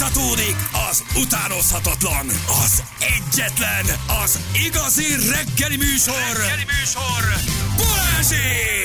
Folytatódik 0.00 0.56
az 0.90 1.04
utánozhatatlan, 1.16 2.26
az 2.64 2.82
egyetlen, 2.98 3.84
az 4.22 4.38
igazi 4.66 5.06
reggeli 5.30 5.76
műsor, 5.76 6.14
reggeli 6.36 6.64
műsor, 6.64 7.34
Balázsék! 7.76 8.79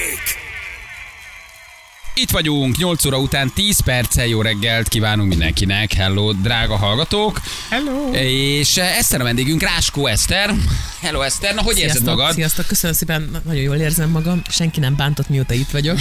Itt 2.18 2.30
vagyunk, 2.30 2.78
8 2.78 3.06
óra 3.06 3.18
után 3.20 3.52
10 3.54 3.80
perccel 3.80 4.26
jó 4.26 4.42
reggelt 4.42 4.88
kívánunk 4.88 5.30
mindenkinek. 5.30 5.94
Hello, 5.94 6.34
drága 6.34 6.76
hallgatók. 6.76 7.42
Hello. 7.70 8.12
És 8.12 8.78
eh, 8.78 8.98
Eszter 8.98 9.22
a 9.22 9.24
vendégünk, 9.24 9.62
Ráskó 9.62 10.08
Eszter. 10.08 10.54
Hello 11.00 11.22
Eszter, 11.22 11.54
na 11.56 11.62
hogy 11.62 11.78
érzed 11.78 11.92
Sziasztok, 11.92 12.16
magad? 12.16 12.34
Sziasztok, 12.34 12.68
köszönöm 12.68 12.96
szépen, 12.96 13.30
na- 13.32 13.42
nagyon 13.46 13.62
jól 13.62 13.76
érzem 13.76 14.10
magam, 14.10 14.42
senki 14.50 14.80
nem 14.80 14.96
bántott, 14.96 15.30
mióta 15.30 15.54
itt 15.54 15.70
vagyok. 15.70 15.98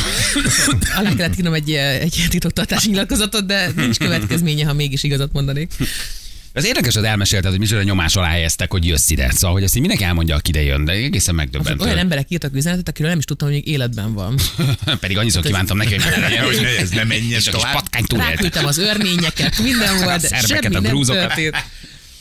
Alá 0.98 1.14
kellett 1.14 1.36
írnom 1.38 1.54
egy, 1.54 1.72
eh, 1.72 2.00
egy 2.00 2.26
titoktartási 2.28 2.88
nyilatkozatot, 2.88 3.46
de 3.46 3.70
nincs 3.76 3.98
következménye, 3.98 4.66
ha 4.66 4.72
mégis 4.72 5.02
igazat 5.02 5.32
mondanék. 5.32 5.72
Az 6.56 6.64
érdekes, 6.64 6.94
hogy 6.94 7.04
elmesélted, 7.04 7.50
hogy 7.50 7.58
micsoda 7.60 7.82
nyomás 7.82 8.16
alá 8.16 8.28
helyeztek, 8.28 8.70
hogy 8.70 8.86
jössz 8.86 9.10
ide. 9.10 9.30
Szóval, 9.30 9.52
hogy 9.52 9.62
ezt 9.62 9.74
így 9.74 9.80
mindenki 9.80 10.04
elmondja, 10.04 10.34
aki 10.34 10.50
ide 10.50 10.62
jön, 10.62 10.84
de 10.84 10.92
egészen 10.92 11.34
Olyan 11.34 11.48
megdöbbentő. 11.52 11.98
emberek 11.98 12.26
írtak 12.30 12.54
üzenetet, 12.54 12.88
akiről 12.88 13.08
nem 13.08 13.18
is 13.18 13.24
tudtam, 13.24 13.48
hogy 13.48 13.56
még 13.56 13.68
életben 13.68 14.14
van. 14.14 14.38
Pedig 15.00 15.18
annyiszor 15.18 15.42
kívántam 15.42 15.76
neki, 15.76 15.94
hogy 15.94 16.04
ne 16.10 16.18
legyen, 16.18 16.44
hogy 16.44 16.66
ez 16.78 16.90
ne 16.90 17.04
menjen 17.04 17.38
és 17.38 17.44
tovább. 17.44 17.72
patkány 17.72 18.04
túlélte. 18.04 18.30
Ráküldtem 18.30 18.66
az 18.66 18.78
örményeket, 18.78 19.58
minden 19.58 19.98
volt, 19.98 20.20
de 20.20 20.28
szerveket, 20.28 20.62
semmi 20.62 20.76
a 20.76 20.80
nem 20.80 21.02
történt. 21.02 21.54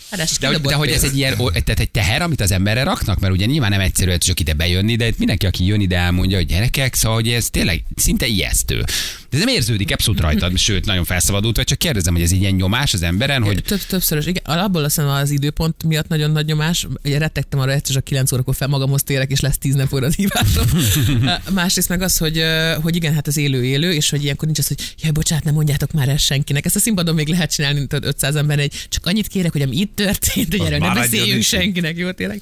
Hát 0.09 0.20
ez 0.20 0.38
De 0.38 0.48
hogy, 0.48 0.62
de 0.62 0.76
hogy 0.76 0.90
ez 0.90 1.04
egy 1.04 1.18
ilyen, 1.18 1.35
tehát 1.38 1.79
egy 1.79 1.91
teher, 1.91 2.21
amit 2.21 2.41
az 2.41 2.52
emberre 2.52 2.84
raknak, 2.84 3.20
mert 3.20 3.34
ugye 3.34 3.45
nyilván 3.45 3.70
nem 3.70 3.79
egyszerű 3.79 4.09
hogy 4.09 4.20
csak 4.20 4.40
ide 4.40 4.54
bejönni, 4.54 4.95
de 4.95 5.07
itt 5.07 5.18
mindenki, 5.18 5.45
aki 5.45 5.65
jön 5.65 5.81
ide, 5.81 5.98
elmondja, 5.98 6.38
hogy 6.38 6.45
gyerekek, 6.45 6.95
szóval 6.95 7.18
hogy 7.18 7.29
ez 7.29 7.49
tényleg 7.49 7.84
szinte 7.95 8.26
ijesztő. 8.26 8.84
De 9.33 9.39
ez 9.39 9.45
nem 9.45 9.55
érződik 9.55 9.91
abszolút 9.91 10.19
rajtad, 10.19 10.57
sőt, 10.67 10.85
nagyon 10.85 11.03
felszabadult, 11.03 11.55
vagy 11.55 11.65
csak 11.65 11.77
kérdezem, 11.77 12.13
hogy 12.13 12.21
ez 12.21 12.31
ilyen 12.31 12.53
nyomás 12.53 12.93
az 12.93 13.01
emberen, 13.01 13.43
hogy 13.43 13.63
Több, 13.63 13.79
többszörös, 13.79 14.25
igen, 14.25 14.43
abból 14.43 14.83
azt 14.83 14.97
az 14.97 15.29
időpont 15.29 15.83
miatt 15.83 16.07
nagyon 16.07 16.31
nagy 16.31 16.45
nyomás. 16.45 16.87
Ugye 17.03 17.17
rettegtem 17.17 17.59
arra 17.59 17.71
egyszer, 17.71 17.95
csak 17.95 18.03
9 18.03 18.31
órakor 18.31 18.55
fel 18.55 18.67
magamhoz 18.67 19.03
térek, 19.03 19.31
és 19.31 19.40
lesz 19.40 19.57
10 19.57 19.75
nap 19.75 19.93
óra 19.93 20.05
az 20.05 20.15
hívásom. 20.15 20.65
Másrészt 21.53 21.90
meg 21.90 22.01
az, 22.01 22.17
hogy, 22.17 22.43
hogy 22.81 22.95
igen, 22.95 23.13
hát 23.13 23.27
az 23.27 23.37
élő-élő, 23.37 23.93
és 23.93 24.09
hogy 24.09 24.23
ilyenkor 24.23 24.45
nincs 24.45 24.59
az, 24.59 24.67
hogy 24.67 24.93
jaj, 25.01 25.12
bocsánat, 25.12 25.43
nem 25.43 25.53
mondjátok 25.53 25.91
már 25.91 26.09
ezt 26.09 26.25
senkinek. 26.25 26.65
Ezt 26.65 26.75
a 26.75 26.79
színpadon 26.79 27.15
még 27.15 27.27
lehet 27.27 27.53
csinálni, 27.53 27.79
tudod, 27.87 28.05
500 28.05 28.35
ember, 28.35 28.59
egy 28.59 28.73
csak 28.90 29.05
annyit 29.05 29.27
kérek, 29.27 29.51
hogy 29.51 29.62
ami 29.62 29.77
itt 29.77 29.95
történt, 29.95 30.55
hogy 30.55 30.65
erről 30.65 30.77
ne 30.77 30.93
beszéljünk 30.93 31.43
senkinek, 31.43 31.97
jó 31.97 32.12
tényleg. 32.12 32.41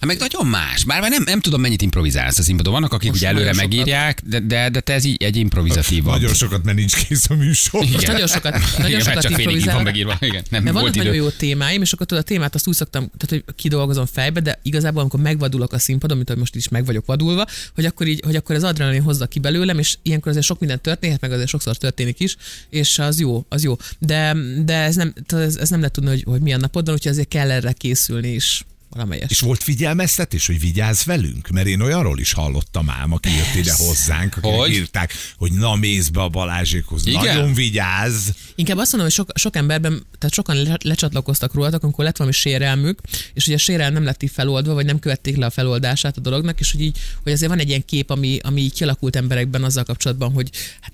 Hát 0.00 0.06
meg 0.06 0.18
nagyon 0.18 0.46
más. 0.46 0.84
Bár 0.84 1.00
már 1.00 1.10
nem, 1.10 1.22
nem 1.26 1.40
tudom, 1.40 1.60
mennyit 1.60 1.82
improvizálsz 1.82 2.38
a 2.38 2.42
színpadon. 2.42 2.72
Vannak, 2.72 2.92
akik 2.92 3.10
Most 3.10 3.22
ugye 3.22 3.30
előre 3.30 3.52
megírják, 3.54 4.20
de, 4.24 4.40
de, 4.40 4.68
de 4.68 4.80
te 4.80 4.92
ez 4.92 5.04
így 5.04 5.22
egy 5.22 5.36
improvizatív. 5.36 6.04
Nagyon 6.04 6.31
sokat, 6.34 6.64
mert 6.64 6.76
nincs 6.76 7.06
kész 7.06 7.30
a 7.30 7.34
műsor. 7.34 7.80
Most 7.92 8.06
nagyon 8.06 8.26
sokat, 8.26 8.52
nagyon 8.76 8.90
Igen, 8.90 9.00
sokat 9.00 9.22
csak 9.22 9.32
félig 9.32 9.56
így 9.56 9.64
van 9.64 9.82
megírva. 9.82 10.16
Igen, 10.20 10.44
nem 10.50 10.62
Mert 10.62 10.74
volt 10.74 10.94
vannak 10.94 10.94
nagyon 10.94 11.14
jó 11.14 11.28
témáim, 11.28 11.82
és 11.82 11.92
akkor 11.92 12.06
tudod, 12.06 12.22
a 12.22 12.26
témát 12.26 12.54
azt 12.54 12.68
úgy 12.68 12.74
szoktam, 12.74 13.10
tehát 13.18 13.44
hogy 13.46 13.54
kidolgozom 13.54 14.06
fejbe, 14.06 14.40
de 14.40 14.58
igazából 14.62 15.00
amikor 15.00 15.20
megvadulok 15.20 15.72
a 15.72 15.78
színpadon, 15.78 16.16
mint 16.16 16.28
hogy 16.28 16.38
most 16.38 16.54
is 16.54 16.68
meg 16.68 16.84
vagyok 16.84 17.06
vadulva, 17.06 17.46
hogy 17.74 17.84
akkor, 17.84 18.06
így, 18.06 18.20
hogy 18.24 18.36
akkor 18.36 18.56
az 18.56 18.64
adrenalin 18.64 19.02
hozza 19.02 19.26
ki 19.26 19.38
belőlem, 19.38 19.78
és 19.78 19.96
ilyenkor 20.02 20.30
azért 20.30 20.46
sok 20.46 20.58
minden 20.58 20.80
történhet, 20.80 21.20
meg 21.20 21.32
azért 21.32 21.48
sokszor 21.48 21.76
történik 21.76 22.20
is, 22.20 22.36
és 22.70 22.98
az 22.98 23.20
jó, 23.20 23.44
az 23.48 23.64
jó. 23.64 23.76
De, 23.98 24.36
de 24.64 24.74
ez, 24.74 24.94
nem, 24.94 25.12
ez, 25.26 25.56
ez 25.56 25.68
nem 25.68 25.78
lehet 25.78 25.94
tudni, 25.94 26.10
hogy, 26.10 26.22
hogy 26.26 26.40
milyen 26.40 26.60
napod 26.60 26.84
van, 26.84 26.94
úgyhogy 26.94 27.12
azért 27.12 27.28
kell 27.28 27.50
erre 27.50 27.72
készülni 27.72 28.28
is 28.28 28.64
valamelyes. 28.92 29.30
És 29.30 29.40
volt 29.40 29.62
figyelmeztetés, 29.62 30.46
hogy 30.46 30.60
vigyázz 30.60 31.04
velünk? 31.04 31.48
Mert 31.48 31.66
én 31.66 31.80
olyanról 31.80 32.18
is 32.18 32.32
hallottam 32.32 32.90
ám, 32.90 33.12
aki 33.12 33.28
jött 33.28 33.54
ide 33.54 33.74
hozzánk, 33.76 34.36
akik 34.36 34.50
Hogy? 34.50 34.70
írták, 34.70 35.12
hogy 35.36 35.52
na 35.52 35.76
mész 35.76 36.08
be 36.08 36.20
a 36.20 36.28
Balázsékhoz. 36.28 37.06
Igen? 37.06 37.24
Nagyon 37.24 37.54
vigyázz. 37.54 38.28
Inkább 38.54 38.76
azt 38.76 38.92
mondom, 38.92 39.10
hogy 39.10 39.26
sok, 39.26 39.30
sok 39.34 39.56
emberben, 39.56 40.06
tehát 40.18 40.34
sokan 40.34 40.56
le, 40.56 40.76
lecsatlakoztak 40.84 41.54
rólatok, 41.54 41.82
amikor 41.82 42.04
lett 42.04 42.16
valami 42.16 42.36
sérelmük, 42.36 43.00
és 43.34 43.46
ugye 43.46 43.56
a 43.56 43.58
sérelem 43.58 43.92
nem 43.92 44.04
lett 44.04 44.22
így 44.22 44.30
feloldva, 44.30 44.74
vagy 44.74 44.86
nem 44.86 44.98
követték 44.98 45.36
le 45.36 45.46
a 45.46 45.50
feloldását 45.50 46.16
a 46.16 46.20
dolognak, 46.20 46.60
és 46.60 46.72
hogy 46.72 46.80
így, 46.80 46.98
hogy 47.22 47.32
azért 47.32 47.50
van 47.50 47.60
egy 47.60 47.68
ilyen 47.68 47.84
kép, 47.84 48.10
ami, 48.10 48.38
ami 48.42 48.60
így 48.60 48.72
kialakult 48.72 49.16
emberekben 49.16 49.64
azzal 49.64 49.84
kapcsolatban, 49.84 50.32
hogy 50.32 50.50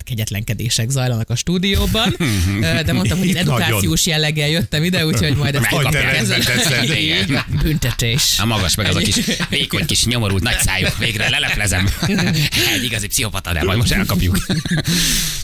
kegyetlenkedések 0.08 0.88
zajlanak 0.88 1.30
a 1.30 1.36
stúdióban, 1.36 2.14
Ö, 2.60 2.82
de 2.82 2.92
mondtam, 2.92 3.18
hogy 3.18 3.34
edukációs 3.34 4.06
jelleggel 4.06 4.48
jöttem 4.48 4.84
ide, 4.84 5.06
úgyhogy 5.06 5.36
majd 5.36 5.54
ezt 5.54 5.68
kapják 5.68 6.16
ezzel. 6.16 7.46
Büntetés. 7.62 8.38
A 8.38 8.46
magas 8.46 8.74
meg 8.74 8.86
az 8.86 8.96
a 8.96 8.98
kis 8.98 9.16
vékony 9.48 9.86
kis 9.86 10.04
nyomorult 10.04 10.42
nagy 10.42 10.58
szájú. 10.58 10.86
Végre 10.98 11.28
leleplezem. 11.28 11.88
Egy 12.74 12.84
igazi 12.84 13.06
pszichopata, 13.06 13.52
de 13.52 13.64
majd 13.64 13.78
most 13.78 13.92
elkapjuk. 13.92 14.38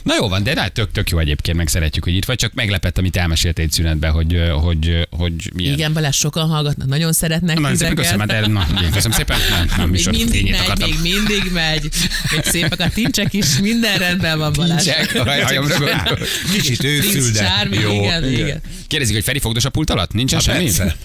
Na 0.03 0.15
jó 0.19 0.27
van, 0.27 0.43
de 0.43 0.53
hát 0.61 0.71
tök, 0.71 0.91
tök 0.91 1.09
jó 1.09 1.19
egyébként, 1.19 1.57
meg 1.57 1.67
szeretjük, 1.67 2.03
hogy 2.03 2.15
itt 2.15 2.25
vagy, 2.25 2.37
csak 2.37 2.53
meglepett, 2.53 2.97
amit 2.97 3.15
elmeséltél 3.15 3.65
egy 3.65 3.71
szünetben, 3.71 4.11
hogy, 4.11 4.41
hogy, 4.51 5.07
hogy 5.09 5.51
milyen. 5.53 5.73
Igen, 5.73 5.93
Balázs, 5.93 6.17
sokan 6.17 6.47
hallgatnak, 6.47 6.87
nagyon 6.87 7.13
szeretnek. 7.13 7.59
Na, 7.59 7.75
szépen 7.75 7.95
köszönöm, 7.95 8.19
hát 8.19 8.27
de, 8.27 8.47
na, 8.47 8.67
igen, 8.77 8.91
köszönöm 8.91 9.17
szépen. 9.17 9.37
Nem, 9.49 9.69
nem 9.77 9.89
Még 9.89 10.07
mindig 10.09 10.49
megy, 10.49 10.79
még 10.79 10.95
mindig 11.01 11.51
megy. 11.53 11.89
Még 12.31 12.43
szépek 12.43 12.79
a 12.79 12.89
tincsek 12.89 13.33
is, 13.33 13.59
minden 13.59 13.97
rendben 13.97 14.37
van 14.37 14.53
Nincsek, 14.55 15.15
a 15.15 15.23
hajam 15.43 15.67
rögött. 15.67 16.19
Kicsit 16.51 16.83
őszül, 16.83 17.31
de 17.31 17.67
jó. 17.71 17.91
igen, 17.91 18.31
igen. 18.31 18.61
Kérdezik, 18.87 19.15
hogy 19.15 19.23
Feri 19.23 19.39
fogdos 19.39 19.65
a 19.65 19.69
pult 19.69 19.89
alatt? 19.89 20.13
Nincsen 20.13 20.39
Hát 20.39 20.47
semmi? 20.47 20.63
persze. 20.63 20.95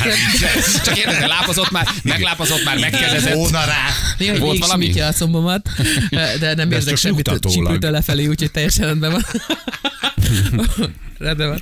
Csak 0.84 0.98
érdekel, 0.98 1.28
lápazott 1.28 1.70
már, 1.70 1.88
meglápazott 2.02 2.64
már, 2.64 2.78
megkezezett. 2.78 3.34
Volna 3.34 3.64
rá. 3.64 3.86
Néha 4.18 4.38
Volt 4.38 4.58
valami? 4.58 5.00
a 5.00 5.12
combomat, 5.12 5.68
de 6.40 6.54
nem 6.54 6.72
érzek 6.72 6.96
semmit 6.96 7.30
csípőtől 7.48 7.90
lefelé, 7.90 8.26
úgyhogy 8.26 8.50
teljesen 8.50 8.86
rendben 8.86 9.10
van. 9.10 9.24
rendben 11.18 11.48
van. 11.48 11.60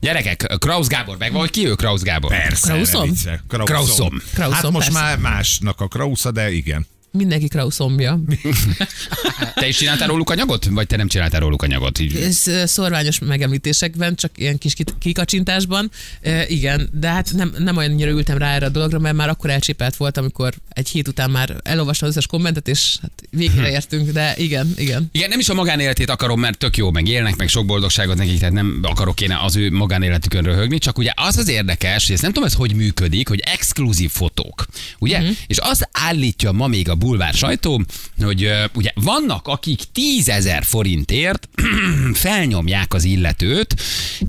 Gyerekek, 0.00 0.54
Kraus 0.58 0.86
Gábor, 0.86 1.16
meg 1.18 1.32
vagy 1.32 1.50
ki 1.50 1.66
ő 1.66 1.74
Kraus 1.74 2.00
Gábor? 2.00 2.30
Persze. 2.30 2.66
Krauszom. 2.72 3.12
Krauszom. 3.48 4.22
Krauszom, 4.34 4.54
Hát 4.62 4.70
most 4.70 4.86
persze. 4.90 5.02
már 5.02 5.18
másnak 5.18 5.80
a 5.80 5.86
Krausza, 5.88 6.30
de 6.30 6.52
igen. 6.52 6.86
Mindenki 7.16 7.48
krauszombja. 7.48 8.20
Te 9.54 9.68
is 9.68 9.76
csináltál 9.76 10.08
róluk 10.08 10.30
anyagot? 10.30 10.66
Vagy 10.70 10.86
te 10.86 10.96
nem 10.96 11.08
csináltál 11.08 11.40
róluk 11.40 11.62
anyagot? 11.62 11.98
Így. 11.98 12.16
Ez 12.16 12.70
szorványos 12.70 13.18
megemlítésekben, 13.18 14.14
csak 14.14 14.30
ilyen 14.34 14.58
kis 14.58 14.74
kikacsintásban. 14.98 15.90
E, 16.20 16.46
igen, 16.48 16.88
de 16.92 17.08
hát 17.08 17.32
nem, 17.32 17.54
nem 17.58 17.76
olyannyira 17.76 18.10
ültem 18.10 18.38
rá 18.38 18.54
erre 18.54 18.66
a 18.66 18.68
dologra, 18.68 18.98
mert 18.98 19.16
már 19.16 19.28
akkor 19.28 19.50
elcsépelt 19.50 19.96
volt, 19.96 20.16
amikor 20.16 20.54
egy 20.68 20.88
hét 20.88 21.08
után 21.08 21.30
már 21.30 21.56
elolvastam 21.62 22.08
az 22.08 22.14
összes 22.14 22.26
kommentet, 22.26 22.68
és 22.68 22.96
hát 23.02 23.22
végére 23.30 23.70
értünk, 23.78 24.10
de 24.10 24.34
igen, 24.36 24.72
igen. 24.76 25.08
Igen, 25.12 25.28
nem 25.28 25.38
is 25.38 25.48
a 25.48 25.54
magánéletét 25.54 26.10
akarom, 26.10 26.40
mert 26.40 26.58
tök 26.58 26.76
jó, 26.76 26.90
meg 26.90 27.08
élnek, 27.08 27.36
meg 27.36 27.48
sok 27.48 27.66
boldogságot 27.66 28.16
nekik, 28.16 28.38
tehát 28.38 28.54
nem 28.54 28.78
akarok 28.82 29.20
én 29.20 29.32
az 29.32 29.56
ő 29.56 29.70
magánéletükön 29.70 30.42
röhögni, 30.42 30.78
csak 30.78 30.98
ugye 30.98 31.12
az 31.14 31.36
az 31.36 31.48
érdekes, 31.48 32.04
hogy 32.04 32.14
ezt 32.14 32.22
nem 32.22 32.32
tudom, 32.32 32.48
ez 32.48 32.54
hogy 32.54 32.74
működik, 32.74 33.28
hogy 33.28 33.40
exkluzív 33.44 34.10
fotók, 34.10 34.66
ugye? 34.98 35.18
Uh-huh. 35.18 35.36
És 35.46 35.58
az 35.58 35.88
állítja 35.92 36.52
ma 36.52 36.66
még 36.66 36.88
a 36.88 36.94
bulvár 37.06 37.34
sajtó, 37.34 37.82
hogy 38.20 38.52
ugye 38.74 38.90
vannak, 38.94 39.46
akik 39.46 39.80
tízezer 39.92 40.64
forintért 40.64 41.48
felnyomják 42.24 42.94
az 42.94 43.04
illetőt, 43.04 43.74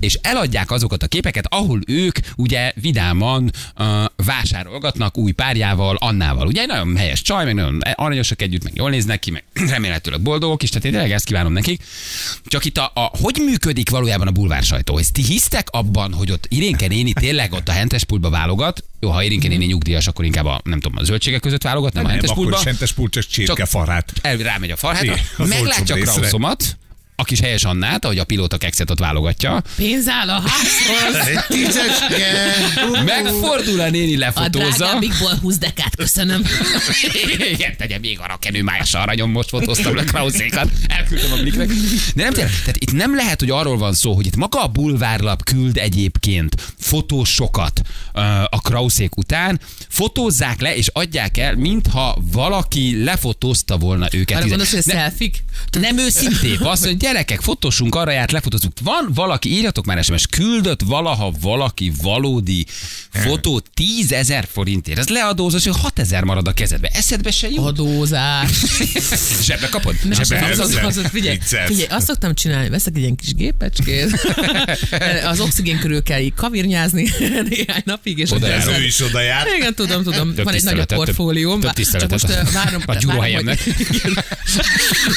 és 0.00 0.18
eladják 0.22 0.70
azokat 0.70 1.02
a 1.02 1.06
képeket, 1.06 1.46
ahol 1.48 1.80
ők 1.86 2.18
ugye 2.36 2.72
vidáman 2.74 3.52
uh, 3.78 3.86
vásárolgatnak 4.16 5.18
új 5.18 5.32
párjával, 5.32 5.96
Annával. 5.96 6.46
Ugye 6.46 6.60
egy 6.60 6.66
nagyon 6.66 6.96
helyes 6.96 7.22
csaj, 7.22 7.44
meg 7.44 7.54
nagyon 7.54 7.80
aranyosak 7.94 8.42
együtt, 8.42 8.64
meg 8.64 8.72
jól 8.74 8.90
néznek 8.90 9.18
ki, 9.18 9.30
meg 9.30 9.44
remélhetőleg 9.74 10.20
boldogok 10.20 10.62
is, 10.62 10.68
tehát 10.68 10.84
én 10.84 10.92
tényleg 10.92 11.12
ezt 11.12 11.24
kívánom 11.24 11.52
nekik. 11.52 11.82
Csak 12.44 12.64
itt 12.64 12.78
a, 12.78 12.90
a 12.94 13.10
hogy 13.22 13.40
működik 13.44 13.90
valójában 13.90 14.26
a 14.26 14.30
bulvár 14.30 14.62
sajtó? 14.62 14.98
Ezt 14.98 15.12
ti 15.12 15.22
hisztek 15.22 15.68
abban, 15.70 16.12
hogy 16.12 16.30
ott 16.30 16.46
Irénke 16.48 16.86
néni 16.86 17.12
tényleg 17.12 17.52
ott 17.52 17.68
a 17.68 17.72
hentespultba 17.72 18.30
válogat? 18.30 18.84
Jó, 19.00 19.10
ha 19.10 19.22
Irénke 19.22 19.48
néni 19.48 19.64
nyugdíjas, 19.64 20.06
akkor 20.06 20.24
inkább 20.24 20.44
a, 20.44 20.60
nem 20.64 20.80
tudom, 20.80 20.98
a 20.98 21.04
zöldségek 21.04 21.40
között 21.40 21.62
válogat, 21.62 21.92
nem, 21.92 22.04
a 22.04 22.08
Nem, 22.08 22.16
akkor 22.16 22.28
hentespultba. 22.28 22.70
sentes 22.70 22.92
pult, 22.92 23.12
csak 23.12 23.24
csirkefarát. 23.24 24.12
El, 24.22 24.36
rámegy 24.36 24.70
a 24.70 24.76
az 25.36 25.48
meglátja. 25.48 25.96
Krauszomat, 25.96 26.76
a 27.20 27.24
kis 27.24 27.40
helyes 27.40 27.64
Annát, 27.64 28.04
ahogy 28.04 28.18
a 28.18 28.24
pilóta 28.24 28.56
kekszet 28.58 28.90
ott 28.90 28.98
válogatja, 28.98 29.62
Pénz 29.76 30.08
áll 30.08 30.28
a 30.28 30.42
házhoz! 30.46 31.28
Tízeske. 31.48 32.54
megfordul 33.04 33.80
a 33.80 33.90
néni 33.90 34.14
A 34.14 34.18
lefotózza. 34.18 34.76
drágábbikból 34.76 35.34
20 35.42 35.58
dekát, 35.58 35.96
köszönöm. 35.96 36.42
Igen, 37.54 37.76
tegye 37.76 37.98
még 37.98 38.18
arra 38.20 38.36
kenőmájas 38.36 38.94
aranyom, 38.94 39.30
most 39.30 39.48
fotóztam 39.48 39.94
le 39.94 40.04
Krauszékat, 40.04 40.70
elküldtem 40.88 41.32
a 41.32 41.36
bliknek. 41.36 41.66
De 42.14 42.22
nem 42.22 42.32
tényleg, 42.32 42.52
tehát 42.60 42.76
itt 42.76 42.92
nem 42.92 43.14
lehet, 43.14 43.40
hogy 43.40 43.50
arról 43.50 43.78
van 43.78 43.94
szó, 43.94 44.14
hogy 44.14 44.26
itt 44.26 44.36
maga 44.36 44.62
a 44.62 44.66
bulvárlap 44.66 45.44
küld 45.44 45.76
egyébként 45.76 46.54
fotósokat 46.78 47.80
a 48.50 48.60
Krauszék 48.60 49.16
után, 49.16 49.60
fotózzák 49.88 50.60
le 50.60 50.76
és 50.76 50.88
adják 50.92 51.36
el, 51.36 51.54
mintha 51.54 52.18
valaki 52.32 53.04
lefotózta 53.04 53.76
volna 53.76 54.08
őket. 54.12 54.36
Arra 54.36 54.46
gondolsz, 54.48 54.72
hogy 54.72 54.82
Ne- 54.86 55.80
nem 55.80 55.98
őszintén, 55.98 56.56
azt 56.72 56.84
mondja, 56.84 57.07
gyerekek, 57.12 57.40
fotósunk, 57.40 57.94
arra 57.94 58.10
járt, 58.10 58.32
lefotózunk. 58.32 58.72
Van 58.82 59.08
valaki, 59.14 59.50
írjatok 59.52 59.84
már 59.84 60.04
SMS, 60.04 60.26
küldött 60.26 60.80
valaha 60.82 61.32
valaki 61.40 61.92
valódi 62.02 62.66
fotó 63.10 63.60
10 63.74 64.12
ezer 64.12 64.48
forintért. 64.52 64.98
Ez 64.98 65.08
leadózás, 65.08 65.64
hogy 65.64 65.76
6 65.80 65.98
ezer 65.98 66.24
marad 66.24 66.48
a 66.48 66.52
kezedbe. 66.52 66.88
Eszedbe 66.92 67.30
se 67.30 67.48
jut. 67.48 67.58
Adózás. 67.58 68.50
Zsebbe 69.46 69.68
kapod? 69.68 69.94
Nem, 70.02 70.12
Zsebbe 70.12 70.46
az, 70.50 70.58
az, 70.58 70.78
az, 70.82 70.96
az, 70.96 71.06
figyelj, 71.10 71.38
figyelj, 71.66 71.86
azt 71.90 72.06
szoktam 72.06 72.34
csinálni, 72.34 72.68
veszek 72.68 72.92
egy 72.96 73.02
ilyen 73.02 73.16
kis 73.16 73.34
gépecskét, 73.34 74.28
az 75.32 75.40
oxigén 75.40 75.78
körül 75.78 76.02
kell 76.02 76.20
így 76.20 76.34
kavirnyázni 76.34 77.10
néhány 77.50 77.82
napig, 77.84 78.18
és 78.18 78.30
Oda. 78.30 78.46
Ez 78.52 78.66
ő 78.66 78.84
is 78.84 79.00
oda 79.00 79.20
jár. 79.20 79.46
Igen, 79.58 79.74
tudom, 79.74 80.02
tudom. 80.02 80.34
Több 80.34 80.44
Van 80.44 80.54
egy 80.54 80.62
nagyobb 80.64 80.86
több- 80.86 80.98
portfólióm. 80.98 81.52
több 81.60 81.62
Csak 81.62 81.74
tiszteletet 81.74 82.10
most 82.10 82.52
várom, 82.52 82.82
a 82.86 82.92
hogy- 83.14 83.28
Igen. 83.28 83.58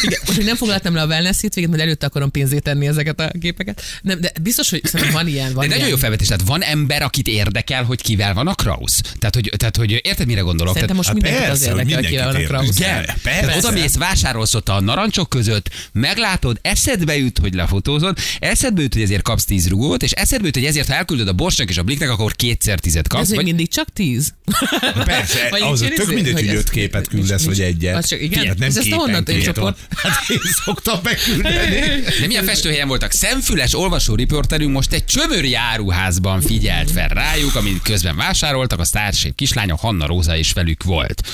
Igen, 0.01 0.19
most 0.25 0.37
még 0.37 0.45
nem 0.45 0.55
foglaltam 0.55 0.93
le 0.95 1.01
a 1.01 1.05
wellness 1.05 1.37
hétvégét, 1.41 1.69
mert 1.69 1.80
előtte 1.81 2.05
akarom 2.05 2.31
pénzét 2.31 2.63
tenni 2.63 2.87
ezeket 2.87 3.19
a 3.19 3.29
gépeket. 3.33 3.81
Nem, 4.01 4.21
de 4.21 4.31
biztos, 4.41 4.69
hogy 4.69 4.81
szerintem 4.83 5.13
van 5.15 5.27
ilyen. 5.27 5.53
Van 5.53 5.53
De 5.53 5.67
nagyon 5.67 5.77
ilyen. 5.77 5.89
jó 5.89 5.95
felvetés, 5.95 6.27
tehát 6.27 6.43
van 6.45 6.61
ember, 6.61 7.01
akit 7.01 7.27
érdekel, 7.27 7.83
hogy 7.83 8.01
kivel 8.01 8.33
van 8.33 8.47
a 8.47 8.53
Kraus. 8.53 8.91
Tehát, 9.19 9.35
hogy, 9.35 9.51
tehát, 9.57 9.77
hogy 9.77 9.99
érted, 10.03 10.27
mire 10.27 10.41
gondolok? 10.41 10.73
Szerintem 10.73 10.97
most 10.97 11.13
mindenkit 11.13 11.41
az 11.41 11.47
persze, 11.47 11.71
hogy 11.71 11.89
érdekel, 11.89 12.01
hogy 12.01 12.09
kivel 12.09 12.31
van 12.31 12.41
a 12.43 12.45
Krausz. 12.45 12.77
Igen, 12.79 13.05
Persze. 13.23 13.57
oda 13.57 13.71
mész, 13.71 13.95
vásárolsz 13.97 14.53
ott 14.53 14.69
a 14.69 14.79
narancsok 14.81 15.29
között, 15.29 15.69
meglátod, 15.91 16.59
eszedbe 16.61 17.17
jut, 17.17 17.37
hogy 17.37 17.53
lefotózod, 17.53 18.17
eszedbe 18.39 18.81
jut, 18.81 18.93
hogy 18.93 19.01
ezért 19.03 19.21
kapsz 19.21 19.45
10 19.45 19.67
rugót, 19.69 20.03
és 20.03 20.11
eszedbe 20.11 20.45
jut, 20.45 20.55
hogy 20.55 20.65
ezért, 20.65 20.87
ha 20.87 20.93
elküldöd 20.93 21.27
a 21.27 21.33
borsnak 21.33 21.69
és 21.69 21.77
a 21.77 21.83
bliknek, 21.83 22.09
akkor 22.09 22.35
kétszer 22.35 22.79
tizet 22.79 23.05
Ez 23.05 23.11
kapsz. 23.11 23.27
még 23.27 23.35
Vagy... 23.35 23.45
mindig 23.45 23.69
csak 23.69 23.87
tíz. 23.93 24.33
Persze, 25.05 25.47
Vagy 25.49 25.61
az 25.61 25.85
tök 25.95 26.13
mindegy, 26.13 26.33
hogy 26.33 26.47
ez- 26.47 26.55
öt 26.55 26.69
képet 26.69 27.07
küldesz, 27.07 27.43
vagy 27.43 27.61
egyet. 27.61 27.95
az 27.97 28.07
csak- 28.07 28.21
igen. 28.21 28.45
Hát 28.47 28.57
nem 28.57 28.67
Ez 28.69 28.77
ezt 28.77 28.89
honnan 28.89 29.23
van. 29.53 29.75
Hát 29.95 30.29
én 30.29 30.39
szoktam 30.65 30.99
megküldeni. 31.03 31.70
De 32.19 32.27
milyen 32.27 32.43
festőhelyen 32.43 32.87
voltak? 32.87 33.11
Szemfüles 33.11 33.75
olvasó 33.75 34.15
riporterünk 34.15 34.71
most 34.71 34.93
egy 34.93 35.05
csömöri 35.05 35.55
áruházban 35.55 36.41
figyelt 36.41 36.91
fel 36.91 37.07
rájuk, 37.07 37.55
amit 37.55 37.81
közben 37.81 38.15
vásároltak, 38.15 38.79
a 38.79 38.83
sztársév 38.83 39.35
kislánya 39.35 39.75
Hanna 39.75 40.05
Róza 40.05 40.35
is 40.35 40.51
velük 40.51 40.83
volt. 40.83 41.27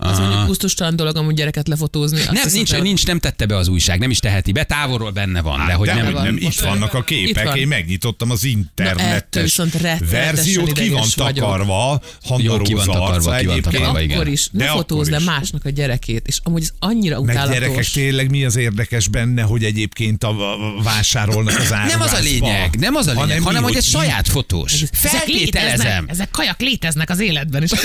Az 0.00 0.18
mondjuk 0.18 0.46
pusztustalan 0.46 0.96
dolog 0.96 1.16
amúgy 1.16 1.34
gyereket 1.34 1.68
lefotózni. 1.68 2.18
Azt 2.18 2.26
Nem, 2.30 2.42
hiszem, 2.42 2.52
nincs, 2.56 2.78
nincs, 2.80 3.06
nem 3.06 3.18
tette 3.18 3.46
be 3.46 3.56
az 3.56 3.68
újság, 3.68 3.98
nem 3.98 4.10
is 4.10 4.18
teheti 4.18 4.52
be, 4.52 4.64
távolról 4.64 5.10
benne 5.10 5.40
van, 5.40 5.66
de 5.66 5.72
hogy 5.72 5.86
de 5.88 5.94
nem, 5.94 6.12
nem, 6.12 6.38
Most 6.42 6.60
itt 6.60 6.64
vannak 6.66 6.94
a 6.94 7.02
képek, 7.02 7.44
van. 7.44 7.56
én 7.56 7.68
megnyitottam 7.68 8.30
az 8.30 8.42
Na, 8.42 8.48
internetes 8.48 9.56
rettenetesen 9.56 10.08
verziót, 10.10 10.72
ki 10.72 10.88
van 10.88 11.08
takarva, 11.14 12.00
Hanna 12.24 12.42
Jó, 12.42 12.58
ki 12.58 12.74
van 12.74 12.84
takarva, 12.84 13.18
ki 13.18 13.24
van 13.24 13.34
egyébként. 13.34 13.62
takarva, 13.74 14.00
igen. 14.00 14.16
Akkor 14.16 14.28
is, 14.28 14.48
ne 14.52 14.66
fotózz 14.66 15.08
le 15.08 15.18
másnak 15.18 15.64
a 15.64 15.70
gyerekét, 15.70 16.26
és 16.26 16.38
amúgy 16.42 16.62
ez 16.62 16.70
annyira 16.78 17.20
Meg 17.20 17.34
utálatos. 17.34 17.58
gyerekek, 17.58 17.86
tényleg 17.86 18.30
mi 18.30 18.44
az 18.44 18.56
érdekes 18.56 19.08
benne, 19.08 19.42
hogy 19.42 19.64
egyébként 19.64 20.24
a, 20.24 20.34
vásárolnak 20.82 21.58
az 21.58 21.68
nem 21.68 22.00
az 22.00 22.12
a 22.12 22.18
lényeg, 22.18 22.76
nem 22.78 22.94
az 22.94 23.06
a 23.06 23.12
lényeg, 23.12 23.40
hanem, 23.42 23.62
hogy 23.62 23.76
egy 23.76 23.84
saját 23.84 24.28
fotós. 24.28 24.72
Ezek 24.72 24.94
Feltételezem. 24.94 26.04
ezek 26.08 26.30
kajak 26.30 26.60
léteznek 26.60 27.10
az 27.10 27.20
életben 27.20 27.62
is. 27.62 27.70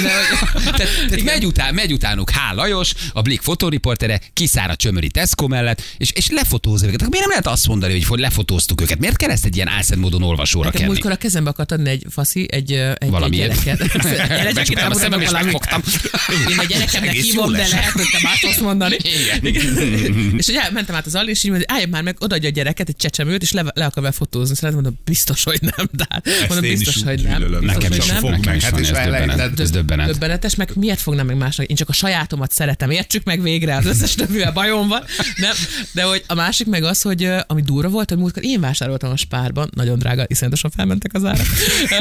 tehát, 0.54 0.78
tehát 1.08 1.24
megy, 1.24 1.46
után, 1.46 1.74
megy 1.74 1.94
utánuk 2.04 2.30
H. 2.30 2.56
Lajos, 2.56 2.94
a 3.14 3.22
Blik 3.22 3.42
fotóriportere, 3.42 4.20
kiszár 4.34 4.70
a 4.70 4.76
csömöri 4.76 5.10
Tesco 5.10 5.48
mellett, 5.48 5.82
és, 5.98 6.12
és 6.12 6.30
lefotózza 6.30 6.86
őket. 6.86 7.00
Akkor 7.00 7.10
miért 7.12 7.26
nem 7.26 7.36
lehet 7.38 7.58
azt 7.58 7.68
mondani, 7.68 7.94
hogy, 7.94 8.04
hogy 8.06 8.20
lefotóztuk 8.20 8.82
őket? 8.82 9.00
Miért 9.00 9.16
kell 9.18 9.30
ezt 9.30 9.46
egy 9.46 9.56
ilyen 9.56 9.68
álszent 9.68 10.02
módon 10.02 10.24
olvasóra 10.24 10.66
Nekem 10.66 10.80
kenni? 10.80 10.92
múltkor 10.92 11.12
a 11.12 11.16
kezembe 11.16 11.50
akart 11.50 11.72
adni 11.72 11.90
egy 11.90 12.06
faszi, 12.10 12.48
egy, 12.52 12.72
egy, 12.72 12.96
egy 12.98 13.10
Valamiért. 13.10 13.64
gyereket. 13.64 14.54
Megfogtam 14.54 14.92
a 14.96 14.96
szemem, 14.96 15.22
és 15.22 15.26
valami- 15.26 15.44
megfogtam. 15.44 15.82
Én 16.52 16.60
a 16.60 16.64
gyerekemnek 16.64 17.12
hívom, 17.14 17.52
de 17.52 17.68
lehet, 17.68 17.92
hogy 17.92 18.10
te 18.12 18.20
más 18.24 18.40
tudsz 18.40 18.60
mondani. 18.60 18.96
És 20.38 20.46
hogy 20.46 20.60
mentem 20.74 20.96
át 20.96 21.06
az 21.06 21.16
alé, 21.16 21.30
és 21.32 21.44
így 21.44 21.52
mondja, 21.52 21.76
állj 21.76 21.86
már 21.86 22.04
meg, 22.04 22.16
odaadja 22.20 22.50
a 22.50 22.52
gyereket, 22.52 22.90
egy 22.90 22.96
csecsemőt, 22.96 23.42
és 23.42 23.52
le, 23.52 23.64
le 23.74 23.86
akar 23.86 24.14
fotózni. 24.14 24.56
Szóval 24.56 24.72
mondom, 24.72 25.00
biztos, 25.04 25.44
hogy 25.44 25.60
nem. 25.62 25.88
De 25.92 26.06
hát, 26.10 26.28
mondom, 26.48 26.70
biztos, 26.70 27.04
hogy 27.04 27.22
nem. 27.24 27.42
Nekem 27.62 27.92
is 27.92 28.12
fog 28.12 28.46
meg, 28.46 28.62
hát 28.62 28.80
ez 28.80 28.90
elejted. 28.90 29.28
döbbenet. 29.28 29.60
Ez 29.60 29.70
döbbenet. 29.70 30.08
Döbbenetes, 30.08 30.56
meg 30.56 30.72
miért 30.76 31.02
fognám 31.02 31.26
meg 31.26 31.38
másnak? 31.38 31.68
Én 31.68 31.76
csak 31.76 31.90
a 31.94 31.96
sajátomat 31.96 32.52
szeretem, 32.52 32.90
értsük 32.90 33.24
meg 33.24 33.42
végre, 33.42 33.76
az 33.76 33.86
összes 33.86 34.14
többivel 34.14 34.52
bajom 34.52 34.88
van. 34.88 35.04
Nem? 35.36 35.56
De 35.92 36.04
hogy 36.04 36.24
a 36.28 36.34
másik 36.34 36.68
meg 36.68 36.84
az, 36.84 37.02
hogy 37.02 37.30
ami 37.48 37.62
durva 37.62 37.90
volt, 37.90 38.10
hogy 38.10 38.18
múltkor 38.18 38.44
én 38.44 38.60
vásároltam 38.60 39.12
a 39.12 39.16
spárban, 39.18 39.70
nagyon 39.76 40.00
drága, 40.00 40.26
iszonyatosan 40.28 40.72
felmentek 40.72 41.14
az 41.14 41.26
árak. 41.26 41.48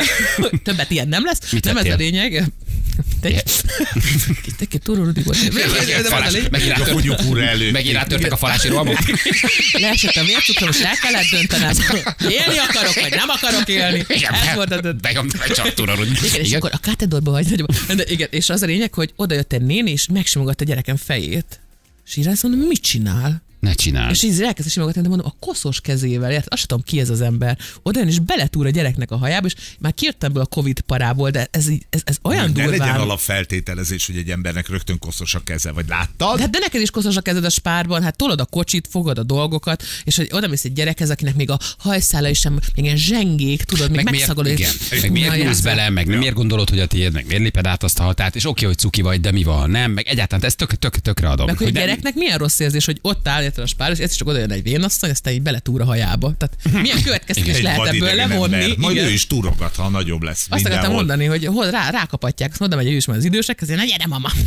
Többet 0.64 0.90
ilyen 0.90 1.08
nem 1.08 1.24
lesz. 1.24 1.52
Mit 1.52 1.64
nem 1.64 1.76
ez 1.76 1.86
a 1.86 1.94
lényeg. 1.94 2.44
Te 3.20 3.28
egy 4.58 4.80
túró 4.82 5.04
Rudi 5.04 5.22
volt. 5.22 5.38
Megint 6.50 6.72
A 6.72 6.78
rátört- 6.78 6.90
kunyuk 6.90 7.22
úr 7.22 7.42
elő. 7.42 7.70
Megint 7.70 7.94
rátörtek 7.94 8.32
a 8.32 8.36
falási 8.36 8.68
rohamok. 8.68 8.98
Leesett 9.72 10.14
a 10.14 10.24
vércukrom, 10.24 10.68
és 10.68 10.80
el 10.80 10.96
kellett 10.96 11.28
döntenem, 11.30 11.72
élni 12.30 12.58
akarok, 12.68 12.94
vagy 12.94 13.10
nem 13.10 13.28
akarok 13.28 13.68
élni. 13.68 14.04
Ez 14.08 14.54
volt 14.54 14.70
a 14.72 14.80
döntés. 14.80 15.12
Benyomtam 15.12 15.40
egy 15.40 15.52
csartúra, 15.52 15.94
Igen, 15.94 16.40
és 16.44 16.52
akkor 16.52 16.70
a 16.72 16.78
kátedorba 16.78 17.30
vagy 17.30 17.64
igen, 18.06 18.28
és 18.30 18.48
az 18.48 18.62
a 18.62 18.66
lényeg, 18.66 18.94
hogy 18.94 19.12
oda 19.16 19.34
jött 19.34 19.52
egy 19.52 19.62
néni, 19.82 19.90
és 19.96 20.06
megsimogatta 20.06 20.64
a 20.64 20.66
gyerekem 20.66 20.96
fejét. 20.96 21.60
És 22.04 22.16
így 22.16 22.26
azt 22.26 22.42
mit 22.42 22.80
csinál? 22.80 23.42
Ne 23.62 23.72
csináld. 23.74 24.10
És 24.10 24.22
így 24.22 24.42
elkezdte 24.42 24.72
simogatni, 24.72 25.02
de 25.02 25.08
mondom, 25.08 25.26
a 25.26 25.46
koszos 25.46 25.80
kezével, 25.80 26.30
érted? 26.30 26.46
Azt 26.52 26.58
sem 26.58 26.68
tudom, 26.68 26.84
ki 26.84 27.00
ez 27.00 27.10
az 27.10 27.20
ember. 27.20 27.58
Oda 27.82 27.98
jön, 27.98 28.08
és 28.08 28.18
beletúr 28.18 28.66
a 28.66 28.70
gyereknek 28.70 29.10
a 29.10 29.16
hajába, 29.16 29.46
és 29.46 29.54
már 29.78 29.94
kijöttem 29.94 30.30
ebből 30.30 30.42
a 30.42 30.46
Covid 30.46 30.80
parából, 30.80 31.30
de 31.30 31.48
ez, 31.50 31.66
ez, 31.90 32.00
ez 32.04 32.16
olyan 32.22 32.50
Ne 32.54 32.64
legyen 32.64 32.78
durván. 32.78 33.00
alapfeltételezés, 33.00 34.06
hogy 34.06 34.16
egy 34.16 34.30
embernek 34.30 34.68
rögtön 34.68 34.98
koszos 34.98 35.34
a 35.34 35.40
keze, 35.44 35.70
vagy 35.72 35.84
láttad? 35.88 36.34
De, 36.36 36.40
hát 36.42 36.50
de 36.50 36.58
neked 36.58 36.80
is 36.80 36.90
koszos 36.90 37.16
a 37.16 37.20
kezed 37.20 37.44
a 37.44 37.50
spárban, 37.50 38.02
hát 38.02 38.16
tolod 38.16 38.40
a 38.40 38.44
kocsit, 38.44 38.88
fogod 38.90 39.18
a 39.18 39.22
dolgokat, 39.22 39.82
és 40.04 40.16
hogy 40.16 40.28
oda 40.32 40.48
mész 40.48 40.64
egy 40.64 40.72
gyerekhez, 40.72 41.10
akinek 41.10 41.34
még 41.34 41.50
a 41.50 41.58
hajszála 41.78 42.28
is 42.28 42.38
sem, 42.38 42.52
még 42.74 42.84
ilyen 42.84 42.96
zsengék, 42.96 43.62
tudod, 43.62 43.86
még 43.90 43.96
meg 44.04 44.04
miért, 44.04 44.26
megszagol, 44.26 44.44
hogy- 44.50 44.58
igen, 44.60 44.72
meg 45.00 45.10
miért 45.12 45.36
nyúlsz 45.44 45.60
bele, 45.60 45.88
meg 45.90 46.06
ja. 46.08 46.18
miért 46.18 46.34
gondolod, 46.34 46.68
hogy 46.68 46.80
a 46.80 46.86
tiéd, 46.86 47.12
meg 47.12 47.26
miért 47.26 47.42
léped 47.42 47.66
át 47.66 47.82
azt 47.82 47.98
a 47.98 48.02
határt, 48.02 48.36
és 48.36 48.44
oké, 48.46 48.64
hogy 48.66 48.78
cuki 48.78 49.02
vagy, 49.02 49.20
de 49.20 49.30
mi 49.32 49.42
van, 49.42 49.70
nem, 49.70 49.90
meg 49.92 50.06
egyáltalán 50.06 50.44
ezt 50.44 50.56
tök, 50.56 50.74
tök, 50.74 50.96
tökre 50.98 51.28
adom. 51.28 51.46
Meg 51.46 51.56
hogy 51.56 51.66
a 51.66 51.70
nem- 51.70 51.82
gyereknek 51.82 52.14
milyen 52.14 52.38
rossz 52.38 52.58
érzés, 52.58 52.84
hogy 52.84 52.98
ott 53.02 53.28
áll 53.28 53.42
érted 53.58 53.86
a 53.88 53.90
és 53.90 53.98
ez 53.98 54.12
csak 54.14 54.28
oda 54.28 54.38
jön 54.38 54.50
egy 54.50 54.62
vénasszony, 54.62 55.10
aztán 55.10 55.32
így 55.32 55.42
beletúr 55.42 55.80
a 55.80 55.84
hajába. 55.84 56.34
Tehát 56.38 56.82
milyen 56.82 57.02
következtetés 57.02 57.60
lehet 57.60 57.86
ebből 57.86 58.14
levonni? 58.14 58.54
ember. 58.54 58.76
Majd 58.78 58.96
Igen. 58.96 59.08
ő 59.08 59.10
is 59.10 59.26
túrogat, 59.26 59.76
ha 59.76 59.88
nagyobb 59.88 60.22
lesz. 60.22 60.46
Azt 60.48 60.66
akartam 60.66 60.92
mondani, 60.92 61.24
hogy 61.24 61.44
hol 61.46 61.70
rá, 61.70 61.90
rákapatják, 61.90 62.50
azt 62.50 62.60
oda 62.60 62.76
megy 62.76 62.86
ő 62.86 62.96
is 62.96 63.06
már 63.06 63.16
az 63.16 63.24
idősek, 63.24 63.58
azért 63.62 63.78
na 63.78 63.84
gyere 63.84 64.06
mama. 64.06 64.28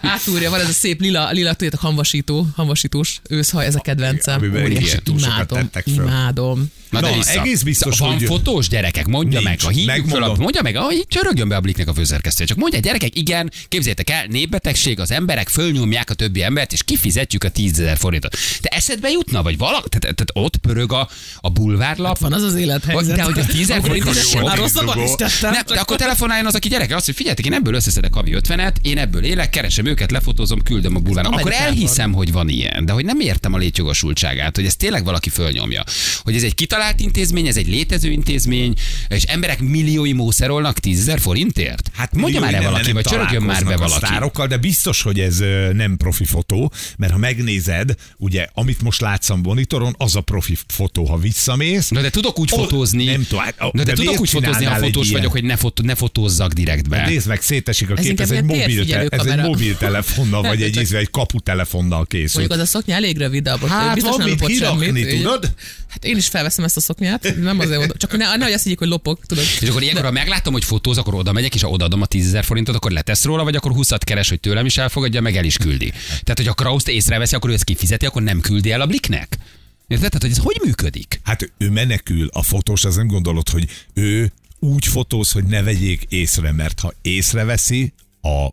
Átúrja, 0.00 0.50
van 0.50 0.60
ez 0.60 0.68
a 0.68 0.72
szép 0.72 1.00
lila, 1.00 1.30
lila 1.30 1.52
tudjátok, 1.52 1.80
hamvasító, 1.80 2.46
hamvasítós 2.56 3.20
őszhaj, 3.28 3.66
ez 3.66 3.74
a 3.74 3.80
kedvencem. 3.80 4.42
Óriási. 4.42 4.98
imádom, 5.06 5.70
imádom. 5.84 6.70
Na, 6.90 7.00
de 7.00 7.08
Na, 7.10 7.22
egész 7.40 7.62
biztos, 7.62 7.98
van 7.98 8.12
hogy- 8.12 8.24
fotós 8.24 8.68
gyerekek, 8.68 9.06
mondja 9.06 9.38
Nincs. 9.38 9.50
meg, 9.50 9.60
ha 9.60 9.68
hívjuk 9.68 10.08
fel, 10.08 10.34
mondja 10.38 10.62
meg, 10.62 10.76
ah, 10.76 10.94
így 10.94 11.06
csörögjön 11.08 11.48
be 11.48 11.56
a 11.56 11.60
bliknek 11.60 11.88
a 11.88 11.94
főszerkesztő. 11.94 12.44
Csak 12.44 12.56
mondja, 12.56 12.78
gyerekek, 12.78 13.16
igen, 13.16 13.50
képzeljétek 13.68 14.10
el, 14.10 14.26
népbetegség, 14.26 15.00
az 15.00 15.10
emberek 15.10 15.48
fölnyomják 15.48 16.10
a 16.10 16.14
többi 16.14 16.42
embert, 16.42 16.72
és 16.72 16.82
kifizetjük 17.28 17.44
a 17.44 17.48
10 17.48 17.80
ezer 17.80 17.96
forintot. 17.96 18.36
Te 18.60 18.68
eszedbe 18.68 19.08
jutna, 19.08 19.42
vagy 19.42 19.58
valaki, 19.58 19.88
tehát, 19.88 20.16
tehát 20.16 20.30
ott 20.32 20.56
pörög 20.56 20.92
a, 20.92 21.08
a 21.40 21.50
bulvárlap, 21.50 22.18
Van 22.18 22.32
az 22.32 22.42
az 22.42 22.54
élethelyzet. 22.54 23.16
de 23.16 23.22
hogy 23.22 23.38
az 23.38 23.46
10 23.46 23.70
ezer 23.70 23.80
forint, 23.82 24.06
ez 24.08 24.28
sok. 24.28 24.42
Már 24.42 24.56
rosszabban 24.56 25.02
is 25.02 25.10
tettem. 25.16 25.52
Nem, 25.52 25.62
de 25.66 25.80
akkor 25.80 25.96
telefonáljon 25.96 26.46
az, 26.46 26.54
aki 26.54 26.68
gyereke, 26.68 26.96
azt, 26.96 27.04
hogy 27.04 27.14
figyeljetek, 27.14 27.46
én 27.46 27.52
ebből 27.52 27.74
összeszedek 27.74 28.14
havi 28.14 28.36
50-et, 28.40 28.74
én 28.82 28.98
ebből 28.98 29.24
élek, 29.24 29.50
keresem 29.50 29.86
őket, 29.86 30.10
lefotózom, 30.10 30.62
küldöm 30.62 30.96
a 30.96 30.98
bulvára. 30.98 31.28
Akkor 31.28 31.52
elhiszem, 31.52 32.12
hogy 32.12 32.32
van 32.32 32.48
ilyen, 32.48 32.84
de 32.84 32.92
hogy 32.92 33.04
nem 33.04 33.20
értem 33.20 33.54
a 33.54 33.58
létjogosultságát, 33.58 34.56
hogy 34.56 34.66
ezt 34.66 34.78
tényleg 34.78 35.04
valaki 35.04 35.28
fölnyomja. 35.28 35.84
Hogy 36.22 36.34
ez 36.36 36.42
egy 36.42 36.54
kitalált 36.54 37.00
intézmény, 37.00 37.46
ez 37.46 37.56
egy 37.56 37.68
létező 37.68 38.10
intézmény, 38.10 38.74
és 39.08 39.22
emberek 39.22 39.60
milliói 39.60 40.12
mószerolnak 40.12 40.78
10 40.78 41.00
ezer 41.00 41.20
forintért? 41.20 41.90
Hát 41.94 42.14
mondja 42.14 42.40
már 42.40 42.54
el 42.54 42.62
valaki, 42.62 42.92
vagy 42.92 43.04
csörögjön 43.04 43.42
már 43.42 43.64
be 43.64 43.74
a 43.74 43.78
valaki. 43.78 44.06
sztárokkal, 44.06 44.46
de 44.46 44.56
biztos, 44.56 45.02
hogy 45.02 45.20
ez 45.20 45.38
nem 45.72 45.96
profi 45.96 46.24
fotó, 46.24 46.72
mert 46.96 47.12
ha 47.12 47.17
megnézed, 47.18 47.94
ugye, 48.16 48.46
amit 48.52 48.82
most 48.82 49.00
látsz 49.00 49.30
a 49.30 49.36
monitoron, 49.36 49.94
az 49.98 50.16
a 50.16 50.20
profi 50.20 50.56
fotó, 50.66 51.04
ha 51.04 51.16
visszamész. 51.16 51.88
Na 51.88 52.00
de 52.00 52.10
tudok 52.10 52.38
úgy 52.38 52.52
Ó, 52.52 52.56
fotózni. 52.56 53.04
nem 53.04 53.24
tudom, 53.28 53.44
hát, 53.44 53.58
Na 53.58 53.70
de, 53.72 53.82
de 53.82 53.92
tudok 53.92 54.20
úgy 54.20 54.28
fotózni, 54.28 54.64
ha 54.64 54.74
fotós 54.74 55.06
ilyen? 55.06 55.18
vagyok, 55.18 55.32
hogy 55.32 55.44
ne, 55.44 55.56
fotó, 55.56 55.82
ne 55.84 55.94
fotózzak 55.94 56.52
direktbe. 56.52 57.06
Nézd 57.06 57.26
meg, 57.28 57.42
szétesik 57.42 57.90
a 57.90 57.96
Ez 57.96 58.04
kép, 58.04 58.20
ez 58.20 58.30
egy, 58.30 58.44
mobil, 58.44 59.08
ez 59.08 59.26
egy 59.26 59.36
mobiltelefonnal, 59.40 60.42
vagy 60.42 60.62
egy, 60.62 60.80
ízve, 60.82 60.98
egy 60.98 61.10
kaputelefonnal 61.10 62.06
készült. 62.06 62.34
Mondjuk 62.34 62.60
az 62.60 62.66
a 62.66 62.70
szoknya 62.70 62.94
elég 62.94 63.18
rövid, 63.18 63.42
de 63.42 63.52
abban 63.52 63.68
Hát 63.68 63.94
biztos 63.94 64.16
van 64.16 64.20
nem 64.20 64.28
mit 64.28 64.40
lopott 64.40 64.56
kirakni, 64.56 65.04
tudod? 65.06 65.52
Hát 65.88 66.04
én 66.04 66.16
is 66.16 66.26
felveszem 66.28 66.64
ezt 66.64 66.76
a 66.76 66.80
szoknyát, 66.80 67.34
nem 67.40 67.58
azért 67.58 67.78
mondom. 67.78 67.96
Csak 67.96 68.16
ne, 68.16 68.36
nehogy 68.36 68.52
azt 68.52 68.62
higgyék, 68.62 68.78
hogy 68.78 68.88
lopok, 68.88 69.26
tudod. 69.26 69.44
És 69.60 69.68
akkor 69.68 69.82
ilyenkor, 69.82 70.04
ha 70.04 70.10
meglátom, 70.10 70.52
hogy 70.52 70.64
fotóz, 70.64 70.98
akkor 70.98 71.14
oda 71.14 71.32
megyek, 71.32 71.54
és 71.54 71.62
ha 71.62 71.68
odaadom 71.68 72.02
a 72.02 72.06
10 72.06 72.26
ezer 72.26 72.44
forintot, 72.44 72.74
akkor 72.74 72.90
letesz 72.90 73.24
róla, 73.24 73.44
vagy 73.44 73.56
akkor 73.56 73.72
20 73.72 73.88
keres, 73.98 74.28
hogy 74.28 74.40
tőlem 74.40 74.66
is 74.66 74.76
elfogadja, 74.76 75.20
meg 75.20 75.36
el 75.36 75.44
is 75.44 75.56
küldi. 75.56 75.90
Tehát, 76.08 76.36
hogy 76.36 76.48
a 76.48 76.52
Krauszt 76.52 76.88
észreveszi, 77.08 77.34
akkor 77.34 77.50
ő 77.50 77.52
ezt 77.52 77.64
kifizeti, 77.64 78.06
akkor 78.06 78.22
nem 78.22 78.40
küldi 78.40 78.70
el 78.70 78.80
a 78.80 78.86
bliknek. 78.86 79.38
Érted? 79.86 80.10
Tehát, 80.10 80.22
hogy 80.22 80.30
ez 80.30 80.38
hogy 80.38 80.60
működik? 80.64 81.20
Hát 81.24 81.52
ő 81.58 81.70
menekül, 81.70 82.28
a 82.32 82.42
fotós, 82.42 82.84
az 82.84 82.96
nem 82.96 83.06
gondolod, 83.06 83.48
hogy 83.48 83.68
ő 83.94 84.32
úgy 84.58 84.86
fotóz, 84.86 85.30
hogy 85.30 85.44
ne 85.44 85.62
vegyék 85.62 86.06
észre, 86.08 86.52
mert 86.52 86.80
ha 86.80 86.92
észreveszi, 87.02 87.92
a 88.22 88.48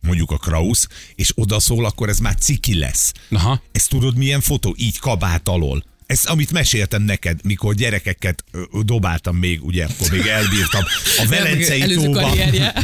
mondjuk 0.00 0.30
a 0.30 0.36
Kraus, 0.36 0.86
és 1.14 1.32
odaszól, 1.34 1.84
akkor 1.84 2.08
ez 2.08 2.18
már 2.18 2.34
ciki 2.34 2.78
lesz. 2.78 3.12
Aha. 3.30 3.62
Ezt 3.72 3.88
tudod 3.88 4.16
milyen 4.16 4.40
fotó? 4.40 4.74
Így 4.78 4.98
kabát 4.98 5.48
alól. 5.48 5.84
Ez, 6.12 6.24
amit 6.24 6.52
meséltem 6.52 7.02
neked, 7.02 7.40
mikor 7.44 7.74
gyerekeket 7.74 8.44
dobáltam 8.82 9.36
még, 9.36 9.64
ugye, 9.64 9.84
akkor 9.84 10.10
még 10.10 10.26
elbírtam. 10.26 10.82
A 11.18 11.26
Velencei 11.28 11.94
tóba. 11.94 12.34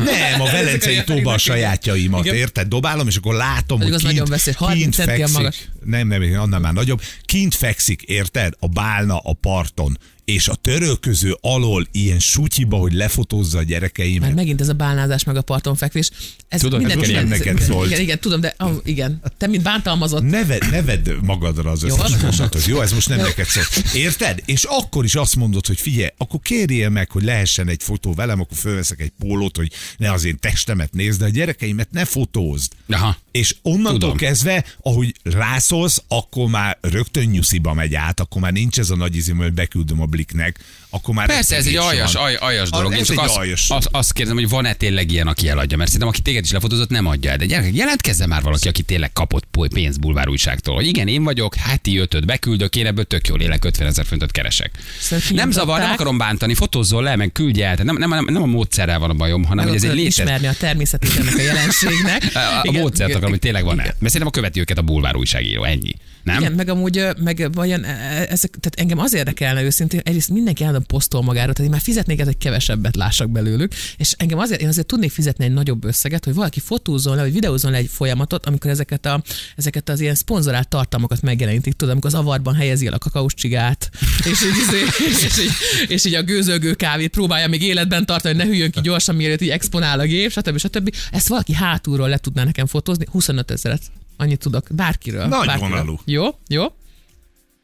Nem, 0.04 0.40
a 0.40 0.44
Velencei 0.44 1.04
tóba 1.04 1.32
a 1.32 1.38
sajátjaimat, 1.38 2.24
Igen. 2.24 2.36
érted? 2.36 2.66
Dobálom, 2.68 3.06
és 3.06 3.16
akkor 3.16 3.34
látom, 3.34 3.78
hogy 3.80 3.90
kint, 3.90 4.02
nagyon 4.02 4.28
veszélyes, 4.28 4.58
30 4.58 4.96
kint 4.96 5.08
fekszik. 5.08 5.36
magas. 5.36 5.56
Nem, 5.84 6.08
nem, 6.08 6.40
annál 6.40 6.60
már 6.60 6.72
nagyobb. 6.72 7.00
Kint 7.22 7.54
fekszik, 7.54 8.02
érted? 8.02 8.52
A 8.58 8.66
bálna 8.66 9.18
a 9.18 9.32
parton 9.32 9.98
és 10.28 10.48
a 10.48 10.54
törölköző 10.54 11.36
alól 11.40 11.86
ilyen 11.92 12.18
sutyiba, 12.18 12.76
hogy 12.76 12.92
lefotózza 12.92 13.58
a 13.58 13.62
gyerekeimet. 13.62 14.20
Már 14.20 14.34
megint 14.34 14.60
ez 14.60 14.68
a 14.68 14.72
bálnázás 14.72 15.24
meg 15.24 15.36
a 15.36 15.42
parton 15.42 15.76
fekvés. 15.76 16.10
Ez 16.48 16.60
Tudod, 16.60 16.78
minden, 16.78 17.02
ez 17.02 17.08
ez- 17.08 17.28
neked 17.28 17.60
szólt. 17.60 17.86
Igen, 17.86 18.00
igen, 18.00 18.20
tudom, 18.20 18.40
de 18.40 18.54
ah, 18.56 18.76
igen. 18.84 19.20
Te 19.36 19.46
mint 19.46 19.62
bántalmazott. 19.62 20.22
Neved, 20.22 20.70
neved 20.70 21.22
magadra 21.22 21.70
az 21.70 21.82
Jó, 21.82 21.94
összes 21.94 22.20
mosatot. 22.22 22.66
Jó, 22.66 22.80
ez 22.80 22.92
most 22.92 23.08
nem 23.08 23.18
neked 23.18 23.46
szól. 23.46 23.64
Érted? 23.94 24.42
És 24.44 24.64
akkor 24.64 25.04
is 25.04 25.14
azt 25.14 25.36
mondod, 25.36 25.66
hogy 25.66 25.80
figyelj, 25.80 26.10
akkor 26.16 26.40
kérjél 26.40 26.88
meg, 26.88 27.10
hogy 27.10 27.22
lehessen 27.22 27.68
egy 27.68 27.82
fotó 27.82 28.14
velem, 28.14 28.40
akkor 28.40 28.56
fölveszek 28.56 29.00
egy 29.00 29.12
pólót, 29.18 29.56
hogy 29.56 29.72
ne 29.96 30.12
az 30.12 30.24
én 30.24 30.38
testemet 30.38 30.92
nézd, 30.92 31.18
de 31.18 31.24
a 31.24 31.28
gyerekeimet 31.28 31.90
ne 31.90 32.04
fotózd. 32.04 32.72
Aha. 32.88 33.16
És 33.38 33.56
onnantól 33.62 33.98
Tudom. 33.98 34.16
kezdve, 34.16 34.64
ahogy 34.82 35.14
rászólsz, 35.22 36.02
akkor 36.08 36.48
már 36.48 36.78
rögtön 36.80 37.24
nyusziba 37.24 37.74
megy 37.74 37.94
át, 37.94 38.20
akkor 38.20 38.40
már 38.40 38.52
nincs 38.52 38.78
ez 38.78 38.90
a 38.90 38.96
nagy 38.96 39.16
izim, 39.16 39.36
hogy 39.36 39.52
beküldöm 39.52 40.00
a 40.00 40.06
bliknek, 40.06 40.58
akkor 40.90 41.14
már 41.14 41.26
Persze, 41.26 41.56
ez 41.56 41.66
egy 41.66 41.76
aljas, 41.76 42.14
alj, 42.14 42.34
aljas 42.34 42.70
dolog. 42.70 42.92
Ez 42.92 42.98
Én 42.98 43.04
csak 43.04 43.16
egy 43.18 43.24
azt, 43.24 43.36
aljas. 43.36 43.70
azt, 43.70 43.88
azt 43.90 44.12
kérdezem, 44.12 44.38
hogy 44.38 44.48
van-e 44.48 44.72
tényleg 44.72 45.10
ilyen, 45.10 45.26
aki 45.26 45.48
eladja, 45.48 45.76
mert 45.76 45.90
szerintem 45.90 46.08
aki 46.14 46.22
téged 46.22 46.44
is 46.44 46.50
lefotózott, 46.50 46.88
nem 46.88 47.06
adja 47.06 47.30
el. 47.30 47.36
De 47.36 47.46
gyerekek, 47.46 47.74
jelentkezzen 47.74 48.28
már 48.28 48.42
valaki, 48.42 48.68
aki 48.68 48.82
tényleg 48.82 49.12
kapott 49.12 49.44
po- 49.50 49.72
pénzt 49.72 50.00
bulvár 50.00 50.28
újságtól. 50.28 50.74
Hogy 50.74 50.86
igen, 50.86 51.08
én 51.08 51.24
vagyok, 51.24 51.54
heti 51.54 51.98
ötöt 51.98 52.26
beküldök, 52.26 52.76
én 52.76 52.86
ebből 52.86 53.04
tök 53.04 53.26
jól 53.28 53.40
élek, 53.40 53.64
50 53.64 53.86
ezer 53.86 54.04
fontot 54.06 54.30
keresek. 54.30 54.70
Szerintem 55.00 55.34
Nem 55.36 55.50
zavar, 55.50 55.78
nem 55.80 55.90
akarom 55.90 56.18
bántani, 56.18 56.54
fotózzon 56.54 57.02
le, 57.02 57.16
meg 57.16 57.32
küldje 57.32 57.66
el. 57.66 57.74
Nem, 57.82 57.96
nem, 57.96 58.08
nem, 58.08 58.24
nem 58.28 58.42
a 58.42 58.46
módszerrel 58.46 58.98
van 58.98 59.10
a 59.10 59.14
bajom, 59.14 59.44
hanem 59.44 59.64
Meg 59.64 59.74
hogy 59.74 59.84
ez 59.84 59.90
egy 59.90 59.96
létező. 59.96 60.22
ismerni 60.22 60.46
a 60.46 60.52
természetét 60.58 61.16
ennek 61.18 61.34
a 61.36 61.42
jelenségnek. 61.52 62.22
A, 62.34 62.38
a 62.68 62.72
módszert 62.72 63.10
akarom, 63.10 63.30
hogy 63.30 63.38
tényleg 63.38 63.64
van-e. 63.64 63.82
Mert 63.82 63.96
szerintem 63.98 64.26
a 64.26 64.30
követi 64.30 64.60
őket 64.60 64.78
a 64.78 64.82
bulvár 64.82 65.16
újságíró, 65.16 65.64
ennyi. 65.64 65.94
Nem? 66.28 66.40
Igen, 66.40 66.52
meg 66.52 66.68
amúgy, 66.68 67.06
meg 67.18 67.48
vajon 67.52 67.84
e- 67.84 67.88
e- 67.88 68.26
ezek, 68.28 68.50
tehát 68.50 68.74
engem 68.76 68.98
az 68.98 69.14
érdekelne 69.14 69.62
őszintén, 69.62 70.00
egyrészt 70.04 70.30
mindenki 70.30 70.62
állandóan 70.62 70.86
posztol 70.86 71.22
magáról, 71.22 71.52
tehát 71.52 71.70
én 71.70 71.76
már 71.76 71.84
fizetnék 71.84 72.20
ezért, 72.20 72.34
hogy 72.34 72.44
kevesebbet 72.44 72.96
lássak 72.96 73.30
belőlük, 73.30 73.72
és 73.96 74.14
engem 74.16 74.38
azért, 74.38 74.60
én 74.60 74.68
azért 74.68 74.86
tudnék 74.86 75.10
fizetni 75.10 75.44
egy 75.44 75.52
nagyobb 75.52 75.84
összeget, 75.84 76.24
hogy 76.24 76.34
valaki 76.34 76.60
fotózzon 76.60 77.16
le, 77.16 77.22
vagy 77.22 77.32
videózzon 77.32 77.70
le 77.70 77.76
egy 77.76 77.88
folyamatot, 77.92 78.46
amikor 78.46 78.70
ezeket, 78.70 79.06
a, 79.06 79.22
ezeket 79.56 79.88
az 79.88 80.00
ilyen 80.00 80.14
szponzorált 80.14 80.68
tartalmakat 80.68 81.22
megjelenítik, 81.22 81.72
tudod, 81.72 81.92
amikor 81.92 82.14
az 82.14 82.20
avarban 82.20 82.54
helyezi 82.54 82.86
el 82.86 82.92
a 82.92 82.98
kakaós 82.98 83.34
csigát, 83.34 83.90
és 84.30 84.42
így, 84.44 84.56
izé- 84.66 85.08
és, 85.08 85.24
és, 85.24 85.38
így, 85.38 85.50
és 85.88 86.04
így 86.04 86.14
a 86.14 86.22
gőzölgő 86.22 86.74
kávét 86.74 87.10
próbálja 87.10 87.48
még 87.48 87.62
életben 87.62 88.06
tartani, 88.06 88.34
hogy 88.34 88.44
ne 88.44 88.50
hűljön 88.50 88.70
ki 88.70 88.80
gyorsan, 88.80 89.14
mielőtt 89.14 89.40
így 89.40 89.48
exponál 89.48 90.00
a 90.00 90.04
gép, 90.04 90.30
stb. 90.30 90.58
stb. 90.58 90.94
Ezt 91.10 91.28
valaki 91.28 91.54
hátulról 91.54 92.08
le 92.08 92.18
tudná 92.18 92.44
nekem 92.44 92.66
fotózni, 92.66 93.06
25 93.10 93.50
ezeret. 93.50 93.80
Annyit 94.20 94.38
tudok, 94.38 94.66
bárkiről. 94.70 95.26
Nagy 95.26 95.46
bárkiről. 95.46 95.70
vonalú. 95.70 96.00
Jó, 96.04 96.24
jó. 96.48 96.64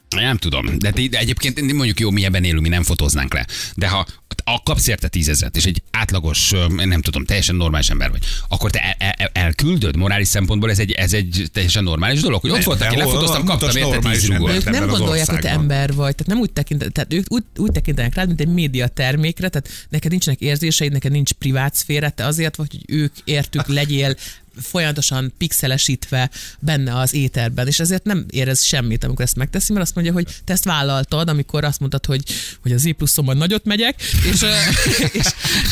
Nem 0.09 0.37
tudom, 0.37 0.79
de, 0.79 0.91
de 0.91 1.19
egyébként 1.19 1.73
mondjuk 1.73 2.01
jó, 2.01 2.11
mi 2.11 2.25
ebben 2.25 2.45
élünk, 2.45 2.63
mi 2.63 2.69
nem 2.69 2.83
fotóznánk 2.83 3.35
le. 3.35 3.47
De 3.75 3.89
ha 3.89 4.07
a 4.45 4.63
kapsz 4.63 4.87
érte 4.87 5.09
tízezet, 5.09 5.57
és 5.57 5.65
egy 5.65 5.83
átlagos, 5.91 6.53
nem 6.69 7.01
tudom, 7.01 7.25
teljesen 7.25 7.55
normális 7.55 7.91
ember 7.91 8.11
vagy, 8.11 8.25
akkor 8.49 8.71
te 8.71 8.97
el, 8.99 9.15
el, 9.17 9.31
elküldöd 9.33 9.97
morális 9.97 10.29
szempontból, 10.29 10.71
ez 10.71 10.79
egy, 10.79 10.93
ez 10.93 11.13
egy 11.13 11.49
teljesen 11.53 11.83
normális 11.83 12.21
dolog, 12.21 12.41
hogy 12.41 12.51
ott 12.51 12.57
én 12.57 12.65
hol- 12.65 12.79
lefotóztam, 12.79 13.45
kaptam 13.45 13.77
érte 13.77 13.99
tíz 13.99 14.27
rugót. 14.27 14.51
Ők 14.51 14.71
nem 14.71 14.87
gondolják, 14.89 15.31
hogy 15.31 15.39
te 15.39 15.51
ember 15.51 15.95
vagy, 15.95 16.15
tehát 16.15 16.27
nem 16.27 16.39
úgy 16.39 16.53
tekintenek, 16.53 16.93
tehát 16.93 17.13
ők 17.13 17.25
úgy, 17.29 17.43
úgy 17.57 17.73
tekintenek 17.73 18.15
rád, 18.15 18.27
mint 18.27 18.41
egy 18.41 18.49
média 18.49 18.89
termékre, 18.89 19.49
tehát 19.49 19.87
neked 19.89 20.11
nincsenek 20.11 20.41
érzéseid, 20.41 20.93
neked 20.93 21.13
nincs 21.13 21.33
privát 21.33 21.75
szféra, 21.75 22.11
te 22.11 22.25
azért 22.25 22.57
vagy, 22.57 22.71
hogy 22.71 22.97
ők 22.97 23.15
értük 23.25 23.67
legyél 23.67 24.17
folyamatosan 24.63 25.33
pixelesítve 25.39 26.31
benne 26.59 26.99
az 26.99 27.15
éterben, 27.15 27.67
és 27.67 27.81
ezért 27.81 28.05
nem 28.05 28.27
érez 28.31 28.65
semmit, 28.65 29.05
amikor 29.05 29.25
ezt 29.25 29.37
megteszi, 29.37 29.73
mert 29.73 29.85
azt 29.85 29.95
mondja, 29.95 30.13
hogy 30.13 30.27
te 30.45 30.53
ezt 30.53 30.65
vállaltad, 30.65 31.29
amikor 31.29 31.65
azt 31.65 31.81
mondtad, 31.81 32.07
hogy, 32.07 32.23
hogy 32.63 32.73
az 32.73 32.93
pluszomban 32.97 33.37
nagyot 33.37 33.65
megyek, 33.65 34.03
és, 34.03 34.45
és 35.21 35.27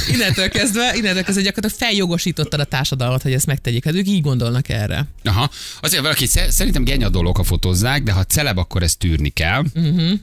innentől 0.09 0.49
kezdve, 0.49 0.97
innentől 0.97 1.23
kezdve 1.23 1.43
gyakorlatilag 1.43 1.89
feljogosítottad 1.89 2.61
a 2.61 2.65
társadalmat, 2.65 3.23
hogy 3.23 3.33
ezt 3.33 3.47
megtegyék. 3.47 3.85
Hát 3.85 3.95
ők 3.95 4.09
így 4.09 4.23
gondolnak 4.23 4.69
erre. 4.69 5.07
Aha. 5.25 5.51
Azért 5.81 6.03
valaki, 6.03 6.27
sze- 6.27 6.51
szerintem 6.51 6.85
genya 6.85 7.09
dolog, 7.09 7.37
ha 7.37 7.45
fotózzák, 7.45 8.03
de 8.03 8.13
ha 8.13 8.25
celeb, 8.25 8.59
akkor 8.59 8.83
ezt 8.83 8.99
tűrni 8.99 9.29
kell. 9.29 9.65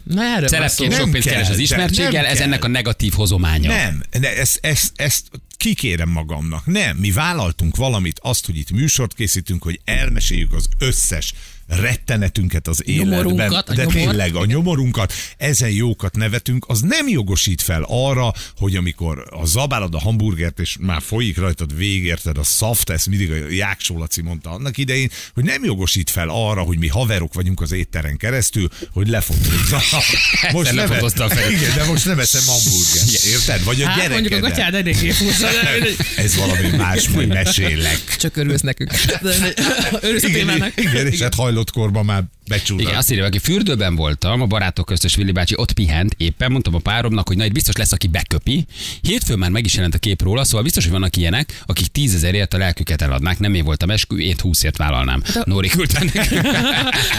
Na 0.04 0.24
erről 0.24 0.50
van 0.50 0.68
szó. 0.68 0.84
Celebként 0.84 0.94
sok 0.94 1.12
pénzt 1.12 1.28
keres 1.28 1.50
az 1.50 1.58
ismertséggel, 1.58 2.25
ez 2.25 2.38
kell. 2.38 2.46
ennek 2.46 2.63
a 2.63 2.68
negatív 2.68 3.13
hozománya. 3.13 3.70
Nem, 3.72 4.04
ne, 4.20 4.38
ezt, 4.38 4.60
ezt, 4.62 4.92
ezt 4.96 5.24
kikérem 5.60 6.10
magamnak. 6.10 6.66
Nem, 6.66 6.98
mi 6.98 7.12
vállaltunk 7.12 7.75
valamit, 7.75 8.20
azt, 8.24 8.46
hogy 8.46 8.58
itt 8.58 8.72
műsort 8.72 9.13
készítünk, 9.13 9.63
hogy 9.63 9.80
elmeséljük 9.86 10.54
az 10.54 10.70
összes 10.78 11.34
rettenetünket 11.69 12.67
az 12.67 12.88
életben. 12.88 13.51
A 13.51 13.63
de 13.63 13.75
nyomor. 13.75 13.93
tényleg 13.93 14.35
a 14.35 14.45
nyomorunkat, 14.45 15.13
ezen 15.38 15.69
jókat 15.69 16.15
nevetünk, 16.15 16.65
az 16.67 16.79
nem 16.81 17.07
jogosít 17.07 17.61
fel 17.61 17.85
arra, 17.88 18.33
hogy 18.57 18.75
amikor 18.75 19.27
a 19.29 19.45
zabálod 19.45 19.95
a 19.95 19.99
hamburgert, 19.99 20.59
és 20.59 20.77
már 20.79 21.01
folyik 21.01 21.38
rajtad 21.38 21.77
végérted 21.77 22.38
a 22.38 22.43
szaft, 22.43 22.89
ezt 22.89 23.07
mindig 23.07 23.31
a 23.31 23.35
Jáksó 23.49 23.97
Laci 23.97 24.21
mondta 24.21 24.49
annak 24.49 24.77
idején, 24.77 25.09
hogy 25.33 25.43
nem 25.43 25.63
jogosít 25.63 26.09
fel 26.09 26.29
arra, 26.29 26.61
hogy 26.61 26.77
mi 26.77 26.88
haverok 26.88 27.33
vagyunk 27.33 27.61
az 27.61 27.71
étteren 27.71 28.17
keresztül, 28.17 28.69
hogy 28.91 29.07
lefotózzam. 29.07 29.81
Egyszer 30.41 30.73
lefotózta 30.73 31.23
a 31.23 31.29
Feri. 31.29 31.55
Igen, 31.55 31.75
de 31.75 31.85
most 31.85 32.05
nem 32.05 32.19
eszem 32.19 32.41
hamburgert, 32.45 33.23
érted? 33.25 33.63
Vagy 33.63 33.81
a 33.81 33.88
Hát 33.88 34.09
mondjuk 34.09 34.33
a 34.33 34.39
gatyád 34.39 34.73
eléggé 34.73 35.13
mindegy. 35.19 35.97
Ez 36.15 36.35
valami 36.35 36.67
más, 36.77 37.09
majd 37.09 37.27
mesélek. 37.27 38.15
Csak 38.17 38.38
örülsz 38.38 38.61
nekünk. 38.61 38.91
Örülsz 40.01 40.23
a 40.23 40.27
témának. 40.27 40.81
igen, 40.81 41.07
és 41.07 41.21
hát 41.21 41.35
hajlott 41.60 41.72
korban 41.72 42.06
már 42.06 42.24
becsúszott. 42.48 42.80
Igen, 42.80 42.96
azt 42.96 43.12
írja, 43.12 43.25
aki 43.25 43.39
fürdőben 43.39 43.96
voltam, 43.96 44.42
a 44.42 44.46
barátok 44.46 44.86
köztes 44.86 45.16
Vili 45.16 45.32
bácsi 45.32 45.54
ott 45.58 45.72
pihent, 45.72 46.13
éppen 46.18 46.51
mondtam 46.51 46.75
a 46.75 46.80
páromnak, 46.80 47.28
hogy 47.28 47.38
na 47.38 47.46
itt 47.46 47.51
biztos 47.51 47.75
lesz, 47.75 47.92
aki 47.92 48.08
beköpi. 48.08 48.66
Hétfőn 49.01 49.38
már 49.38 49.50
meg 49.50 49.66
is 49.66 49.74
jelent 49.75 49.94
a 49.94 49.98
kép 49.98 50.22
róla, 50.22 50.44
szóval 50.44 50.63
biztos, 50.63 50.84
hogy 50.84 50.92
vannak 50.94 51.16
ilyenek, 51.16 51.62
akik 51.66 51.88
tízezerért 51.88 52.54
a 52.54 52.58
lelküket 52.58 53.01
eladnák. 53.01 53.39
Nem 53.39 53.54
én 53.54 53.63
voltam 53.63 53.89
eskü, 53.92 54.20
én 54.20 54.36
húszért 54.42 54.78
vállalnám. 54.78 55.22
Hát 55.25 55.36
a- 55.36 55.44
Nóri 55.46 55.68
küldte 55.68 56.00
nekem. 56.13 56.44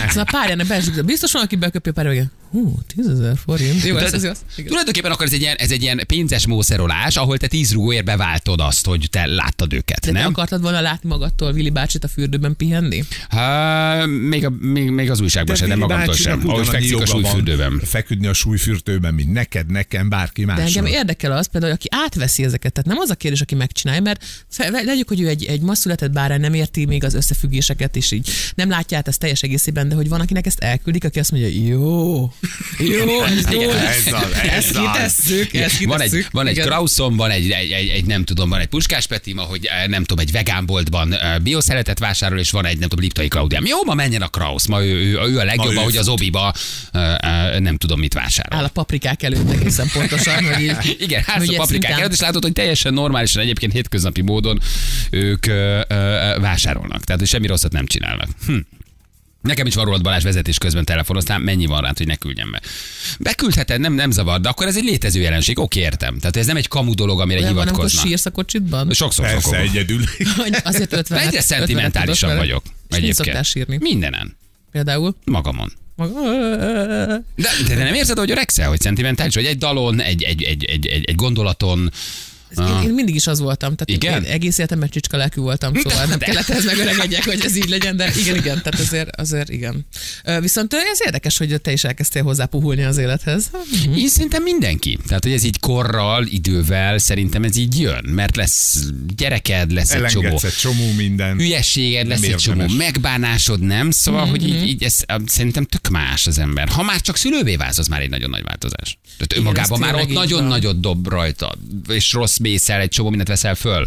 Szóval 0.09 0.25
párjának 0.31 0.67
biztos 1.05 1.33
van, 1.33 1.43
aki 1.43 1.57
beköpi 1.57 1.89
a 1.89 1.93
párja, 1.93 2.25
Hú, 2.51 2.79
tízezer 2.87 3.37
forint. 3.45 3.83
Jó, 3.85 3.97
ez, 3.97 4.13
ez, 4.13 4.25
ez, 4.25 4.39
igen. 4.57 4.69
Tulajdonképpen 4.69 5.11
akkor 5.11 5.27
ez 5.27 5.33
egy, 5.33 5.41
ilyen, 5.41 5.57
ez 5.57 5.71
egy 5.71 5.83
ilyen 5.83 6.01
pénzes 6.07 6.47
mószerolás, 6.47 7.17
ahol 7.17 7.39
te 7.39 7.47
tíz 7.47 7.73
rugóért 7.73 8.05
beváltod 8.05 8.61
azt, 8.61 8.87
hogy 8.87 9.07
te 9.11 9.27
láttad 9.27 9.73
őket, 9.73 10.01
De 10.01 10.13
te 10.13 10.19
nem? 10.19 10.27
akartad 10.27 10.61
volna 10.63 10.81
látni 10.81 11.09
magadtól 11.09 11.53
Vili 11.53 11.71
bácsit 11.71 12.05
a 12.05 12.09
fürdőben 12.09 12.57
pihenni? 12.57 13.05
Há, 13.29 14.05
még, 14.05 14.47
a, 14.47 14.51
még, 14.61 14.91
még 14.91 15.11
az 15.11 15.21
újságban 15.21 15.57
sem, 15.57 15.69
de 15.69 15.77
magamtól 15.77 16.15
sem. 16.15 16.49
Ahogy 16.49 16.69
fekszik 16.69 16.97
a 16.97 17.07
súlyfürdőben. 17.07 17.81
Feküdni 17.85 18.27
a 18.27 18.33
súlyfürdőben, 18.33 19.15
mint 19.15 19.33
neked, 19.33 19.71
nekem, 19.71 20.09
bárki 20.09 20.45
De 20.45 20.55
más. 20.55 20.77
engem 20.77 20.93
érdekel 20.93 21.33
az 21.33 21.47
például, 21.47 21.73
aki 21.73 21.89
átveszi 21.91 22.45
ezeket. 22.45 22.73
Tehát 22.73 22.89
nem 22.91 22.99
az 22.99 23.11
a 23.11 23.15
kérdés, 23.15 23.41
aki 23.41 23.55
megcsinálja, 23.55 24.01
mert 24.03 24.25
legyük, 24.85 25.09
hogy 25.09 25.21
ő 25.21 25.29
egy, 25.29 25.45
egy 25.45 25.61
ma 25.61 25.75
született 25.75 26.11
bárány, 26.13 26.41
nem 26.41 26.55
érti 26.55 26.85
még 26.85 27.05
az 27.05 27.15
összefüggéseket, 27.15 27.97
és 27.97 28.11
így 28.11 28.31
nem 28.55 28.69
látja 28.69 28.97
át 28.99 29.09
ezt 29.09 29.19
teljes 29.19 29.43
egészében, 29.43 29.89
de 29.89 29.95
hogy 29.95 30.09
van, 30.09 30.21
akinek 30.21 30.47
ezt 30.47 30.59
elküldik, 30.59 31.05
aki 31.05 31.19
azt 31.19 31.31
mondja, 31.31 31.69
jó, 31.69 32.33
jó, 32.79 33.23
ez 33.23 33.51
jó, 33.51 33.61
Igen, 33.61 33.77
ez 33.77 34.07
az, 34.13 34.33
ez 34.43 34.49
ezt 34.49 34.77
az. 34.77 34.83
kitesszük, 34.83 35.55
ezt 35.55 35.85
Van 35.85 36.01
egy, 36.01 36.27
van 36.31 36.47
egy 36.47 36.53
Igen. 36.57 36.67
Krauszom, 36.67 37.17
van 37.17 37.31
egy, 37.31 37.51
egy, 37.51 37.71
egy, 37.71 37.89
egy, 37.89 38.05
nem 38.05 38.25
tudom, 38.25 38.49
van 38.49 38.61
egy 38.61 38.67
Puskás 38.67 39.07
Petim, 39.07 39.39
ahogy 39.39 39.65
eh, 39.65 39.87
nem 39.87 40.05
tudom, 40.05 40.25
egy 40.25 40.33
vegánboltban 40.33 41.15
eh, 41.15 41.39
bioszeletet 41.39 41.99
vásárol, 41.99 42.39
és 42.39 42.51
van 42.51 42.67
egy, 42.67 42.79
nem 42.79 42.89
tudom, 42.89 43.05
Liptai 43.05 43.29
Klaudiám. 43.29 43.67
Jó, 43.67 43.85
ma 43.85 43.95
menjen 43.95 44.23
a 44.23 44.29
Krausz, 44.29 44.67
ma 44.67 44.85
ő, 44.85 44.95
ő, 44.95 45.19
ő 45.29 45.39
a 45.39 45.45
legjobb, 45.45 45.77
ahogy 45.77 45.97
az. 45.97 46.09
Obiba 46.09 46.53
eh, 46.93 47.59
nem 47.59 47.77
tudom, 47.77 48.01
mit 48.01 48.15
vásárol. 48.15 48.59
Áll 48.59 48.65
a 48.65 48.69
paprikák 48.69 49.23
előtt 49.23 49.51
egészen 49.51 49.89
pontosan, 49.93 50.45
hogy 50.45 50.63
így, 50.63 50.97
Igen, 51.07 51.23
hát 51.27 51.49
a 51.49 51.53
paprikák 51.57 51.99
előtt, 51.99 52.13
és 52.13 52.21
látod, 52.21 52.43
hogy 52.43 52.53
teljesen 52.53 52.95
normálisan 52.95 53.43
egyébként 53.43 53.73
hétköznapi 53.73 54.21
módon 54.21 54.61
ők 55.11 55.47
ö, 55.47 55.81
ö, 55.89 55.95
ö, 55.95 56.41
vásárolnak. 56.41 57.05
Tehát, 57.05 57.21
hogy 57.21 57.31
semmi 57.31 57.47
rosszat 57.47 57.73
nem 57.73 57.87
csinálnak. 57.87 58.29
Hm. 58.47 58.57
Nekem 59.43 59.67
is 59.67 59.75
van 59.75 59.85
rólad 59.85 60.03
Balázs 60.03 60.23
vezetés 60.23 60.59
közben 60.59 60.85
telefonoztál, 60.85 61.39
mennyi 61.39 61.67
van 61.67 61.81
rád, 61.81 61.97
hogy 61.97 62.07
ne 62.07 62.17
küldjem 62.17 62.51
be. 62.51 62.61
Beküldheted, 63.19 63.81
nem, 63.81 63.93
nem 63.93 64.11
zavar, 64.11 64.41
de 64.41 64.49
akkor 64.49 64.67
ez 64.67 64.77
egy 64.77 64.85
létező 64.85 65.21
jelenség, 65.21 65.59
oké, 65.59 65.81
értem. 65.81 66.19
Tehát 66.19 66.37
ez 66.37 66.47
nem 66.47 66.57
egy 66.57 66.69
kamu 66.69 66.95
dolog, 66.95 67.21
amire 67.21 67.41
De 67.41 67.47
van, 67.47 67.55
amikor 67.57 67.73
hivatkoznak. 67.73 68.07
sírsz 68.07 68.27
a 68.27 68.31
kocsitban? 68.31 68.93
Sokszor 68.93 69.25
Persze, 69.25 69.57
egyedül. 69.57 70.03
Azért 70.65 70.93
50 70.93 71.19
De 71.19 71.27
egyre 71.27 71.41
szentimentálisabb 71.41 72.37
vagyok. 72.37 72.63
És 72.89 73.01
mit 73.01 73.15
szoktál 73.15 73.43
sírni? 73.43 73.77
Mindenen. 73.81 74.37
Például? 74.73 75.17
Magamon. 75.25 75.73
Maga... 75.97 76.21
De, 77.37 77.49
de 77.67 77.75
nem 77.75 77.95
érzed, 77.95 78.19
hogy 78.19 78.31
öregszel, 78.31 78.69
hogy 78.69 78.81
szentimentális, 78.81 79.35
vagy 79.35 79.45
egy 79.45 79.59
dalon, 79.59 80.01
egy, 80.01 80.23
egy, 80.23 80.43
egy, 80.43 80.65
egy, 80.65 80.87
egy 80.87 81.15
gondolaton, 81.15 81.93
Én, 82.59 82.83
én, 82.83 82.95
mindig 82.95 83.15
is 83.15 83.27
az 83.27 83.41
voltam. 83.41 83.75
Tehát 83.77 84.03
Igen? 84.03 84.25
Én 84.25 84.31
egész 84.31 84.59
életemben 84.59 84.89
csicska 84.89 85.17
lelkű 85.17 85.41
voltam, 85.41 85.75
szóval 85.75 86.05
nem 86.07 86.19
kellett 86.19 86.49
ez 86.49 86.65
megöregedjek, 86.65 87.25
hogy 87.25 87.41
ez 87.45 87.57
így 87.57 87.69
legyen, 87.69 87.97
de 87.97 88.13
igen, 88.17 88.37
igen, 88.37 88.63
tehát 88.63 88.81
azért, 88.81 89.17
azért 89.17 89.49
igen. 89.49 89.87
Viszont 90.41 90.75
ez 90.75 90.99
érdekes, 91.05 91.39
hogy 91.39 91.61
te 91.61 91.73
is 91.73 91.85
elkezdtél 91.85 92.23
hozzá 92.23 92.45
puhulni 92.45 92.83
az 92.83 92.97
élethez. 92.97 93.51
Én 93.97 94.09
szerintem 94.09 94.43
mindenki. 94.43 94.99
Tehát, 95.07 95.23
hogy 95.23 95.33
ez 95.33 95.45
így 95.45 95.61
korral, 95.61 96.27
idővel 96.27 96.99
szerintem 96.99 97.45
ez 97.45 97.57
így 97.57 97.81
jön, 97.81 98.05
mert 98.09 98.37
lesz 98.37 98.79
gyereked, 99.17 99.73
lesz 99.73 99.93
egy 99.93 100.05
csomó 100.05 100.41
egy 100.43 100.55
csomó 100.61 100.93
minden. 100.93 101.37
hülyeséged, 101.37 102.07
lesz 102.07 102.23
egy 102.23 102.37
csomó 102.37 102.67
megbánásod, 102.69 103.61
nem? 103.61 103.91
Szóval, 103.91 104.27
hogy 104.27 104.49
így, 104.49 104.69
így 104.69 104.83
ez 104.83 104.99
szerintem 105.27 105.65
tök 105.65 105.89
más 105.89 106.27
az 106.27 106.39
ember. 106.39 106.69
Ha 106.69 106.83
már 106.83 107.01
csak 107.01 107.17
szülővé 107.17 107.57
válsz, 107.57 107.79
az 107.79 107.87
már 107.87 108.01
egy 108.01 108.11
nagyon 108.11 108.31
nagy 108.31 108.43
változás. 108.43 108.99
Tehát 109.17 109.37
önmagában 109.37 109.79
már 109.79 109.95
ott 109.95 110.09
nagyon 110.09 110.45
nagyot 110.45 110.81
dob 110.81 111.09
rajta, 111.09 111.59
és 111.89 112.13
rossz 112.13 112.39
mészel, 112.41 112.81
egy 112.81 112.89
csomó 112.89 113.09
mindent 113.09 113.29
veszel 113.29 113.55
föl. 113.55 113.87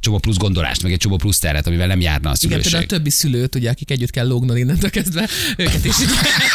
Csomó 0.00 0.18
plusz 0.18 0.36
gondolást, 0.36 0.82
meg 0.82 0.92
egy 0.92 0.98
csomó 0.98 1.16
plusz 1.16 1.38
teret, 1.38 1.66
amivel 1.66 1.86
nem 1.86 2.00
járna 2.00 2.30
a 2.30 2.34
Igen, 2.40 2.48
például 2.48 2.60
a 2.60 2.68
szülőség. 2.68 2.88
többi 2.88 3.10
szülőt, 3.10 3.54
ugye, 3.54 3.70
akik 3.70 3.90
együtt 3.90 4.10
kell 4.10 4.26
lógnod 4.26 4.56
innentől 4.56 4.90
kezdve, 4.90 5.28
őket 5.56 5.84
is. 5.84 5.94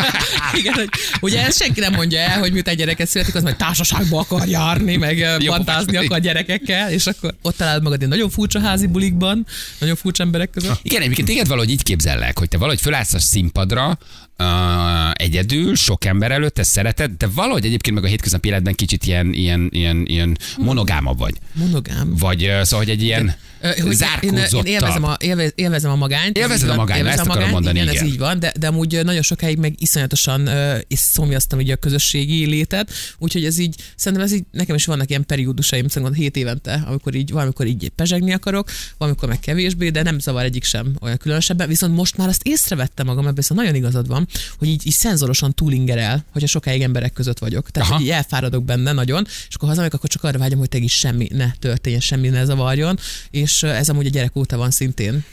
Igen, 0.60 0.74
hogy, 0.74 0.90
ugye 1.22 1.46
ezt 1.46 1.62
senki 1.62 1.80
nem 1.80 1.94
mondja 1.94 2.20
el, 2.20 2.40
hogy 2.40 2.52
miután 2.52 2.76
gyereket 2.76 3.08
születik, 3.08 3.36
az 3.36 3.44
majd 3.44 3.56
társaságba 3.56 4.20
akar 4.20 4.48
járni, 4.48 4.96
meg 4.96 5.18
hát, 5.18 5.70
akar 5.96 6.20
gyerekekkel, 6.20 6.92
és 6.92 7.06
akkor 7.08 7.36
ott 7.42 7.58
találod 7.58 7.84
magad 7.84 8.02
egy 8.02 8.08
nagyon 8.08 8.30
furcsa 8.30 8.60
házi 8.60 8.88
bulikban, 8.88 9.46
nagyon 9.80 9.96
furcsa 9.96 10.24
emberek 10.24 10.50
között. 10.50 10.80
Igen, 10.82 11.02
egyébként 11.02 11.28
téged 11.28 11.48
valahogy 11.48 11.70
így 11.70 11.84
képzellek, 11.84 12.40
hogy 12.40 12.48
te 12.48 12.58
valahogy 12.58 12.82
fölállsz 12.82 13.14
a 13.14 13.20
színpadra, 13.20 13.98
uh, 14.40 15.12
egyedül, 15.14 15.76
sok 15.76 16.06
ember 16.06 16.32
előtt, 16.32 16.60
ezt 16.60 16.72
szereted, 16.72 17.12
de 17.12 17.28
valahogy 17.28 17.66
egyébként 17.66 17.96
meg 17.96 18.04
a 18.04 18.08
hétköznapi 18.08 18.48
életben 18.48 18.74
kicsit 18.74 19.06
ilyen, 19.06 19.34
ilyen, 19.34 19.70
ilyen, 19.72 20.06
ilyen 20.06 20.38
monogámabb 20.58 21.18
vagy. 21.18 21.36
Monogám. 21.54 22.16
Vagy 22.18 22.44
uh, 22.44 22.62
szóval, 22.62 22.86
hogy 22.86 22.90
egy 22.90 23.04
ilyen 23.04 23.36
Ö, 23.62 23.68
hogy 23.68 23.78
én, 23.78 23.86
én 23.86 23.94
zárkózottabb. 23.94 24.66
élvezem, 24.66 25.04
a, 25.04 25.16
élvez, 25.20 25.52
élvezem 25.56 25.92
a 25.92 25.96
magányt. 25.96 26.38
Élvezed 26.38 26.70
a 26.70 26.76
magányt, 26.76 27.08
ezt 27.08 27.20
akarom 27.20 27.50
mondani, 27.50 27.80
igen, 27.80 27.92
igen. 27.94 28.04
ez 28.04 28.12
így 28.12 28.18
van, 28.18 28.40
de, 28.40 28.54
de 28.60 28.68
amúgy 28.68 29.00
nagyon 29.04 29.22
sokáig 29.22 29.58
meg 29.58 29.76
iszonyatosan 29.78 30.42
uh, 30.42 30.80
és 30.88 31.00
szomjaztam 31.00 31.60
ugye 31.60 31.74
a 31.74 31.76
közösségi 31.76 32.46
létet, 32.46 32.92
úgyhogy 33.18 33.46
ez 33.46 33.58
így, 33.58 33.76
szerintem 33.96 34.28
ez 34.28 34.34
így, 34.34 34.44
nekem 34.52 34.76
is 34.76 34.86
vannak 34.86 35.10
ilyen 35.10 35.26
periódusaim, 35.26 35.88
szerintem 35.88 36.18
7 36.18 36.38
évente, 36.38 36.84
amikor 36.88 37.16
így, 37.16 37.32
valamikor 37.32 37.66
így 37.66 37.90
pezsegni 37.96 38.34
akarok, 38.34 38.70
valamikor 38.98 39.30
meg 39.30 39.40
kevésbé, 39.40 39.90
de 39.90 40.04
nem 40.04 40.20
zavar 40.20 40.44
egyik 40.44 40.64
sem 40.64 40.96
olyan 41.02 41.18
különösebben, 41.18 41.68
viszont 41.68 41.96
most 41.96 42.18
már 42.18 42.28
azt 42.28 42.44
észrevettem 42.44 43.06
magam, 43.06 43.24
ebben 43.24 43.36
viszont 43.36 43.60
nagyon 43.60 43.76
igazad 43.76 44.08
van, 44.08 44.27
hogy 44.58 44.68
így, 44.68 44.88
így 44.88 44.94
szenzorosan 44.94 45.54
túlingerel, 45.54 46.26
hogyha 46.32 46.48
sokáig 46.48 46.82
emberek 46.82 47.14
között 47.14 47.40
vagyok. 47.40 47.70
Tehát, 47.70 47.90
Aha. 47.90 47.98
hogy 47.98 48.08
így 48.08 48.14
elfáradok 48.14 48.64
benne 48.64 48.92
nagyon, 48.92 49.26
és 49.48 49.56
akkor 49.56 49.68
hazamegyek, 49.68 49.98
akkor 49.98 50.10
csak 50.10 50.24
arra 50.24 50.38
vágyom, 50.38 50.60
hogy 50.60 50.70
tényleg 50.70 50.90
semmi 50.90 51.28
ne 51.32 51.52
történjen, 51.60 52.02
semmi 52.02 52.30
ne 52.30 52.46
zavarjon, 52.46 53.00
és 53.32 53.64
ez 53.64 53.90
amúgy 53.90 54.06
a 54.06 54.10
gyerek 54.10 54.36
óta 54.36 54.58
van 54.58 54.72
szintén. 54.72 55.24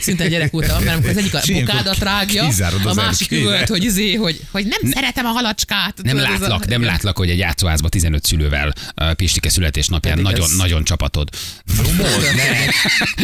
Szinte 0.00 0.28
gyerek 0.28 0.54
óta 0.54 0.80
mert 0.80 0.94
amikor 0.94 1.10
az 1.10 1.16
egyik 1.16 1.34
a 1.34 1.40
bokádat 1.52 1.98
rágja, 1.98 2.48
a 2.84 2.94
másik 2.94 3.30
üvölt, 3.30 3.68
hogy 3.68 3.84
izé, 3.84 4.14
hogy, 4.14 4.40
hogy 4.50 4.66
nem 4.66 4.92
szeretem 4.92 5.26
a 5.26 5.28
halacskát. 5.28 6.02
nem 6.02 6.16
Tudod, 6.16 6.30
látlak, 6.30 6.62
a- 6.62 6.68
nem 6.68 6.82
látlak, 6.82 7.16
hogy 7.16 7.30
egy 7.30 7.38
játszóházba 7.38 7.88
15 7.88 8.24
szülővel 8.26 8.72
uh, 9.00 9.12
Pistike 9.12 9.48
születésnapján 9.48 10.14
Pedig 10.16 10.30
nagyon, 10.30 10.50
ez- 10.50 10.56
nagyon 10.56 10.84
csapatod. 10.84 11.28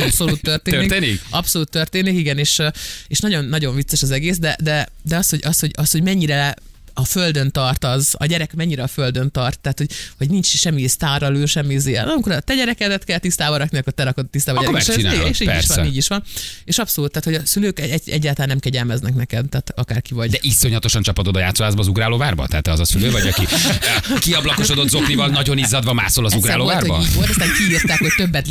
Abszolút 0.02 0.40
történik. 0.42 0.88
Történik? 0.88 1.20
Abszolút 1.30 1.70
történik, 1.70 2.18
igen, 2.18 2.38
és, 2.38 2.62
és 3.08 3.18
nagyon, 3.18 3.44
nagyon 3.44 3.74
vicces 3.74 4.02
az 4.02 4.10
egész, 4.10 4.38
de, 4.38 4.56
de, 4.62 4.88
de 5.02 5.16
az, 5.16 5.28
hogy, 5.28 5.40
az, 5.44 5.60
hogy, 5.60 5.70
az, 5.74 5.90
hogy 5.90 6.02
mennyire 6.02 6.54
a 6.98 7.04
földön 7.04 7.50
tart 7.50 7.84
az, 7.84 8.14
a 8.18 8.26
gyerek 8.26 8.54
mennyire 8.54 8.82
a 8.82 8.86
földön 8.86 9.30
tart, 9.30 9.60
tehát 9.60 9.78
hogy, 9.78 9.90
hogy 10.18 10.30
nincs 10.30 10.46
semmi 10.46 10.86
sztárralő, 10.88 11.46
semmi 11.46 11.74
izé. 11.74 11.96
Amikor 11.96 12.32
a 12.32 12.40
te 12.40 12.54
gyerekedet 12.54 13.04
kell 13.04 13.18
tisztába 13.18 13.56
rakni, 13.56 13.78
akkor 13.78 13.92
te 13.92 14.02
rakod 14.02 14.26
tisztába 14.30 14.60
Akkor 14.60 14.72
gyereket. 14.72 14.96
És 14.96 15.04
ez- 15.04 15.12
megcsinálod, 15.12 15.30
És 15.30 15.40
így 15.40 15.46
is 15.48 15.52
persze. 15.54 15.74
van, 15.76 15.86
így 15.86 15.96
is 15.96 16.08
van. 16.08 16.22
És 16.64 16.78
abszolút, 16.78 17.10
tehát 17.12 17.24
hogy 17.38 17.46
a 17.46 17.50
szülők 17.50 17.80
egy, 17.80 17.90
egy, 17.90 18.08
egyáltalán 18.10 18.48
nem 18.48 18.58
kegyelmeznek 18.58 19.14
neked, 19.14 19.48
tehát 19.48 19.72
akárki 19.76 20.14
vagy. 20.14 20.30
De 20.30 20.38
iszonyatosan 20.40 21.02
csapatod 21.02 21.36
a 21.36 21.38
játszóházba 21.38 21.80
az 21.80 21.86
ugrálóvárba? 21.88 22.46
Tehát 22.46 22.64
te 22.64 22.70
az 22.72 22.80
a 22.80 22.84
szülő 22.84 23.10
vagy, 23.10 23.26
aki 23.28 23.46
kiablakosodott 24.24 24.88
zoknival 24.88 25.28
nagyon 25.28 25.58
izzadva 25.58 25.92
mászol 25.92 26.24
az 26.24 26.32
Egyszer 26.32 26.56
volt, 26.58 26.62
ugrálóvárba? 26.82 26.94
hogy 26.96 27.04
így 27.06 27.14
volt, 27.14 27.28
aztán 27.28 27.48
kiírták, 27.58 27.98
hogy 27.98 28.12
többet 28.16 28.46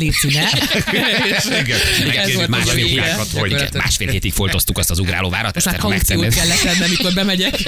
volt 2.34 2.48
az 2.48 2.64
Másfél, 2.64 2.84
vége. 2.84 3.14
hogy 3.38 3.68
másfél 3.72 4.08
hétig 4.08 4.32
foltoztuk 4.32 4.78
azt 4.78 4.90
az 4.90 4.98
ugrálóvárat, 4.98 5.54
Most 5.54 5.66
már 5.66 5.76
kauciót 5.76 6.34
kellett 6.34 6.58
tennem, 6.60 6.88
mikor 6.90 7.12
bemegyek. 7.12 7.54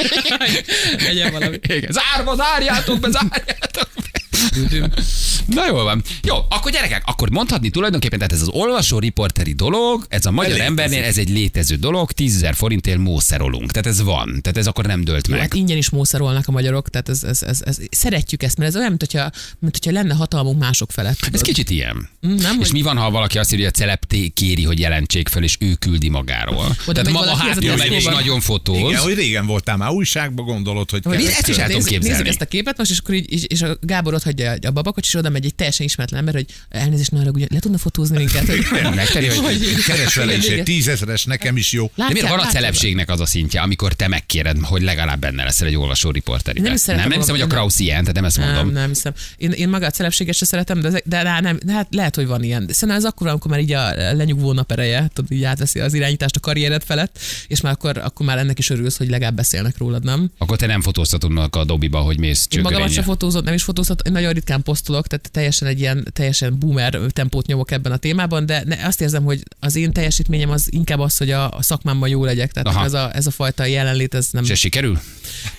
Legyen 0.98 1.32
valami. 1.32 1.58
Igen. 1.62 1.90
Zárva, 1.92 2.34
zárjátok 2.34 2.98
be, 3.00 3.10
zárjátok 3.10 3.88
be. 3.94 4.29
Na 5.46 5.66
jól 5.66 5.84
van. 5.84 6.02
Jó, 6.22 6.37
akkor 6.49 6.72
gyerekek, 6.72 7.02
akkor 7.07 7.31
mondhatni 7.31 7.70
tulajdonképpen, 7.70 8.18
tehát 8.18 8.35
ez 8.35 8.40
az 8.40 8.48
olvasó 8.48 8.98
riporteri 8.98 9.52
dolog, 9.52 10.05
ez 10.09 10.26
a 10.26 10.31
magyar 10.31 10.50
Létezik. 10.52 10.70
embernél, 10.70 11.02
ez 11.02 11.18
egy 11.18 11.28
létező 11.28 11.74
dolog, 11.76 12.12
10 12.12 12.35
ezer 12.37 12.55
forintért 12.55 12.98
mószerolunk. 12.98 13.70
Tehát 13.70 13.87
ez 13.87 14.02
van. 14.02 14.38
Tehát 14.42 14.57
ez 14.57 14.66
akkor 14.66 14.85
nem 14.87 15.05
dölt 15.05 15.26
Jó, 15.26 15.33
meg. 15.33 15.42
hát 15.42 15.55
ingyen 15.55 15.76
is 15.76 15.90
mószerolnak 15.90 16.48
a 16.48 16.50
magyarok, 16.50 16.88
tehát 16.88 17.09
ez, 17.09 17.22
ez, 17.24 17.42
ez, 17.42 17.61
ez, 17.64 17.78
szeretjük 17.90 18.42
ezt, 18.42 18.57
mert 18.57 18.70
ez 18.70 18.76
olyan, 18.76 18.88
mint 18.88 19.00
hogyha, 19.00 19.31
mint 19.59 19.78
hogyha 19.83 20.00
lenne 20.00 20.14
hatalmunk 20.14 20.59
mások 20.59 20.90
felett. 20.92 21.12
Ez 21.20 21.26
tudod. 21.26 21.42
kicsit 21.42 21.70
ilyen. 21.70 22.09
Mm, 22.26 22.35
Nem, 22.35 22.61
És 22.61 22.66
hogy 22.66 22.72
mi 22.72 22.83
van, 22.83 22.96
ha 22.96 23.11
valaki 23.11 23.38
azt 23.38 23.52
írja, 23.52 23.64
hogy 23.64 23.74
a 23.74 23.78
celeb 23.78 24.33
kéri, 24.35 24.64
hogy 24.64 24.78
jelentsék 24.78 25.28
föl, 25.28 25.42
és 25.42 25.57
ő 25.61 25.74
küldi 25.74 26.09
magáról? 26.09 26.76
Tehát 26.76 27.05
megy 27.05 27.12
maga 27.12 27.24
valaki 27.24 27.40
az 27.48 27.57
a 27.57 27.61
hátul 27.66 27.76
megy, 27.76 27.92
és 27.92 28.05
nagyon 28.05 28.40
fotóz. 28.40 28.78
Igen, 28.78 29.00
hogy 29.00 29.14
régen 29.14 29.46
voltál 29.46 29.76
már 29.76 29.90
újságban, 29.90 30.44
gondolod, 30.44 30.90
hogy 30.90 31.02
ezt 31.07 31.48
is 31.48 31.57
el 31.57 31.66
tudom 31.66 31.76
nézzük, 31.76 31.90
képzelni. 31.90 32.09
nézzük 32.09 32.26
ezt 32.26 32.40
a 32.40 32.44
képet 32.44 32.78
most, 32.78 32.90
és 32.90 32.98
akkor 32.98 33.14
így, 33.14 33.33
és, 33.33 33.42
és 33.44 33.62
a 33.62 33.76
Gábor 33.81 34.14
ott 34.20 34.37
hagyja 34.37 34.68
a 34.68 34.70
babakocs, 34.70 35.06
és 35.06 35.14
oda 35.14 35.28
megy 35.28 35.44
egy 35.44 35.54
teljesen 35.54 35.87
ismeretlen 35.87 36.18
ember, 36.20 36.35
hogy 36.35 36.46
elnézést, 36.68 37.11
ne 37.11 37.30
ugye 37.30 37.46
le 37.50 37.59
tudna 37.59 37.78
fotózni 37.78 38.16
minket. 38.16 38.46
Hogy, 38.46 38.94
Megteri, 38.94 39.26
hogy- 39.26 39.74
Keres 39.87 40.14
vele 40.14 40.37
is 40.37 40.46
egy 40.46 40.62
tízezeres, 40.62 41.24
nekem 41.24 41.56
is 41.56 41.72
jó. 41.72 41.85
De 41.85 41.90
miért 41.96 42.12
Látjál, 42.12 42.30
van 42.30 42.38
a 42.38 42.42
látjál? 42.42 42.62
celebségnek 42.62 43.11
az 43.11 43.20
a 43.20 43.26
szintje, 43.26 43.61
amikor 43.61 43.92
te 43.92 44.09
megkéred, 44.09 44.56
hogy 44.62 44.83
legalább 44.83 45.20
benne 45.20 45.44
leszel 45.44 45.66
egy 45.66 45.76
olvasó 45.76 46.11
riporteriben? 46.11 46.72
Nem 46.87 46.96
nem, 46.96 47.09
nem 47.09 47.18
hiszem, 47.18 47.35
hogy 47.35 47.44
a 47.44 47.46
Krausz 47.46 47.78
ilyen, 47.78 48.00
tehát 48.00 48.14
nem 48.14 48.24
ezt 48.24 48.38
mondom. 48.38 48.64
Nem, 48.64 48.72
nem 48.72 48.88
hiszem. 48.88 49.12
Én, 49.37 49.50
én 49.50 49.68
maga 49.68 49.87
a 49.87 49.90
celebséget 49.90 50.35
se 50.35 50.44
szeretem, 50.44 50.80
de, 50.80 50.88
de, 50.90 51.00
de 51.04 51.40
nem, 51.40 51.59
de 51.64 51.72
hát 51.72 51.87
lehet, 51.90 52.14
hogy 52.14 52.26
van 52.26 52.42
ilyen. 52.42 52.66
Szerintem 52.70 52.96
ez 52.98 53.04
akkor, 53.04 53.26
amikor 53.26 53.50
már 53.50 53.61
így 53.61 53.72
a 53.72 53.90
lenyugvó 54.14 54.52
nap 54.52 54.72
ereje, 54.72 55.11
tudod, 55.14 55.33
így 55.33 55.44
átveszi 55.44 55.80
az 55.80 55.94
irányítást 55.94 56.37
a 56.37 56.40
karriered 56.40 56.83
felett, 56.85 57.18
és 57.46 57.61
már 57.61 57.72
akkor, 57.72 57.98
akkor 57.98 58.26
már 58.26 58.38
ennek 58.38 58.59
is 58.59 58.70
örülsz, 58.70 58.96
hogy 58.96 59.09
legalább 59.11 59.35
beszélnek 59.35 59.78
rólad, 59.78 60.04
nem? 60.04 60.30
Akkor 60.38 60.56
te 60.56 60.66
nem 60.66 60.80
fotóztatod 60.83 61.48
a 61.50 61.64
dobiba, 61.64 61.98
hogy 61.98 62.18
mész 62.18 62.46
Én 62.50 62.61
magamat 62.61 62.72
csökörénye. 62.72 62.94
sem 62.94 63.04
fotózott, 63.04 63.44
nem 63.44 63.54
is 63.54 63.62
fotózott, 63.62 64.09
nagyon 64.11 64.33
ritkán 64.33 64.62
posztolok, 64.62 65.07
tehát 65.07 65.31
teljesen 65.31 65.68
egy 65.68 65.81
ilyen 65.81 66.07
teljesen 66.12 66.59
boomer 66.59 66.99
tempót 67.09 67.46
nyomok 67.46 67.70
ebben 67.70 67.92
a 67.92 67.96
témában, 67.96 68.46
de 68.46 68.62
ne, 68.64 68.87
azt 68.87 69.01
érzem, 69.01 69.25
hogy 69.25 69.42
az 69.61 69.77
én 69.77 69.92
teljesítményem 69.92 70.51
az 70.51 70.66
inkább 70.70 70.99
az, 70.99 71.16
hogy 71.16 71.31
a, 71.31 71.51
a 71.51 71.62
szakmámban 71.62 72.09
jó 72.09 72.25
legyek. 72.25 72.53
Tehát 72.53 72.68
Aha. 72.68 72.85
ez 72.85 72.92
a, 72.92 73.11
ez 73.14 73.27
a 73.27 73.31
fajta 73.31 73.64
jelenlét, 73.64 74.14
ez 74.14 74.29
nem, 74.31 74.44
És 74.44 74.51
ez 74.51 74.59
sikerül? 74.59 75.01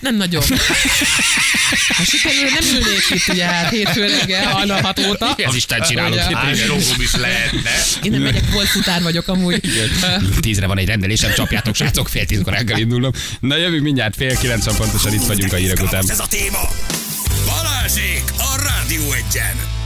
nem 0.00 0.16
nagyon. 0.16 0.42
Ha 1.96 2.04
sikerül, 2.04 2.50
nem 2.50 2.74
ülnék 2.74 3.10
itt 3.10 3.34
ugye 3.34 3.44
hát 3.44 3.70
hétfő 3.70 4.06
reggel, 4.06 4.52
hajnal 4.52 4.80
hat 4.80 4.98
óta. 5.08 5.34
Ez 5.36 5.54
Isten 5.54 5.80
Hány 6.32 6.58
logom 6.66 7.00
is 7.00 7.14
lehetne. 7.16 7.70
Én 8.02 8.10
nem 8.10 8.22
megyek, 8.22 8.50
volt 8.52 8.66
futár 8.66 9.02
vagyok 9.02 9.28
amúgy. 9.28 9.60
Tízre 10.40 10.66
van 10.66 10.78
egy 10.78 10.86
rendelésem, 10.86 11.34
csapjátok, 11.34 11.74
srácok, 11.74 12.08
fél 12.08 12.26
tízkor 12.26 12.54
el 12.54 12.64
kell 12.64 12.78
indulnom. 12.78 13.12
Na 13.40 13.56
jövünk 13.56 13.82
mindjárt 13.82 14.16
fél 14.16 14.36
kilencven 14.36 14.74
pontosan 14.74 15.12
itt 15.12 15.26
vagyunk 15.26 15.52
a 15.52 15.56
hírek 15.56 15.82
után. 15.82 16.04
Ez 16.08 16.20
a 16.20 16.26
téma. 16.26 16.68
Balázsék 19.02 19.10
a 19.10 19.10
Rádió 19.10 19.12
Egyen. 19.12 19.81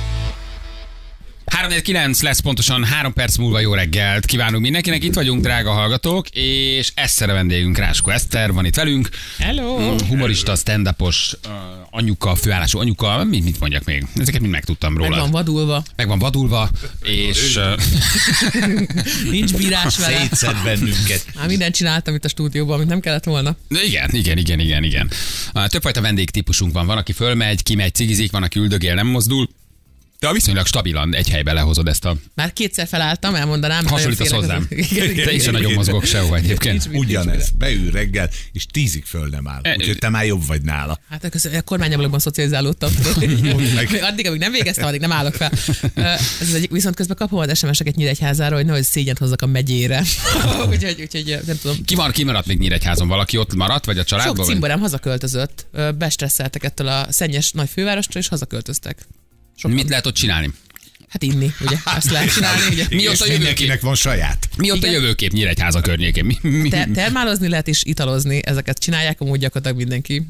349 1.57 2.23
lesz 2.23 2.41
pontosan 2.41 2.85
3 2.85 3.13
perc 3.13 3.37
múlva 3.37 3.61
jó 3.61 3.75
reggelt. 3.75 4.27
Kívánunk 4.27 4.63
mindenkinek, 4.63 5.05
itt 5.05 5.15
vagyunk, 5.15 5.43
drága 5.43 5.71
hallgatók, 5.71 6.29
és 6.29 6.93
Eszter 6.95 7.31
a 7.31 7.33
vendégünk, 7.33 7.79
Rásko 7.79 8.11
Eszter 8.11 8.53
van 8.53 8.65
itt 8.65 8.75
velünk. 8.75 9.09
Hello! 9.39 9.79
Mm, 9.79 10.09
Humorista, 10.09 10.55
stand-upos, 10.55 11.33
uh, 11.47 11.53
anyuka, 11.91 12.35
főállású 12.35 12.79
anyuka, 12.79 13.25
mit, 13.25 13.45
mit 13.45 13.61
mondjak 13.61 13.85
még? 13.85 14.07
Ezeket 14.15 14.41
mind 14.41 14.53
megtudtam 14.53 14.93
Meg 14.93 15.03
róla. 15.03 15.21
van 15.21 15.31
vadulva, 15.31 15.83
Meg 15.97 16.09
van 16.09 16.19
vadulva, 16.19 16.71
és 17.03 17.59
nincs 19.31 19.57
bírás 19.57 19.99
vele. 19.99 20.19
Szétszed 20.19 20.57
bennünket. 20.65 21.25
Már 21.35 21.47
mindent 21.47 21.75
csináltam 21.75 22.15
itt 22.15 22.25
a 22.25 22.29
stúdióban, 22.29 22.75
amit 22.75 22.89
nem 22.89 23.01
kellett 23.01 23.25
volna. 23.25 23.57
igen, 23.69 24.11
igen, 24.13 24.39
igen, 24.39 24.59
igen, 24.59 24.83
igen. 24.83 25.11
Többfajta 25.67 26.01
vendégtípusunk 26.01 26.73
van. 26.73 26.87
Van, 26.87 26.97
aki 26.97 27.13
fölmegy, 27.13 27.63
kimegy, 27.63 27.95
cigizik, 27.95 28.31
van, 28.31 28.43
aki 28.43 28.59
üldögél, 28.59 28.95
nem 28.95 29.07
mozdul. 29.07 29.49
De 30.27 30.33
viszonylag 30.33 30.67
stabilan 30.67 31.15
egy 31.15 31.29
helyben 31.29 31.55
lehozod 31.55 31.89
ezt 31.89 32.05
a... 32.05 32.17
Már 32.35 32.53
kétszer 32.53 32.87
felálltam, 32.87 33.35
elmondanám. 33.35 33.87
Hasonlítasz 33.87 34.31
hozzám. 34.31 34.69
Te 34.69 35.33
is 35.33 35.41
igen. 35.43 35.53
nagyon 35.53 35.73
mozgok 35.73 36.05
sehova 36.05 36.37
egyébként. 36.37 36.89
Ugyanez, 36.93 37.51
beül 37.59 37.91
reggel, 37.91 38.31
és 38.53 38.67
tízig 38.67 39.05
föl 39.05 39.29
nem 39.29 39.49
áll. 39.49 39.61
E, 39.63 39.75
Úgyhogy 39.79 39.99
te 39.99 40.09
már 40.09 40.27
jobb 40.27 40.47
vagy 40.47 40.63
nála. 40.63 40.99
Hát 41.11 41.25
a 41.45 41.63
kormányablakban 41.63 42.19
szocializálódtam. 42.19 42.91
addig, 44.11 44.27
amíg 44.27 44.41
nem 44.41 44.53
végeztem, 44.53 44.87
addig 44.87 45.01
nem 45.01 45.13
állok 45.13 45.35
fel. 45.35 45.51
Ez 46.41 46.49
az 46.49 46.55
egyik, 46.55 46.71
viszont 46.71 46.95
közben 46.95 47.17
kapom 47.17 47.39
az 47.39 47.59
SMS-eket 47.59 47.95
Nyíregyházára, 47.95 48.55
hogy 48.55 48.67
nehogy 48.67 48.85
szégyent 48.85 49.19
hozzak 49.19 49.43
a 49.43 49.47
megyére. 49.47 50.03
úgyhogy, 50.71 51.01
úgyhogy 51.01 51.39
nem 51.47 51.59
tudom. 51.63 51.85
Ki 51.85 51.95
van, 51.95 52.11
ki 52.11 52.25
maradt 52.25 52.47
még 52.47 52.59
Nyíregyházon? 52.59 53.09
Valaki 53.09 53.37
ott 53.37 53.55
maradt, 53.55 53.85
vagy 53.85 53.97
a 53.97 54.01
Sok 54.01 54.09
családban? 54.09 54.37
vagy? 54.37 54.47
cimborám 54.47 54.81
hazaköltözött, 54.81 55.67
bestresszeltek 55.99 56.65
ettől 56.65 56.89
a 56.89 57.07
szennyes 57.11 57.51
nagy 57.51 57.69
fővárostól, 57.69 58.21
és 58.21 58.29
hazaköltöztek. 58.29 59.07
Sokan. 59.57 59.77
Mit 59.77 59.89
lehet 59.89 60.07
ott 60.07 60.15
csinálni? 60.15 60.51
Hát 61.09 61.23
inni, 61.23 61.53
ugye? 61.61 61.77
Azt 61.85 62.11
lehet 62.11 62.33
csinálni, 62.33 62.61
ugye? 62.71 62.87
Mi 62.91 63.09
ott 63.09 63.21
a 63.21 63.25
jövőkép? 63.25 63.37
mindenkinek 63.37 63.81
van 63.81 63.95
saját. 63.95 64.49
Mi 64.57 64.71
ott 64.71 64.83
a 64.83 64.91
jövőkép 64.91 65.33
Nyíregyháza 65.33 65.81
környékén? 65.81 66.25
Mi, 66.25 66.39
mi, 66.49 66.69
Te, 66.69 66.89
termálozni 66.95 67.49
lehet 67.49 67.69
és 67.69 67.85
italozni, 67.85 68.41
ezeket 68.45 68.79
csinálják 68.79 69.21
amúgy 69.21 69.39
gyakorlatilag 69.39 69.77
mindenki. 69.77 70.27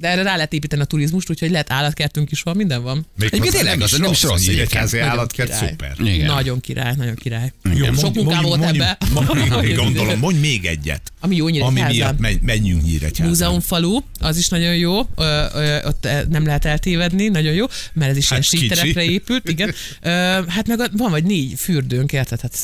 De 0.00 0.08
erre 0.08 0.22
rá 0.22 0.34
lehet 0.36 0.52
építeni 0.52 0.82
a 0.82 0.84
turizmust, 0.84 1.30
úgyhogy 1.30 1.50
lehet 1.50 1.72
állatkertünk 1.72 2.30
is 2.30 2.42
van, 2.42 2.56
minden 2.56 2.82
van. 2.82 2.94
Még 2.96 3.06
Egyébként 3.16 3.44
hozzá 3.44 3.58
tényleg, 3.58 3.80
az 3.80 3.98
nem 3.98 4.10
is 4.10 4.22
rossz 4.22 4.46
Nagyon 4.46 5.08
állatkert, 5.08 5.48
király. 5.48 5.68
szuper. 5.68 5.94
Igen. 6.00 6.26
Nagyon 6.26 6.60
király, 6.60 6.94
nagyon 6.96 7.14
király. 7.14 7.52
Igen. 7.72 7.94
Sok 7.94 8.14
munkám 8.14 8.42
volt 8.42 8.62
ebbe. 8.62 8.98
Mondj, 9.12 9.72
gondolom, 9.72 10.18
mondj 10.18 10.38
még 10.38 10.64
egyet. 10.64 11.12
Ami 11.20 11.36
jó 11.36 11.46
Ami 11.64 11.80
miatt 11.82 12.18
menjünk 12.42 12.82
Nyíregyházán. 12.82 13.26
Múzeumfalu, 13.28 13.98
az 14.20 14.36
is 14.36 14.48
nagyon 14.48 14.76
jó, 14.76 14.98
ö, 15.16 15.44
ö, 15.54 15.86
ott 15.86 16.04
eh, 16.04 16.22
nem 16.28 16.46
lehet 16.46 16.64
eltévedni, 16.64 17.28
nagyon 17.28 17.52
jó, 17.54 17.66
mert 17.92 18.10
ez 18.10 18.16
is 18.16 18.28
Hát 18.28 18.38
ilyen 18.38 18.42
kicsi. 18.50 18.56
síkterekre 18.56 19.02
épült, 19.12 19.48
igen. 19.48 19.74
Ö, 20.02 20.08
hát 20.48 20.66
meg 20.66 20.78
van 20.96 21.10
vagy 21.10 21.24
négy 21.24 21.54
fürdőnk, 21.58 22.12
érted? 22.12 22.40
Hát, 22.40 22.56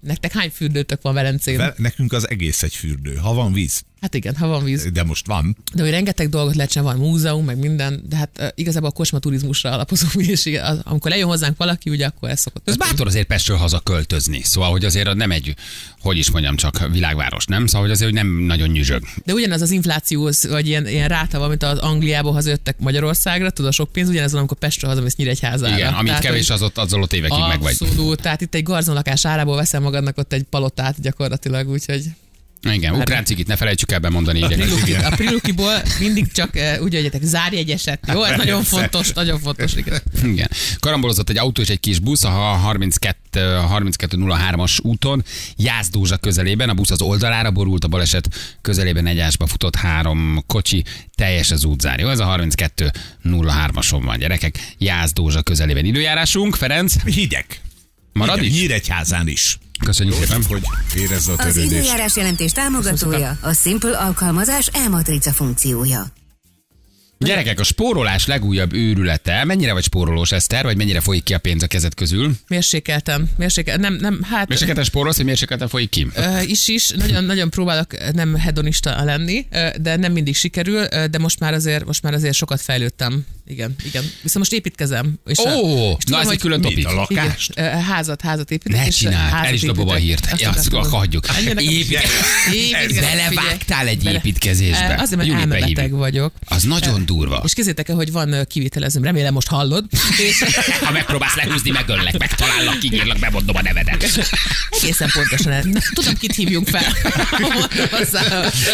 nektek 0.00 0.32
hány 0.32 0.50
fürdőtök 0.54 1.02
van 1.02 1.14
Velencén? 1.14 1.56
Ve- 1.56 1.78
Nekünk 1.78 2.12
az 2.12 2.28
egész 2.28 2.62
egy 2.62 2.74
fürdő. 2.74 3.14
Ha 3.14 3.34
van 3.34 3.52
víz, 3.52 3.82
Hát 4.00 4.14
igen, 4.14 4.36
ha 4.36 4.46
van 4.46 4.64
víz. 4.64 4.90
de 4.92 5.02
most 5.02 5.26
van. 5.26 5.56
De 5.74 5.82
hogy 5.82 5.90
rengeteg 5.90 6.28
dolgot 6.28 6.54
lehet 6.54 6.70
csinálni, 6.70 6.98
van 6.98 7.08
múzeum, 7.08 7.44
meg 7.44 7.58
minden, 7.58 8.02
de 8.08 8.16
hát 8.16 8.52
igazából 8.54 8.88
a 8.88 8.92
kocsma 8.92 9.18
turizmusra 9.18 9.70
alapozó 9.70 10.06
és 10.20 10.58
az, 10.62 10.80
amikor 10.82 11.10
lejön 11.10 11.26
hozzánk 11.26 11.56
valaki, 11.56 11.90
ugye 11.90 12.06
akkor 12.06 12.28
ez 12.28 12.40
szokott. 12.40 12.68
Ez 12.68 12.76
bátor 12.76 13.06
azért 13.06 13.26
Pestről 13.26 13.56
haza 13.56 13.78
költözni. 13.78 14.40
Szóval, 14.42 14.70
hogy 14.70 14.84
azért 14.84 15.14
nem 15.14 15.30
egy, 15.30 15.54
hogy 16.00 16.18
is 16.18 16.30
mondjam, 16.30 16.56
csak 16.56 16.88
világváros, 16.92 17.44
nem? 17.46 17.66
Szóval, 17.66 17.80
hogy 17.80 17.90
azért 17.90 18.10
hogy 18.10 18.18
nem 18.24 18.38
nagyon 18.38 18.68
nyüzsög. 18.68 19.02
De 19.24 19.32
ugyanaz 19.32 19.60
az 19.60 19.70
infláció, 19.70 20.30
vagy 20.48 20.66
ilyen, 20.66 20.88
ilyen 20.88 21.08
ráta 21.08 21.38
van, 21.38 21.48
mint 21.48 21.62
az 21.62 21.78
Angliából 21.78 22.32
hazajöttek 22.32 22.78
Magyarországra, 22.78 23.50
tudod, 23.50 23.70
a 23.70 23.74
sok 23.74 23.92
pénz, 23.92 24.08
ugyanez 24.08 24.30
van, 24.30 24.38
amikor 24.38 24.58
Pestről 24.58 24.90
hazamész 24.90 25.16
Nyíregyházára. 25.16 25.76
Igen, 25.76 25.92
amit 25.92 26.06
Tehát, 26.06 26.22
kevés, 26.22 26.50
az 26.50 26.62
ott 26.62 26.78
azzal 26.78 27.02
ott 27.02 27.12
évekig 27.12 27.44
meg 27.48 27.60
vagy. 27.60 27.76
Abszolút, 27.80 28.20
tehát 28.22 28.40
itt 28.40 28.54
egy 28.54 28.62
garzonlakás 28.62 29.24
árából 29.24 29.56
veszel 29.56 29.80
magadnak 29.80 30.18
ott 30.18 30.32
egy 30.32 30.42
palotát 30.42 31.00
gyakorlatilag, 31.00 31.68
úgyhogy 31.68 32.04
Igen, 32.62 32.94
ukrán 32.94 33.24
cikit 33.24 33.46
ne 33.46 33.56
felejtsük 33.56 33.92
el 33.92 33.98
bemondani. 33.98 34.40
Priluki, 34.40 34.94
a 34.94 35.10
Prilukiból 35.10 35.82
mindig 35.98 36.32
csak 36.32 36.50
uh, 36.54 36.82
úgy 36.82 36.94
egyetek, 36.94 37.22
zárjegyeset. 37.22 38.00
Jó, 38.12 38.22
ez 38.22 38.36
nagyon 38.36 38.62
fontos, 38.62 39.12
nagyon 39.12 39.40
fontos, 39.40 39.74
igen. 39.74 40.02
Igen. 40.24 40.50
Karambolozott 40.78 41.30
egy 41.30 41.38
autó 41.38 41.62
és 41.62 41.68
egy 41.68 41.80
kis 41.80 41.98
busz 41.98 42.24
a 42.24 42.30
32 42.30 43.18
3203-as 43.40 44.80
úton, 44.82 45.24
Jászdózsa 45.56 46.16
közelében. 46.16 46.68
A 46.68 46.74
busz 46.74 46.90
az 46.90 47.02
oldalára 47.02 47.50
borult, 47.50 47.84
a 47.84 47.88
baleset 47.88 48.28
közelében 48.60 49.06
egyásba 49.06 49.46
futott 49.46 49.76
három 49.76 50.42
kocsi, 50.46 50.84
teljes 51.14 51.50
az 51.50 51.64
útzár. 51.64 52.00
Jó, 52.00 52.08
ez 52.08 52.18
a 52.18 52.26
3203-ason 52.26 54.00
van, 54.04 54.18
gyerekek. 54.18 54.74
Jászdózsa 54.78 55.42
közelében 55.42 55.84
időjárásunk. 55.84 56.54
Ferenc, 56.56 57.02
Hideg. 57.04 57.46
marad 58.12 58.36
Igen, 58.36 58.50
is? 58.50 58.60
Nyíregyházán 58.60 59.28
is. 59.28 59.58
Köszönjük 59.84 60.16
szépen. 60.16 60.42
Hogy 60.48 60.62
érezze 60.96 61.32
a 61.32 61.34
Az 61.34 61.38
törődést. 61.40 61.66
időjárás 61.66 62.16
jelentés 62.16 62.52
támogatója 62.52 63.36
a 63.40 63.52
Simple 63.52 63.96
alkalmazás 63.98 64.66
e-matrica 64.66 65.32
funkciója. 65.32 66.06
Gyerekek, 67.24 67.60
a 67.60 67.62
spórolás 67.64 68.26
legújabb 68.26 68.72
őrülete. 68.72 69.44
Mennyire 69.44 69.72
vagy 69.72 69.82
spórolós, 69.82 70.32
Eszter, 70.32 70.64
vagy 70.64 70.76
mennyire 70.76 71.00
folyik 71.00 71.22
ki 71.22 71.34
a 71.34 71.38
pénz 71.38 71.62
a 71.62 71.66
kezed 71.66 71.94
közül? 71.94 72.32
Mérsékeltem, 72.48 73.28
mérsékeltem, 73.38 73.80
nem, 73.82 73.94
nem, 73.94 74.22
hát... 74.22 74.48
Mérsékelten 74.48 74.84
spórolsz, 74.84 75.16
vagy 75.16 75.24
mérsékelten 75.24 75.68
folyik 75.68 75.88
ki? 75.88 76.06
Ö, 76.14 76.40
is 76.40 76.68
is, 76.68 76.88
nagyon, 76.90 77.24
nagyon 77.24 77.50
próbálok 77.50 78.12
nem 78.12 78.34
hedonista 78.34 79.04
lenni, 79.04 79.46
de 79.80 79.96
nem 79.96 80.12
mindig 80.12 80.36
sikerül, 80.36 80.86
de 80.86 81.18
most 81.18 81.40
már 81.40 81.54
azért, 81.54 81.84
most 81.84 82.02
már 82.02 82.14
azért 82.14 82.34
sokat 82.34 82.60
fejlődtem. 82.60 83.24
Igen, 83.46 83.74
igen. 83.84 84.02
Viszont 84.22 84.38
most 84.38 84.52
építkezem. 84.52 85.14
És 85.26 85.38
a- 85.38 85.50
Ó, 85.56 85.90
és 85.98 86.04
na 86.04 86.20
ez 86.20 86.28
egy 86.28 86.38
külön 86.38 86.60
topik. 86.60 86.86
a 86.86 86.90
igen, 86.90 86.94
lakást? 86.94 87.52
ö, 87.58 87.62
házat, 87.62 88.20
házat 88.20 88.50
építek. 88.50 88.80
Ne 88.84 88.88
csináld, 88.88 89.46
el 89.46 89.54
is 89.54 89.60
dobom 89.60 89.88
a 89.88 89.94
hírt. 89.94 90.28
Azt 90.32 90.40
Ja, 90.40 90.48
azt 90.50 90.68
hagyjuk. 90.90 91.26
Belevágtál 93.00 93.86
egy 93.86 94.04
építkezésbe. 94.04 94.96
Azért, 94.98 95.16
mert 95.26 95.40
elmebeteg 95.40 95.90
vagyok. 95.90 96.32
Az 96.44 96.62
nagyon 96.62 97.04
durva. 97.14 97.42
És 97.44 97.52
kézzétek 97.52 97.88
el, 97.88 97.94
hogy 97.96 98.12
van 98.12 98.44
kivitelezőm, 98.48 99.02
remélem 99.02 99.32
most 99.32 99.48
hallod. 99.48 99.84
És 100.18 100.44
Ha 100.84 100.90
megpróbálsz 100.90 101.34
lehúzni, 101.34 101.70
megöllek, 101.70 102.18
megtalállak, 102.18 102.78
kinyírlak, 102.78 103.18
bemondom 103.18 103.56
a 103.56 103.62
nevedet. 103.62 104.02
egészen 104.70 105.10
pontosan. 105.12 105.82
tudom, 105.94 106.14
kit 106.14 106.34
hívjunk 106.34 106.68
fel. 106.68 106.96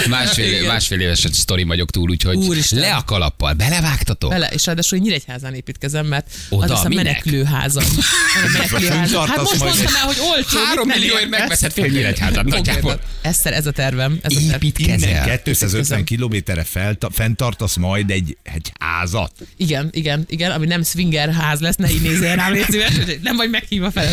Másfél, 0.08 0.52
Igen. 0.52 0.64
másfél 0.66 1.00
éves 1.00 1.26
sztori 1.32 1.62
vagyok 1.62 1.90
túl, 1.90 2.10
úgyhogy 2.10 2.36
Úristen. 2.36 2.78
le 2.78 2.94
a 2.94 3.04
kalappal, 3.04 3.52
belevágtatok. 3.52 4.30
Bele, 4.30 4.46
és 4.46 4.66
ráadásul 4.66 4.98
hogy 4.98 5.06
Nyíregyházán 5.06 5.54
építkezem, 5.54 6.06
mert 6.06 6.26
Oda, 6.48 6.64
az 6.64 6.70
lesz 6.70 6.84
a 6.84 6.88
menekülőházam. 6.88 7.84
Menekülőházam. 8.52 9.26
Hát 9.26 9.36
most 9.36 9.58
mondtam 9.58 9.94
el, 9.94 10.06
hogy 10.06 10.16
olcsó. 10.20 10.58
Három 10.64 10.86
millióért 10.86 11.28
megveszed 11.28 11.72
fél 11.72 11.86
Nyíregyházat 11.86 12.44
nagyjából. 12.44 13.00
Ez 13.22 13.66
a 13.66 13.70
tervem. 13.70 14.18
Ez 14.22 14.32
a 14.32 14.38
terv. 14.48 14.64
Építkezel. 14.64 15.08
Innen 15.08 15.40
250 15.42 16.04
kilométerre 16.04 16.64
fenntartasz 17.10 17.76
majd 17.76 18.10
egy, 18.10 18.25
egy 18.42 18.72
házat. 18.80 19.32
Igen, 19.56 19.88
igen, 19.92 20.24
igen, 20.28 20.50
ami 20.50 20.66
nem 20.66 20.82
swinger 20.82 21.32
ház 21.32 21.60
lesz, 21.60 21.76
ne 21.76 21.90
így 21.90 22.02
nézzél 22.02 22.34
rám, 22.34 22.52
légy 22.52 22.70
szíves, 22.70 22.92
nem 23.22 23.36
vagy 23.36 23.50
meghívva 23.50 23.90
fel. 23.90 24.08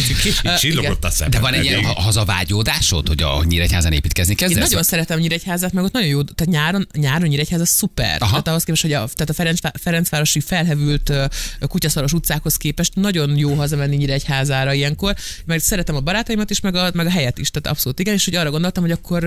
Csillogott 0.59 1.03
a 1.03 1.09
szemem. 1.09 1.31
De 1.31 1.39
van 1.39 1.53
egy 1.53 1.63
ilyen 1.63 1.83
ha- 1.83 2.01
hazavágyódásod, 2.01 3.07
hogy 3.07 3.21
a 3.21 3.43
Nyíregyházán 3.43 3.91
építkezni 3.93 4.31
Én 4.31 4.37
kezdesz? 4.37 4.63
nagyon 4.69 4.83
szeretem 4.83 5.19
Nyíregyházat, 5.19 5.71
meg 5.73 5.83
ott 5.83 5.91
nagyon 5.93 6.09
jó, 6.09 6.21
tehát 6.23 6.53
nyáron, 6.53 6.87
nyáron 6.97 7.27
Nyíregyház 7.27 7.61
az 7.61 7.69
szuper. 7.69 8.17
Aha. 8.21 8.29
Tehát 8.29 8.47
ahhoz 8.47 8.63
képest, 8.63 8.81
hogy 8.81 8.93
a, 8.93 8.97
tehát 9.13 9.29
a 9.29 9.33
Ferenc, 9.33 9.59
Ferencvárosi 9.81 10.39
felhevült 10.39 11.09
ö, 11.09 11.25
kutyaszaros 11.59 12.13
utcákhoz 12.13 12.55
képest 12.57 12.95
nagyon 12.95 13.37
jó 13.37 13.53
hazamenni 13.53 13.95
Nyíregyházára 13.95 14.73
ilyenkor, 14.73 15.15
mert 15.45 15.63
szeretem 15.63 15.95
a 15.95 15.99
barátaimat 15.99 16.49
is, 16.49 16.59
meg 16.59 16.75
a, 16.75 16.89
meg 16.93 17.05
a 17.05 17.09
helyet 17.11 17.37
is, 17.37 17.49
tehát 17.51 17.67
abszolút 17.67 17.99
igen, 17.99 18.13
és 18.13 18.25
hogy 18.25 18.35
arra 18.35 18.49
gondoltam, 18.51 18.83
hogy 18.83 18.91
akkor 18.91 19.23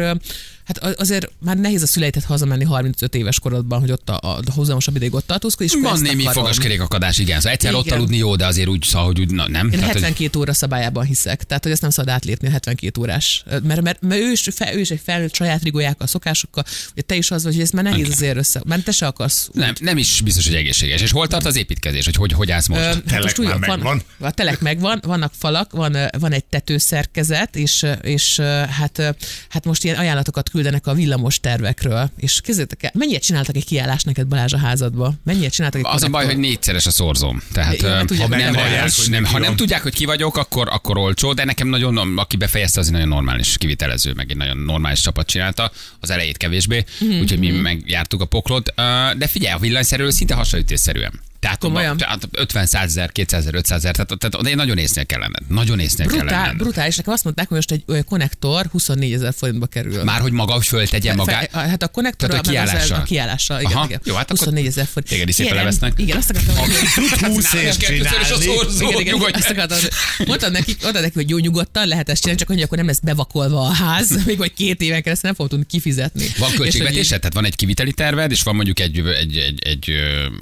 hát 0.65 0.79
a- 0.79 0.95
azért 0.99 1.31
már 1.41 1.57
nehéz 1.57 1.83
a 1.83 1.87
szüleitet 1.87 2.25
hazamenni 2.25 2.65
35 2.65 3.15
éves 3.15 3.39
korodban, 3.41 3.81
hogy 3.81 3.91
ott 3.91 4.11
a, 4.11 4.19
a 4.35 4.41
hozamosabb 4.77 4.97
ideig 4.97 5.15
ott 5.15 5.27
tartózkodsz, 5.27 5.75
és 5.75 5.81
Van 5.83 6.01
némi 6.01 6.27
fogaskerékakadás, 6.33 7.19
igen. 7.19 7.37
Szóval 7.37 7.53
egyszer 7.53 7.75
ott 7.75 7.85
Igen. 7.87 7.99
aludni 7.99 8.17
jó, 8.17 8.37
de 8.37 8.47
azért 8.47 8.69
úgy, 8.69 8.83
szóval, 8.83 9.07
hogy 9.07 9.21
úgy, 9.21 9.31
na, 9.31 9.49
nem? 9.49 9.65
Én 9.65 9.79
Tehát, 9.79 9.93
hogy- 9.93 10.03
72 10.03 10.39
óra 10.39 10.53
szabályában 10.53 11.05
hiszek, 11.05 11.45
tehát 11.45 11.63
hogy 11.63 11.73
ezt 11.73 11.81
nem 11.81 11.91
szabad 11.91 12.13
átlépni 12.13 12.49
a 12.49 12.51
72 12.51 13.01
órás. 13.01 13.45
Mert, 13.63 13.81
mert, 13.83 14.01
mert 14.01 14.21
ő, 14.21 14.31
is, 14.31 14.49
fe, 14.55 14.75
ő 14.75 14.81
is 14.81 14.91
egy 14.91 15.01
felnőtt 15.05 15.35
saját 15.35 15.63
rigójákkal, 15.63 16.07
szokásokkal, 16.07 16.65
ugye 16.93 17.03
te 17.03 17.17
is 17.17 17.31
az 17.31 17.45
vagy, 17.45 17.53
hogy 17.53 17.63
ez 17.63 17.71
már 17.71 17.85
nehéz 17.85 18.09
azért 18.11 18.37
össze, 18.37 18.63
mert 18.67 18.85
te 18.85 18.93
se 18.93 19.07
akarsz. 19.07 19.49
Nem, 19.53 19.75
nem 19.81 19.99
is 19.99 20.21
biztos, 20.21 20.47
hogy 20.47 20.55
egészséges. 20.55 21.01
És 21.01 21.11
hol 21.11 21.27
tart 21.27 21.45
az 21.45 21.57
építkezés, 21.57 22.05
hogy 22.05 22.17
hogy, 22.17 22.33
hogy 22.33 22.51
állsz 22.51 22.67
most? 22.67 22.81
Ö, 22.81 22.85
hát 22.85 23.03
telek 23.05 23.23
most 23.23 23.39
úgy, 23.39 23.47
már 23.47 23.59
van, 23.59 23.69
megvan? 23.69 24.03
A 24.19 24.31
telek 24.31 24.61
megvan, 24.61 25.01
vannak 25.07 25.33
falak, 25.39 25.73
van, 25.73 25.97
van 26.19 26.33
egy 26.33 26.45
tetőszerkezet, 26.45 27.57
és, 27.57 27.87
és 28.03 28.41
hát, 28.69 29.17
hát 29.49 29.65
most 29.65 29.85
ilyen 29.85 29.97
ajánlatokat 29.97 30.51
küldenek 30.51 30.87
a 30.87 30.95
villamos 30.95 31.41
tervekről. 31.41 32.11
És 32.17 32.41
kézzétek 32.41 32.83
el, 32.83 32.91
mennyit 32.95 33.23
csináltak 33.23 33.57
egy 33.57 33.65
kiállást 33.65 34.07
neked 34.07 34.27
Balázs 34.27 34.53
a 34.53 34.59
házadba? 34.67 35.13
Mennyit 35.25 35.53
csináltak 35.53 35.81
egy 35.81 35.87
Az 35.91 36.03
a 36.03 36.09
baj, 36.09 36.25
hogy 36.25 36.39
négyszeres 36.39 36.87
a 36.87 36.91
szorzom. 36.91 37.43
Tehát 37.53 37.75
Igen, 37.75 38.07
ugye 38.11 38.23
ha, 38.23 38.29
nem, 38.29 38.55
hallják, 38.55 38.91
nem, 39.09 39.25
ha 39.25 39.39
nem 39.39 39.57
tudják, 39.57 39.83
hogy 39.83 39.95
ki 39.95 40.05
vagyok, 40.05 40.37
akkor, 40.37 40.69
akkor 40.71 40.99
olcsó, 40.99 41.33
de 41.33 41.45
nekem 41.45 41.69
nagyon, 41.69 42.19
aki 42.19 42.37
befejezte, 42.37 42.81
az 42.81 42.87
egy 42.87 42.93
nagyon 42.93 43.09
normális 43.09 43.57
kivitelező, 43.59 44.13
meg 44.13 44.31
egy 44.31 44.37
nagyon 44.37 44.57
normális 44.57 45.01
csapat 45.01 45.27
csinálta, 45.27 45.73
az 46.01 46.11
elejét 46.11 46.37
kevésbé, 46.37 46.85
Mhm, 47.01 47.21
úgyhogy 47.21 47.39
mi 47.39 47.51
megjártuk 47.51 48.21
a 48.21 48.25
poklot. 48.25 48.73
De 49.17 49.27
figyelj, 49.27 49.55
a 49.55 49.59
villanyszerű 49.59 50.11
szinte 50.11 50.35
hasonlítésszerűen. 50.35 51.21
Tehát, 51.39 51.59
Komolyan? 51.59 51.97
tehát 51.97 52.29
50 52.31 52.67
100 52.67 52.83
ezer, 52.83 53.13
200 53.13 53.41
ezer, 53.41 53.55
500 53.55 53.79
ezer, 53.79 53.93
tehát, 53.93 54.19
tehát 54.19 54.35
oda 54.35 54.55
nagyon 54.55 54.79
észnél 54.79 55.07
kell 55.07 55.21
lenned. 55.21 55.43
Nagyon 55.49 55.79
észnél 55.79 56.07
kell 56.07 56.19
Brutál, 56.19 56.41
lenned. 56.41 56.57
brutális. 56.57 56.97
Nekem 56.97 57.13
azt 57.13 57.25
mondták, 57.25 57.49
hogy 57.49 57.57
most 57.57 57.71
egy 57.71 57.83
ö, 57.87 58.03
konnektor 58.03 58.67
24 58.67 59.13
ezer 59.13 59.35
forintba 59.37 59.67
kerül. 59.67 60.05
Már 60.05 60.21
hogy 60.21 60.33
maga, 60.33 60.61
föltegye 60.61 61.15
magát. 61.15 61.51
Fe, 61.51 61.59
hát 61.59 61.83
a 61.83 61.89
konnektor 61.89 62.29
Tehát 62.29 62.47
a 62.47 62.51
kiállással. 62.51 63.01
A 63.01 63.03
kiállással, 63.03 63.61
igen, 63.61 63.73
Aha, 63.73 63.85
igen. 63.85 64.01
jó, 64.05 64.15
hát 64.15 64.31
akkor 64.31 64.39
24 64.39 64.67
ezer 64.67 64.87
forint. 64.87 65.13
téged 65.13 65.29
is 65.29 65.35
szépen 65.35 65.55
levesznek. 65.55 65.93
Igen, 65.97 66.17
azt 66.17 66.31
akartam 66.31 66.55
Tud 66.95 67.27
20 67.27 67.53
ért 67.53 67.77
Kettőszörös 67.77 68.31
a 68.31 68.39
csinálni. 68.39 69.89
mondtad 70.27 70.53
neki, 70.53 70.77
mondtad 70.83 71.03
neki, 71.03 71.15
hogy 71.15 71.31
jó 71.31 71.39
nyugodtan 71.39 71.89
lehet 71.89 72.09
ezt 72.09 72.21
csinálni, 72.21 72.41
csak 72.41 72.49
hogy 72.49 72.63
akkor 72.63 72.79
nem 72.79 72.87
lesz 72.87 73.01
bevakolva 73.03 73.61
a 73.61 73.73
ház, 73.73 74.11
még 74.27 74.39
vagy 74.39 74.53
két 74.53 74.81
éven 74.81 75.03
keresztül 75.03 75.31
nem 75.31 75.35
fogom 75.35 75.51
tudni 75.51 75.67
kifizetni. 75.67 76.27
Van 76.39 76.51
És 76.51 76.57
költségvetésed? 76.57 77.19
Tehát 77.19 77.35
van 77.35 77.45
egy 77.45 77.55
kiviteli 77.55 77.93
terved, 77.93 78.31
és 78.31 78.43
van 78.43 78.55
mondjuk 78.55 78.81
egy, 78.81 78.99
egy, 78.99 79.37
egy, 79.37 79.61
egy, 79.65 79.91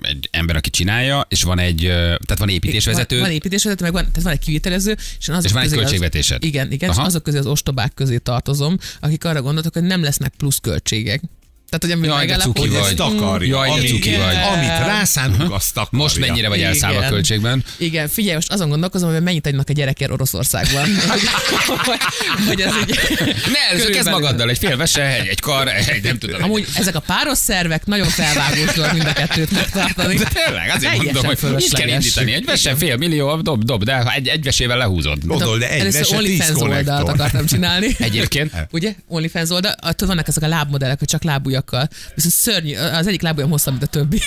egy 0.02 0.28
ember, 0.30 0.56
aki 0.56 0.70
csinálja, 0.84 1.26
és 1.28 1.42
van 1.42 1.58
egy, 1.58 1.80
tehát 1.86 2.38
van 2.38 2.48
építésvezető. 2.48 3.14
Van, 3.16 3.24
van 3.24 3.34
építésvezető, 3.34 3.84
meg 3.84 3.92
van, 3.92 4.02
tehát 4.04 4.22
van 4.22 4.32
egy 4.32 4.38
kivitelező, 4.38 4.96
és, 5.18 5.28
azok 5.28 5.44
És 5.44 5.52
van 5.52 5.62
egy 5.62 5.68
közé 5.68 5.80
az- 5.80 5.80
költségvetésed. 5.82 6.44
Igen, 6.44 6.72
igen, 6.72 6.90
és 6.90 6.96
Aha. 6.96 7.06
azok 7.06 7.22
közé 7.22 7.38
az 7.38 7.46
ostobák 7.46 7.94
közé 7.94 8.18
tartozom, 8.18 8.78
akik 9.00 9.24
arra 9.24 9.42
gondoltak, 9.42 9.72
hogy 9.72 9.82
nem 9.82 10.02
lesznek 10.02 10.32
plusz 10.36 10.58
költségek. 10.58 11.22
Tehát, 11.68 11.96
hogy 11.96 12.04
ami 12.10 12.26
Jaj, 12.26 12.38
cuki 12.38 12.60
Hogy 12.60 12.70
vagy. 12.70 12.82
ezt 12.82 13.00
akarja. 13.00 13.48
Jaj, 13.48 13.68
de 13.68 13.74
amit, 13.74 13.88
cuki 13.88 14.10
vagy. 14.10 14.36
Amit 14.52 14.68
rászánunk, 14.68 15.52
azt 15.52 15.76
akarja. 15.76 15.98
Most 15.98 16.18
mennyire 16.18 16.48
vagy 16.48 16.60
elszállva 16.60 17.00
a 17.00 17.08
költségben? 17.08 17.64
Igen, 17.76 18.08
figyelj, 18.08 18.34
most 18.34 18.52
azon 18.52 18.68
gondolkozom, 18.68 19.12
hogy 19.12 19.22
mennyit 19.22 19.46
adnak 19.46 19.68
a 19.68 19.72
gyerekért 19.72 20.10
Oroszországban. 20.10 20.84
hogy, 22.48 22.60
ez 22.60 22.72
így... 22.88 22.98
Ne, 23.28 23.76
ez 23.76 23.84
kezd 23.84 24.10
magaddal, 24.10 24.50
egy 24.50 24.58
fél 24.58 24.76
vese, 24.76 25.02
egy, 25.02 25.26
egy 25.26 25.40
kar, 25.40 25.68
egy 25.68 26.02
nem 26.02 26.18
tudom. 26.18 26.42
Amúgy 26.42 26.66
ezek 26.76 26.94
a 26.94 27.00
páros 27.00 27.38
szervek 27.38 27.86
nagyon 27.86 28.08
felvágós 28.08 28.74
dolog 28.74 28.92
mind 28.92 29.06
a 29.06 29.12
kettőt 29.12 29.50
megtartani. 29.50 30.16
De 30.16 30.28
tényleg, 30.44 30.70
azért 30.74 31.02
mondom, 31.02 31.24
hogy 31.24 31.62
így 31.62 31.74
kell 31.74 31.88
indítani. 31.88 32.32
Egy 32.32 32.44
vese 32.44 32.74
fél 32.76 32.96
millió, 32.96 33.36
dob, 33.36 33.64
dob, 33.64 33.84
de 33.84 34.12
egy, 34.14 34.28
egy 34.28 34.44
vesével 34.44 34.76
lehúzod. 34.76 35.18
Gondolj, 35.24 35.58
de 35.58 35.70
egy 35.70 35.80
Először 35.80 36.00
vese, 36.00 36.16
tíz 36.16 36.50
OnlyFans 36.50 36.60
oldalt 36.60 37.08
akartam 37.08 37.46
csinálni. 37.46 37.96
Egyébként. 37.98 38.52
Ugye? 38.70 38.94
OnlyFans 39.08 39.50
oldal. 39.50 39.74
Attól 39.80 40.08
vannak 40.08 40.28
ezek 40.28 40.42
a 40.42 40.48
lábmodellek, 40.48 40.98
hogy 40.98 41.08
csak 41.08 41.22
lábujjakkal. 41.70 41.88
Viszont 42.14 42.34
szörnyű, 42.34 42.74
az 42.76 43.06
egyik 43.06 43.22
lábujjam 43.22 43.50
hosszabb, 43.50 43.72
mint 43.72 43.84
a 43.84 43.86
többi. 43.86 44.20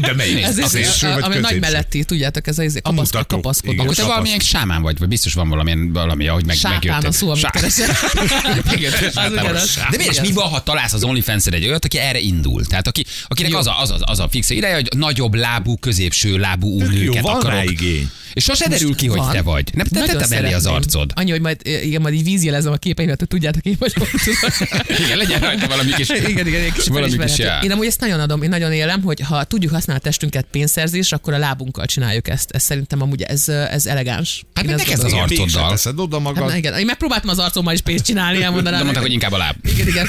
De 0.00 0.12
melyik? 0.14 0.42
Ez 0.42 0.58
Az 0.58 0.74
is, 0.74 1.02
a, 1.02 1.18
ami 1.24 1.38
nagy 1.38 1.60
melletti, 1.60 2.04
tudjátok, 2.04 2.46
ez 2.46 2.58
az 2.58 2.76
A 2.76 2.80
kapasz, 2.82 3.12
mutató. 3.12 3.36
kapaszkodó. 3.36 3.82
Akkor 3.82 3.94
te 3.94 4.04
valamilyen 4.04 4.38
sámán 4.38 4.82
vagy, 4.82 4.98
vagy 4.98 5.08
biztos 5.08 5.34
van 5.34 5.48
valamilyen, 5.48 5.92
valami, 5.92 6.28
ahogy 6.28 6.44
meg, 6.46 6.56
Sápán 6.56 6.72
megjöttél. 6.74 7.08
a 7.08 7.12
szó, 7.12 7.28
amit 7.28 7.40
Sá- 7.40 7.52
keresel. 7.52 7.96
Igen. 8.76 8.92
De 9.90 9.96
miért, 9.96 10.12
és 10.12 10.20
mi 10.20 10.32
van, 10.32 10.48
ha 10.48 10.62
találsz 10.62 10.92
az 10.92 11.04
onlyfans 11.04 11.46
egy 11.46 11.66
olyat, 11.66 11.84
aki 11.84 11.98
erre 11.98 12.18
indul? 12.18 12.64
Tehát 12.66 12.86
aki, 12.86 13.04
akinek 13.28 13.50
Jó. 13.50 13.58
az 13.58 13.66
a, 13.66 13.80
az, 13.80 13.90
a, 13.90 13.96
az 14.00 14.18
a 14.18 14.28
fix 14.30 14.50
ideje, 14.50 14.74
hogy 14.74 14.88
nagyobb 14.96 15.34
lábú, 15.34 15.76
középső 15.76 16.36
lábú 16.38 16.80
jó, 16.80 16.86
nőket 16.86 17.22
van 17.22 17.32
rá 17.32 17.38
akarok. 17.48 17.70
igény. 17.70 18.10
És 18.32 18.44
sose 18.44 18.68
derül 18.68 18.94
ki, 18.94 19.06
hogy 19.06 19.18
Van. 19.18 19.32
te 19.32 19.42
vagy. 19.42 19.70
Nem 19.74 19.86
te 19.86 19.98
Nagyon 19.98 20.16
tetted 20.16 20.44
elé 20.44 20.52
az 20.52 20.66
arcod. 20.66 21.12
Annyi, 21.14 21.30
hogy 21.30 21.40
majd, 21.40 21.60
igen, 21.62 22.00
majd 22.00 22.14
így 22.14 22.24
vízjelezem 22.24 22.72
a 22.72 22.76
képeimet, 22.76 23.18
hogy 23.18 23.28
tudjátok, 23.28 23.64
én 23.64 23.76
vagyok. 23.78 24.08
Igen, 25.04 25.16
legyen 25.16 25.40
rajta 25.40 25.66
valami 25.66 25.92
kis... 25.92 26.08
igen, 26.08 26.30
igen, 26.30 26.46
igen, 26.46 26.72
kis 26.72 26.86
valami 26.86 27.16
kis 27.16 27.38
jel. 27.38 27.62
Én 27.62 27.70
amúgy 27.70 27.86
ezt 27.86 28.00
nagyon 28.00 28.20
adom, 28.20 28.42
én 28.42 28.48
nagyon 28.48 28.72
élem, 28.72 29.02
hogy 29.02 29.20
ha 29.20 29.44
tudjuk 29.44 29.72
használni 29.72 30.02
a 30.02 30.04
testünket 30.04 30.46
pénzszerzés, 30.50 31.12
akkor 31.12 31.32
a 31.34 31.38
lábunkkal 31.38 31.86
csináljuk 31.86 32.28
ezt. 32.28 32.50
Ez 32.50 32.62
szerintem 32.62 33.02
amúgy 33.02 33.22
ez, 33.22 33.48
ez 33.48 33.86
elegáns. 33.86 34.44
Hát 34.54 34.64
Én 34.64 34.70
neked 34.74 34.92
az 34.92 35.00
gondolom. 35.00 35.24
arcoddal. 35.24 35.70
Teszed 35.70 35.98
oda 35.98 36.16
Hát, 36.16 36.24
magad. 36.24 36.48
na, 36.48 36.56
igen, 36.56 36.74
én 36.78 36.84
megpróbáltam 36.86 37.30
az 37.30 37.38
arcommal 37.38 37.74
is 37.74 37.80
pénzt 37.80 38.04
csinálni, 38.04 38.42
elmondanám. 38.42 38.78
De 38.78 38.84
mondták, 38.84 39.02
hogy 39.04 39.12
inkább 39.12 39.32
a 39.32 39.36
láb. 39.38 39.56
Igen, 39.62 39.86
igen. 39.88 40.06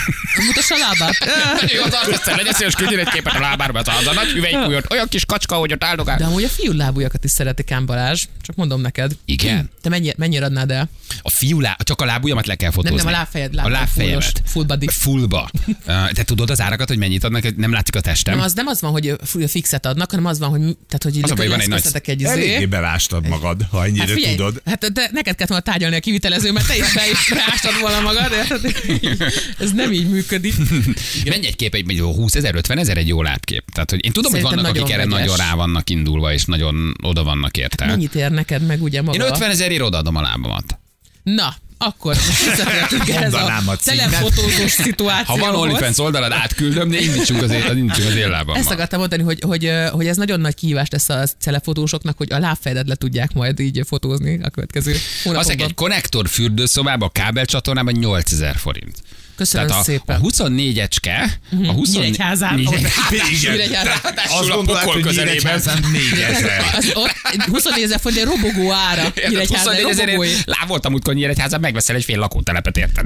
Mutass 0.48 0.70
a 0.70 0.76
lábát. 0.78 1.16
Jó 1.76 1.84
az 1.84 1.94
arc, 1.94 2.14
egyszer 2.14 2.36
legyen 2.36 2.54
szíves, 2.54 2.76
küldjél 2.76 3.00
egy 3.00 3.10
képet 3.10 3.34
a 3.34 3.40
lábáról, 3.40 3.78
az, 3.78 3.88
az 4.00 4.08
a 4.08 4.14
nagy 4.14 4.28
hüvelykújot, 4.28 4.92
olyan 4.92 5.08
kis 5.08 5.26
kacska, 5.26 5.56
hogy 5.56 5.72
ott 5.72 5.84
áldogál. 5.84 6.18
De 6.18 6.26
amúgy 6.26 6.44
a 6.44 6.48
fiú 6.50 6.72
lábújakat 6.72 7.24
is 7.24 7.32
szeretik 7.32 7.72
ám 7.72 7.86
Balázs, 7.86 8.11
csak 8.42 8.56
mondom 8.56 8.82
neked. 8.82 9.12
Igen. 9.26 9.70
Te 9.82 9.90
mennyire, 9.90 10.14
mennyire 10.18 10.46
adnád 10.46 10.72
el? 10.72 10.90
A 11.22 11.30
fiú 11.30 11.60
lá... 11.60 11.78
csak 11.84 12.02
a 12.02 12.06
lábujjamat 12.06 12.48
le 12.48 12.56
kell 12.56 12.72
fotózni. 12.72 12.96
Nem, 12.96 13.06
nem, 13.06 13.14
a 13.14 13.18
lábfejed, 13.18 13.52
A 13.54 13.56
lábfejed, 13.56 13.80
lábfejemet. 13.80 14.24
fullos, 14.24 14.52
full 14.52 14.64
body. 14.66 14.88
Fullba. 14.92 15.50
Te 16.14 16.24
tudod 16.24 16.50
az 16.50 16.62
árakat, 16.62 16.88
hogy 16.88 16.98
mennyit 16.98 17.24
adnak? 17.24 17.56
Nem 17.56 17.72
látszik 17.72 17.96
a 17.96 18.02
testem. 18.02 18.36
Nem, 18.36 18.44
az 18.44 18.54
nem 18.54 18.68
az 18.68 18.82
van, 18.82 18.92
hogy 18.92 19.16
fixet 19.48 19.86
adnak, 19.86 20.10
hanem 20.10 20.26
az 20.26 20.40
van, 20.40 20.50
hogy, 20.50 20.60
tehát, 20.60 21.04
hogy 21.04 21.20
Az 21.22 21.32
a 21.32 21.34
baj, 21.34 21.48
van 21.48 21.60
egy 21.60 21.68
nagy- 21.68 22.02
egy 22.06 22.24
Eléggé 22.24 22.56
izé. 22.56 22.66
belástad 22.66 23.28
magad, 23.28 23.66
ha 23.70 23.86
ennyire 23.86 24.04
Hát 24.04 24.12
figyelj, 24.12 24.36
tudod. 24.36 24.62
hát 24.66 24.92
de 24.92 25.10
neked 25.12 25.36
kellett 25.36 25.48
volna 25.48 25.64
tárgyalni 25.64 25.96
a 25.96 26.00
kivitelező, 26.00 26.52
mert 26.52 26.68
te 26.68 26.76
is 26.78 26.94
be 26.94 27.10
is 27.12 27.34
beástad 27.34 27.80
volna 27.82 28.00
magad, 28.00 28.32
érted? 28.32 28.76
Ez 29.60 29.72
nem 29.72 29.92
így 29.92 30.10
működik. 30.10 30.54
Mennyi 31.30 31.46
egy 31.48 31.56
kép, 31.56 31.74
egy 31.76 32.00
20 32.00 32.36
ezer, 32.36 32.56
50 32.56 32.78
ezer 32.78 32.98
egy 32.98 33.08
jó 33.08 33.22
lábkép? 33.22 33.64
Tehát, 33.72 33.90
hogy 33.90 34.06
én 34.06 34.12
tudom, 34.12 34.32
hogy 34.32 34.42
Szerintem 34.42 34.66
vannak, 34.66 34.82
akik 34.84 34.94
erre 34.96 35.06
nagyon 35.06 35.38
rá 35.38 35.56
vannak 35.56 35.90
indulva, 35.90 36.34
és 36.34 36.46
nagyon 36.46 36.94
oda 37.04 37.24
vannak 37.24 37.58
érte. 37.58 37.86
Mennyit 38.02 38.16
ér 38.16 38.32
neked 38.32 38.66
meg 38.66 38.82
ugye 38.84 39.02
maga? 39.02 39.24
Én 39.24 39.32
50 39.32 39.50
ezerért 39.50 39.82
odaadom 39.82 40.16
a 40.16 40.22
lábamat. 40.22 40.80
Na, 41.24 41.56
akkor 41.78 42.16
visszatértünk 42.16 43.08
Mondanám 43.20 43.68
a 43.68 43.76
telefotózós 43.76 44.76
Ha 44.76 44.84
szituációhoz. 44.84 45.46
van 45.52 45.56
OnlyFans 45.60 45.98
oldalad, 45.98 46.32
átküldöm, 46.32 46.90
de 46.90 47.00
indítsunk 47.00 47.42
az, 47.42 47.52
indítsunk 47.52 48.08
az 48.08 48.16
én 48.16 48.30
lábammal. 48.30 48.58
Ezt 48.58 48.72
akartam 48.72 49.00
mondani, 49.00 49.24
hogy, 49.24 49.40
hogy, 49.42 49.72
hogy 49.92 50.08
ez 50.08 50.18
nagyon 50.18 50.40
nagy 50.40 50.56
kihívás 50.56 50.90
lesz 50.90 51.10
a 51.10 51.24
telefotósoknak, 51.44 52.18
hogy 52.18 52.34
a 52.34 52.40
lábfejedet 52.40 52.88
le 52.88 52.96
tudják 52.96 53.34
majd 53.34 53.60
így 53.60 53.82
fotózni 53.88 54.40
a 54.44 54.50
következő 54.50 54.92
Azt 54.92 55.24
hónapokban. 55.24 55.66
egy 55.68 55.74
konnektor 55.74 56.28
fürdőszobában, 56.30 57.08
a 57.08 57.12
kábelcsatornában 57.12 57.94
8000 57.94 58.56
forint. 58.58 58.98
Köszönöm 59.42 59.68
Tehát 59.68 59.82
a, 59.82 59.86
szépen. 59.86 60.16
a 60.16 60.20
24 60.20 60.80
ecske, 60.80 61.40
a 61.68 61.72
20 61.72 61.94
Nyíregyházán, 61.94 62.56
Négy- 62.56 62.66
ahol- 62.66 62.80
Igen. 63.10 63.52
Nyíregyházán. 63.52 64.00
Ráadásul 64.04 64.52
a 64.52 64.56
pokol 64.56 64.94
hogy 64.94 65.02
közelében. 65.02 65.34
Nyíregyházán 65.36 65.86
4000. 65.92 66.64
Az, 66.78 66.92
ott 66.94 67.44
24 67.46 67.84
ezer 67.84 68.00
forint 68.00 68.22
egy 68.22 68.28
robogó 68.28 68.72
ára. 68.72 69.14
Nyíregyházán, 69.30 69.74
egy 69.74 69.84
24 69.84 69.98
robogóé. 70.06 70.28
ezerért 70.28 70.46
lávoltam 70.60 70.94
útkor 70.94 71.14
Nyíregyházán, 71.14 71.60
megveszel 71.60 71.96
egy 71.96 72.04
fél 72.04 72.18
lakótelepet, 72.18 72.78
érted? 72.78 73.06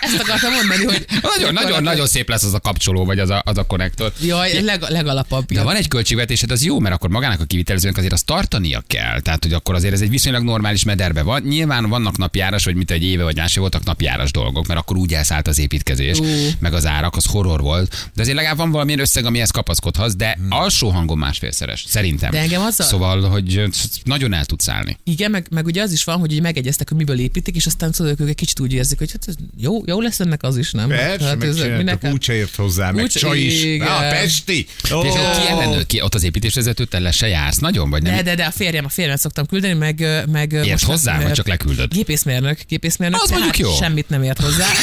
Ezt 0.00 0.18
akartam 0.20 0.52
mondani, 0.52 0.84
hogy... 0.84 1.04
Nagyon, 1.36 1.52
nagyon, 1.52 1.82
nagyon 1.82 2.06
szép 2.06 2.28
lesz 2.28 2.42
az 2.42 2.54
a 2.54 2.60
kapcsoló, 2.60 3.04
vagy 3.04 3.18
az 3.18 3.30
a, 3.30 3.42
az 3.44 3.58
a 3.58 3.62
konnektor. 3.62 4.12
Jaj, 4.20 4.62
leg, 4.62 4.82
legalapabb. 4.88 5.52
De 5.52 5.62
van 5.62 5.76
egy 5.76 5.88
költségvetésed, 5.88 6.50
az 6.50 6.64
jó, 6.64 6.78
mert 6.80 6.94
akkor 6.94 7.10
magának 7.10 7.40
a 7.40 7.44
kivitelezőnek 7.44 7.96
azért 7.96 8.12
azt 8.12 8.26
tartania 8.26 8.82
kell. 8.86 9.20
Tehát, 9.20 9.42
hogy 9.42 9.52
akkor 9.52 9.74
azért 9.74 9.94
ez 9.94 10.00
egy 10.00 10.10
viszonylag 10.10 10.42
normális 10.42 10.84
mederbe 10.84 11.22
van. 11.22 11.42
Nyilván 11.42 11.88
vannak 11.88 12.16
napjáras, 12.16 12.64
vagy 12.64 12.74
mit 12.74 12.90
egy 12.90 13.04
éve 13.04 13.22
vagy 13.22 13.36
másfél 13.36 13.60
voltak 13.62 13.83
napjáras 13.84 14.30
dolgok, 14.30 14.66
mert 14.66 14.80
akkor 14.80 14.96
úgy 14.96 15.14
elszállt 15.14 15.48
az 15.48 15.58
építkezés, 15.58 16.18
Ú. 16.18 16.24
meg 16.58 16.74
az 16.74 16.86
árak, 16.86 17.16
az 17.16 17.24
horror 17.24 17.60
volt. 17.60 18.10
De 18.14 18.22
azért 18.22 18.36
legalább 18.36 18.56
van 18.56 18.70
valamilyen 18.70 19.00
összeg, 19.00 19.24
amihez 19.24 19.50
kapaszkodhatsz, 19.50 20.14
de 20.14 20.38
alsó 20.48 20.88
hangon 20.88 21.18
másfélszeres, 21.18 21.84
szerintem. 21.88 22.30
De 22.30 22.38
engem 22.38 22.62
azzal- 22.62 22.88
Szóval, 22.88 23.20
hogy 23.28 23.62
nagyon 24.04 24.32
el 24.34 24.44
tudsz 24.44 24.68
állni. 24.68 24.98
Igen, 25.04 25.30
meg, 25.30 25.46
meg 25.50 25.66
ugye 25.66 25.82
az 25.82 25.92
is 25.92 26.04
van, 26.04 26.18
hogy 26.18 26.40
megegyeztek, 26.42 26.88
hogy 26.88 26.96
miből 26.98 27.18
építik, 27.18 27.56
és 27.56 27.66
aztán 27.66 27.92
tudod, 27.92 28.20
ők 28.20 28.28
egy 28.28 28.34
kicsit 28.34 28.60
úgy 28.60 28.72
érzik, 28.72 28.98
hogy 28.98 29.10
hát 29.12 29.24
ez 29.26 29.34
jó, 29.60 29.82
jó 29.86 30.00
lesz 30.00 30.20
ennek 30.20 30.42
az 30.42 30.56
is, 30.56 30.70
nem? 30.72 30.88
Persze, 30.88 31.26
hát 31.26 31.42
ez 31.42 31.56
megcsináltak, 31.58 32.12
úgyse 32.12 32.32
ért 32.34 32.54
hozzá, 32.54 32.90
meg 32.90 33.04
Úgy- 33.04 33.10
csaj 33.10 33.38
is. 33.38 33.62
igen. 33.64 33.86
Na, 33.86 33.96
a 33.96 34.00
Pesti. 34.00 34.66
Ó, 34.94 35.02
És 35.04 35.12
ki 35.78 35.84
ki 35.86 36.00
ott 36.00 36.14
az 36.14 36.22
építésvezető, 36.22 36.84
te 36.84 36.98
le 36.98 37.10
se 37.10 37.28
jársz 37.28 37.56
nagyon, 37.58 37.90
vagy 37.90 38.02
nem? 38.02 38.14
De, 38.16 38.22
de, 38.22 38.34
de 38.34 38.44
a 38.44 38.50
férjem, 38.50 38.84
a 38.84 38.88
férjem 38.88 39.16
szoktam 39.16 39.46
küldeni, 39.46 39.74
meg... 39.74 40.06
meg 40.30 40.52
Ért 40.52 40.70
most 40.70 40.84
hozzá, 40.84 41.12
nem- 41.16 41.22
vagy 41.22 41.32
csak 41.32 41.46
leküldöd? 41.48 41.92
Gépészmérnök, 41.92 42.58
gépészmérnök. 42.68 43.22
Az 43.22 43.28
tehát 43.28 43.42
mondjuk 43.44 43.68
jó. 43.68 43.73
Semmit 43.80 44.08
nem 44.08 44.22
ért 44.22 44.40
hozzá. 44.40 44.66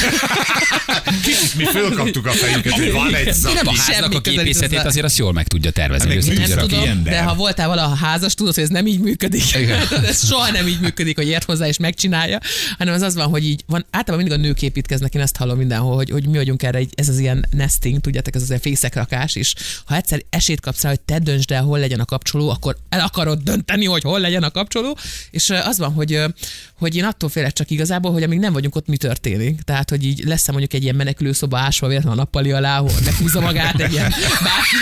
Kicsit 1.22 1.54
mi 1.54 1.64
fölkaptuk 1.64 2.26
a 2.26 2.32
fejünket, 2.32 2.72
hogy 2.72 2.92
van 2.92 3.14
egy 3.14 3.24
De 3.24 3.52
nem 3.52 3.66
a 3.66 3.74
szaki. 3.74 3.92
háznak 3.92 4.26
a 4.26 4.30
hozzá. 4.30 4.84
azért 4.84 5.04
azt 5.04 5.16
jól 5.18 5.32
meg 5.32 5.48
tudja 5.48 5.70
tervezni. 5.70 6.16
Össze 6.16 6.34
tudja 6.34 6.56
tudom, 6.56 7.02
de 7.02 7.22
ha 7.22 7.34
voltál 7.34 7.68
valaha 7.68 7.94
házas, 7.94 8.34
tudod, 8.34 8.54
hogy 8.54 8.62
ez 8.62 8.68
nem 8.68 8.86
így 8.86 9.00
működik. 9.00 9.42
Ez 10.06 10.26
soha 10.26 10.50
nem 10.50 10.66
így 10.66 10.80
működik, 10.80 11.16
hogy 11.16 11.26
ért 11.28 11.44
hozzá 11.44 11.66
és 11.66 11.76
megcsinálja, 11.76 12.38
hanem 12.78 12.94
az 12.94 13.02
az 13.02 13.14
van, 13.14 13.28
hogy 13.28 13.44
így 13.44 13.64
van, 13.66 13.86
általában 13.90 14.26
mindig 14.26 14.44
a 14.44 14.48
nők 14.48 14.62
építkeznek, 14.62 15.14
én 15.14 15.20
ezt 15.20 15.36
hallom 15.36 15.58
mindenhol, 15.58 15.94
hogy, 15.94 16.10
hogy 16.10 16.26
mi 16.26 16.36
vagyunk 16.36 16.62
erre, 16.62 16.80
ez 16.94 17.08
az 17.08 17.18
ilyen 17.18 17.46
nesting, 17.50 18.00
tudjátok, 18.00 18.34
ez 18.34 18.42
az 18.42 18.48
ilyen 18.48 18.60
fészekrakás, 18.60 19.34
és 19.34 19.54
ha 19.84 19.96
egyszer 19.96 20.22
esélyt 20.30 20.60
kapsz 20.60 20.82
rá, 20.82 20.88
hogy 20.88 21.00
te 21.00 21.18
döntsd 21.18 21.50
el, 21.50 21.62
hol 21.62 21.78
legyen 21.78 22.00
a 22.00 22.04
kapcsoló, 22.04 22.48
akkor 22.50 22.76
el 22.88 23.00
akarod 23.00 23.42
dönteni, 23.42 23.84
hogy 23.84 24.02
hol 24.02 24.20
legyen 24.20 24.42
a 24.42 24.50
kapcsoló, 24.50 24.98
és 25.30 25.50
az 25.50 25.78
van, 25.78 25.92
hogy, 25.92 26.20
hogy 26.78 26.96
én 26.96 27.04
attól 27.04 27.28
félek 27.28 27.52
csak 27.52 27.70
igazából, 27.70 28.12
hogy 28.12 28.22
amíg 28.22 28.38
nem 28.38 28.52
vagyunk 28.52 28.71
ott, 28.76 28.86
mi 28.86 28.96
történik. 28.96 29.60
Tehát, 29.60 29.90
hogy 29.90 30.04
így 30.04 30.24
lesz 30.24 30.48
mondjuk 30.48 30.72
egy 30.72 30.82
ilyen 30.82 30.94
menekülőszoba 30.94 31.58
ásva 31.58 31.86
véletlenül 31.86 32.18
a 32.18 32.22
nappali 32.22 32.52
alá, 32.52 32.78
ahol 32.78 32.92
meghúzza 33.04 33.40
magát 33.40 33.80
egy 33.80 33.92
ilyen 33.92 34.10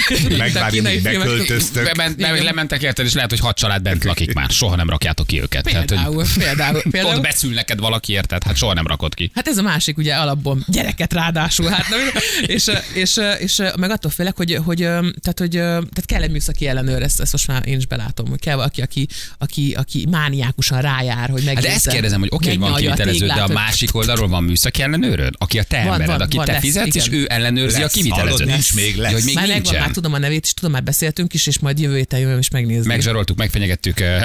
filmek- 0.07 1.03
beköltöztök. 1.03 1.97
Lementek 2.19 2.83
érted, 2.83 3.07
és 3.07 3.13
lehet, 3.13 3.31
hogy 3.31 3.41
hat 3.41 3.57
család 3.59 3.83
bent 3.83 4.05
lakik 4.05 4.35
már. 4.35 4.51
Soha 4.51 4.77
nem 4.77 4.91
rakjátok 4.91 5.27
ki 5.27 5.41
őket. 5.41 5.63
Például, 5.63 6.15
hogy 6.15 6.29
például, 6.39 6.83
például. 6.91 7.15
ott 7.17 7.23
beszül 7.23 7.53
neked 7.53 7.79
valaki, 7.79 8.13
érted? 8.13 8.43
Hát 8.43 8.57
soha 8.57 8.75
nem 8.75 8.87
rakod 8.87 9.15
ki. 9.15 9.31
Hát 9.35 9.49
ez 9.49 9.59
a 9.59 9.63
másik, 9.63 9.99
ugye 9.99 10.15
alapból 10.15 10.59
gyereket 10.67 11.13
ráadásul, 11.13 11.69
hát 11.69 11.89
nem, 11.89 12.01
és, 12.47 12.71
és, 12.95 13.21
és, 13.39 13.63
meg 13.79 13.91
attól 13.91 14.11
félek, 14.11 14.37
hogy, 14.37 14.59
hogy, 14.65 14.79
tehát, 14.79 15.39
hogy 15.39 15.51
tehát 15.51 16.05
kell 16.07 16.23
egy 16.23 16.31
műszaki 16.31 16.67
ellenőr, 16.67 17.03
ezt, 17.03 17.21
ezt 17.21 17.33
most 17.33 17.47
már 17.47 17.67
én 17.67 17.77
is 17.77 17.87
belátom, 17.87 18.29
hogy 18.29 18.41
kell 18.41 18.57
valaki, 18.57 18.81
aki, 18.83 19.07
aki, 19.39 19.75
aki 19.79 20.07
mániákusan 20.11 20.81
rájár, 20.81 21.31
hogy 21.31 21.45
Hát 21.45 21.55
megnézze. 21.55 21.69
de 21.69 21.75
ezt 21.75 21.89
kérdezem, 21.89 22.21
hogy 22.21 22.29
oké, 22.33 22.45
okay, 22.47 22.57
van 22.71 22.75
kivitelező, 22.75 23.27
de 23.27 23.33
a 23.33 23.41
hogy- 23.43 23.53
másik 23.81 23.97
oldalról 23.97 24.29
van 24.29 24.45
műszaki 24.45 24.83
ellenőröd, 24.83 25.35
aki 25.39 25.59
a 25.59 25.63
te 25.63 25.77
Van, 25.77 25.87
embered, 25.87 26.07
van, 26.07 26.21
akit 26.21 26.35
van, 26.37 26.45
te 26.45 26.53
lesz, 26.53 26.61
fizetsz, 26.61 26.95
és 26.95 27.07
igen. 27.07 27.19
ő 27.19 27.27
ellenőrzi 27.29 27.77
a 27.77 27.81
Lesz. 27.81 27.93
kivitelezőt. 27.93 28.39
Hallod, 28.39 28.47
nincs 28.53 28.75
még, 28.75 28.97
lesz. 28.97 29.11
Ja, 29.11 29.17
hogy 29.17 29.25
még 29.25 29.35
már 29.35 29.45
megvan, 29.47 29.63
nincsen. 29.63 29.81
már 29.81 29.91
tudom 29.91 30.13
a 30.13 30.19
nevét, 30.19 30.45
és 30.45 30.55
tudom, 30.55 30.71
már 30.73 30.83
beszéltünk 30.83 31.35
is, 31.35 31.47
és 31.47 31.59
majd 31.59 31.79
jövő 31.79 31.97
héten 31.97 32.21
jövő 32.21 32.39
is 32.39 32.51
megnézni. 32.51 32.87
Megzsaroltuk, 32.87 33.37
megfenyegettük. 33.37 34.01
ö, 34.01 34.17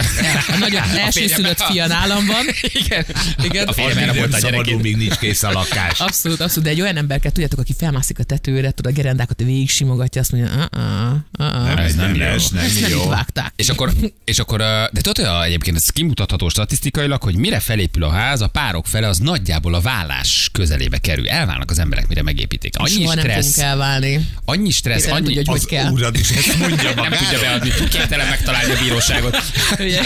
A 0.48 0.58
nagyon 0.60 0.82
elsőszülött 1.06 1.62
fia 1.62 1.88
nálam 1.88 2.26
van. 2.26 2.46
Igen. 2.86 3.06
Igen. 3.44 3.68
A 3.68 3.74
férjem 3.74 4.16
volt 4.16 4.34
a 4.34 4.40
gyerekét. 4.40 4.82
míg 4.82 4.96
nincs 4.98 5.16
kész 5.16 5.44
a 5.44 5.52
lakás. 5.52 6.00
Abszolút, 6.00 6.40
abszolút, 6.42 6.64
de 6.64 6.70
egy 6.70 6.82
olyan 6.82 6.98
emberket 6.98 7.32
tudjátok, 7.34 7.60
aki 7.60 7.74
felmászik 7.78 8.20
a 8.20 8.24
tetőre, 8.24 8.72
tudod, 8.72 8.92
a 8.92 8.96
gerendákat 8.96 9.40
végig 9.44 9.70
simogatja, 9.70 10.22
azt 10.22 10.32
mondja, 10.32 10.52
uh-uh, 10.54 11.14
uh-uh. 11.40 11.66
Nem, 11.66 11.78
ez 11.78 11.96
nem 11.96 12.12
Nem 12.12 12.20
lesz. 12.20 12.50
Nem 12.50 12.66
nem 12.82 12.90
jó. 12.90 13.08
vágták. 13.10 13.54
És 13.56 13.70
akkor, 13.70 13.92
és 14.26 14.40
akkor, 14.40 14.60
ö, 14.62 14.84
de 14.92 15.02
tudod, 15.02 15.44
egyébként 15.44 15.78
ez 15.78 15.86
kimutatható 15.90 16.50
statisztikailag, 16.50 17.22
hogy 17.24 17.36
mire 17.36 17.60
felépül 17.60 18.04
a 18.04 18.10
ház, 18.10 18.42
a 18.42 18.48
párok 18.48 18.88
fele 18.88 19.08
az 19.08 19.18
nagyjából 19.46 19.74
a 19.74 19.82
vállás 19.82 20.50
közelébe 20.52 20.98
kerül. 20.98 21.30
Elválnak 21.30 21.72
az 21.72 21.80
emberek, 21.80 22.08
mire 22.08 22.22
megépítik. 22.22 22.78
Annyi 22.78 22.90
Soha 22.90 23.14
nem 23.14 23.26
fogunk 23.26 23.42
stressz, 23.44 23.58
elválni. 23.58 24.28
annyi 24.46 24.72
stressz, 24.72 24.96
Péter 25.04 25.14
nem 25.14 25.24
annyi, 25.24 25.34
tudja, 25.36 25.52
hogy 25.52 25.60
hogy 25.62 25.70
kell. 25.70 25.92
urad 25.92 26.16
is 26.20 26.30
ezt 26.30 26.58
mondja 26.58 26.94
nem 26.96 27.12
tudja 27.12 27.40
beadni, 27.40 27.70
képtelen 27.90 28.28
megtalálni 28.28 28.72
a 28.72 28.78
bíróságot. 28.84 29.38
Ugye, 29.80 30.02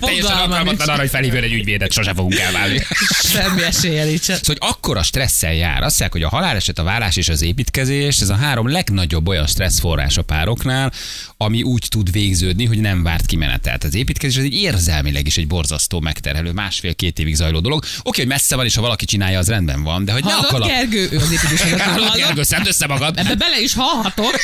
Teljesen 0.00 0.30
alkalmatlan 0.36 0.64
nincs. 0.64 0.80
arra, 0.80 0.98
hogy 1.00 1.08
felhívjon 1.08 1.42
egy 1.42 1.52
ügyvédet, 1.52 1.92
sose 1.92 2.14
fogunk 2.14 2.38
elválni. 2.38 2.80
Semmi 3.22 3.62
esélye 3.62 4.04
nincsen. 4.04 4.36
Szóval, 4.36 4.56
hogy 4.58 4.68
akkora 4.70 5.02
stresszel 5.02 5.54
jár. 5.54 5.82
Azt 5.82 5.98
mondják, 6.00 6.12
hogy 6.12 6.22
a 6.22 6.28
haláleset, 6.28 6.78
a 6.78 6.82
vállás 6.82 7.16
és 7.16 7.28
az 7.28 7.42
építkezés, 7.42 8.18
ez 8.20 8.28
a 8.28 8.34
három 8.36 8.68
legnagyobb 8.68 9.28
olyan 9.28 9.46
stressz 9.46 9.78
forrás 9.80 10.16
a 10.16 10.22
pároknál, 10.22 10.92
ami 11.36 11.62
úgy 11.62 11.86
tud 11.88 12.10
végződni, 12.10 12.64
hogy 12.64 12.78
nem 12.78 13.02
várt 13.02 13.26
kimenetelt. 13.26 13.84
Az 13.84 13.94
építkezés 13.94 14.36
az 14.36 14.44
egy 14.44 14.54
érzelmileg 14.54 15.26
is 15.26 15.36
egy 15.36 15.46
borzasztó 15.46 16.00
megterhelő, 16.00 16.52
másfél-két 16.52 17.18
évig 17.18 17.34
zajló 17.34 17.60
dolog. 17.60 17.84
Oké, 18.02 18.20
hogy 18.20 18.30
messze 18.30 18.56
van, 18.56 18.64
és 18.64 18.75
ha 18.76 18.82
valaki 18.82 19.04
csinálja, 19.04 19.38
az 19.38 19.48
rendben 19.48 19.82
van, 19.82 20.04
de 20.04 20.12
hogy 20.12 20.24
ne 20.24 20.32
Hallod, 20.32 20.50
akar. 20.54 20.66
Gergő, 20.66 21.08
ő 21.12 21.16
az 21.16 21.32
építéseket. 21.32 21.80
Hallod, 21.80 22.16
Gergő, 22.16 22.42
szedd 22.42 22.66
össze 22.66 22.86
magad, 22.86 23.18
Ebbe 23.18 23.34
bele 23.34 23.60
is 23.60 23.74
hallhatok. 23.74 24.34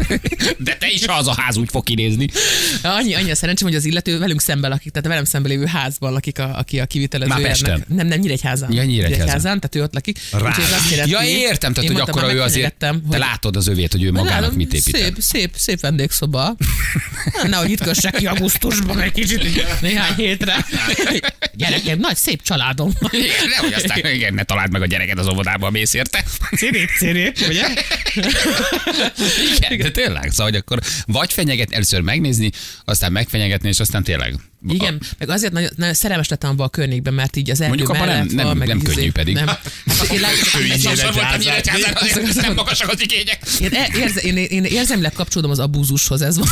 de 0.58 0.74
te 0.76 0.88
is, 0.90 1.06
ha 1.06 1.12
az 1.12 1.26
a 1.28 1.34
ház 1.40 1.56
úgy 1.56 1.68
fog 1.70 1.84
kinézni. 1.84 2.28
Annyi, 2.82 3.14
annyi 3.14 3.30
a 3.30 3.34
szerencsém, 3.34 3.68
hogy 3.68 3.76
az 3.76 3.84
illető 3.84 4.18
velünk 4.18 4.40
szemben 4.40 4.70
lakik, 4.70 4.92
tehát 4.92 5.08
velem 5.08 5.24
szemben 5.24 5.50
lévő 5.50 5.64
házban 5.66 6.12
lakik, 6.12 6.38
a, 6.38 6.58
aki 6.58 6.80
a 6.80 6.86
kivitelezője. 6.86 7.38
Már 7.40 7.48
Pesten? 7.48 7.84
Nem, 7.88 8.06
nem, 8.06 8.18
Nyíregyházán. 8.18 8.72
Ja, 8.72 8.84
Nyíregyházán. 8.84 9.40
tehát 9.60 9.74
ő 9.74 9.82
ott 9.82 9.94
lakik. 9.94 10.18
Rá. 10.32 10.54
Jelenti- 10.90 11.10
Ja, 11.10 11.22
értem, 11.22 11.72
tehát, 11.72 11.90
hogy 11.90 12.00
akkor 12.00 12.34
ő 12.34 12.40
azért, 12.40 12.74
te 12.74 12.94
hogy- 13.08 13.18
látod 13.18 13.56
az 13.56 13.66
övét, 13.66 13.92
hogy 13.92 14.02
ő 14.02 14.12
magának 14.12 14.40
Látom, 14.40 14.56
mit 14.56 14.72
épít. 14.74 14.96
Szép, 14.96 15.16
szép, 15.18 15.50
szép 15.56 15.80
vendégszoba. 15.80 16.56
Nehogy 17.46 17.70
itt 17.70 17.82
kössek 17.82 18.14
ki 18.14 18.26
augusztusban 18.26 19.00
egy 19.00 19.12
kicsit, 19.12 19.80
néhány 19.80 20.14
hétre. 20.14 20.66
Gyerekem, 21.54 21.98
nagy 21.98 22.16
szép 22.16 22.42
családom. 22.42 22.92
van. 23.00 23.10
Nehogy 23.70 23.90
aztán 23.90 24.14
igen, 24.14 24.34
ne 24.34 24.42
találd 24.42 24.70
meg 24.70 24.82
a 24.82 24.86
gyereket 24.86 25.18
az 25.18 25.28
óvodába, 25.28 25.70
mész 25.70 25.94
érte. 25.94 26.24
Cirip, 26.56 26.88
cirip, 26.98 27.36
ugye? 27.48 27.66
Igen, 29.68 29.78
de 29.78 29.90
tényleg, 29.90 30.30
szóval, 30.30 30.46
hogy 30.46 30.56
akkor 30.56 30.78
vagy 31.06 31.32
fenyegetni, 31.32 31.74
először 31.74 32.00
megnézni, 32.00 32.50
aztán 32.84 33.12
megfenyegetni, 33.12 33.68
és 33.68 33.80
aztán 33.80 34.02
tényleg. 34.02 34.34
Igen, 34.68 35.00
meg 35.18 35.28
azért 35.28 35.52
nagyon, 35.52 35.70
nagyon 35.76 35.94
szerelmes 35.94 36.28
lettem 36.28 36.50
abban 36.50 36.66
a 36.66 36.68
környékben, 36.68 37.14
mert 37.14 37.36
így 37.36 37.50
az 37.50 37.60
erdő 37.60 37.68
Mondjuk 37.76 37.88
abban 37.88 38.06
nem- 38.06 38.16
mellett 38.16 38.32
nem- 38.34 38.46
van, 38.46 38.56
meg 38.56 38.68
nem 38.68 38.76
izé- 38.76 38.94
könnyű 38.94 39.10
pedig. 39.12 39.34
Nem. 39.34 39.46
Hát 39.46 39.60
én 40.12 40.20
látom, 40.20 40.38
hogy 40.52 40.80
Sokszor 40.80 41.12
voltam 41.12 41.38
Nyíregyházán. 41.38 41.96
Nem 42.34 42.54
magasak 42.54 42.88
az 42.92 43.00
igények. 43.02 43.38
én, 43.60 43.72
e- 43.72 43.88
érze, 43.98 44.20
én, 44.20 44.36
én 44.36 44.64
érzelmileg 44.64 45.12
kapcsolódom 45.12 45.50
az 45.50 45.58
abúzushoz, 45.58 46.22
ez 46.22 46.38
van. 46.38 46.48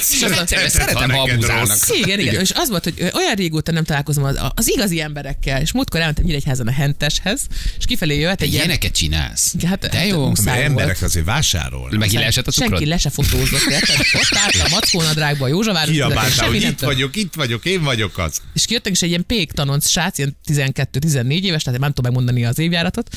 Szeretem, 0.00 1.10
ha 1.10 1.28
rossz. 1.40 1.88
Igen, 1.88 2.18
igen, 2.20 2.40
és 2.40 2.50
az 2.54 2.68
volt, 2.68 2.84
hogy 2.84 3.10
olyan 3.14 3.34
régóta 3.34 3.72
nem 3.72 3.84
találkozom 3.84 4.24
az, 4.24 4.38
az 4.54 4.68
igazi 4.68 5.00
emberekkel, 5.00 5.60
és 5.60 5.72
múltkor 5.72 6.00
elmentem 6.00 6.24
Nyíregyházan 6.24 6.66
a 6.66 6.72
Henteshez, 6.72 7.46
és 7.78 7.84
kifelé 7.84 8.18
jöhet 8.18 8.36
Te 8.38 8.44
egy 8.44 8.50
ilyen... 8.52 8.62
ilyeneket 8.64 8.92
csinálsz? 8.92 9.54
Hát, 9.66 9.88
De 9.88 10.06
jó. 10.06 10.28
muszáj 10.28 10.44
Mert 10.56 10.66
emberek 10.68 11.02
azért 11.02 11.24
vásárolnak. 11.24 11.98
Meg 11.98 12.12
leesett 12.12 12.46
a 12.46 12.50
cukrod? 12.50 12.70
Senki 12.70 12.86
le 12.86 12.98
se 12.98 13.10
fotózott, 13.10 13.70
érted? 13.70 13.96
Ott 14.12 14.36
állt 14.44 14.54
a 14.64 14.68
mackónadrágban, 14.74 15.48
a 15.48 15.52
Józsaváros, 15.52 15.92
Kiabáltál, 15.92 16.48
hogy 16.48 16.60
nem 16.60 16.70
itt. 16.70 16.80
Vagyok, 16.94 17.16
itt 17.16 17.34
vagyok, 17.34 17.64
én 17.64 17.82
vagyok 17.82 18.18
az. 18.18 18.40
És 18.52 18.66
kijöttek, 18.66 18.92
és 18.92 19.02
egy 19.02 19.08
ilyen 19.08 19.26
pék 19.26 19.52
tanonc 19.52 19.88
srác, 19.88 20.18
ilyen 20.18 20.36
12-14 20.46 21.42
éves, 21.42 21.62
tehát 21.62 21.80
nem 21.80 21.92
tudom 21.92 22.12
megmondani 22.12 22.44
az 22.44 22.58
évjáratot, 22.58 23.16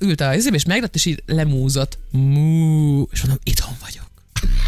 ült 0.00 0.20
a 0.20 0.34
izébe, 0.34 0.56
és 0.56 0.64
meglett, 0.64 0.94
és 0.94 1.04
így 1.04 1.22
lemúzott. 1.26 1.98
Mú, 2.10 3.02
és 3.12 3.20
mondom, 3.20 3.38
itthon 3.42 3.74
vagyok. 3.80 4.09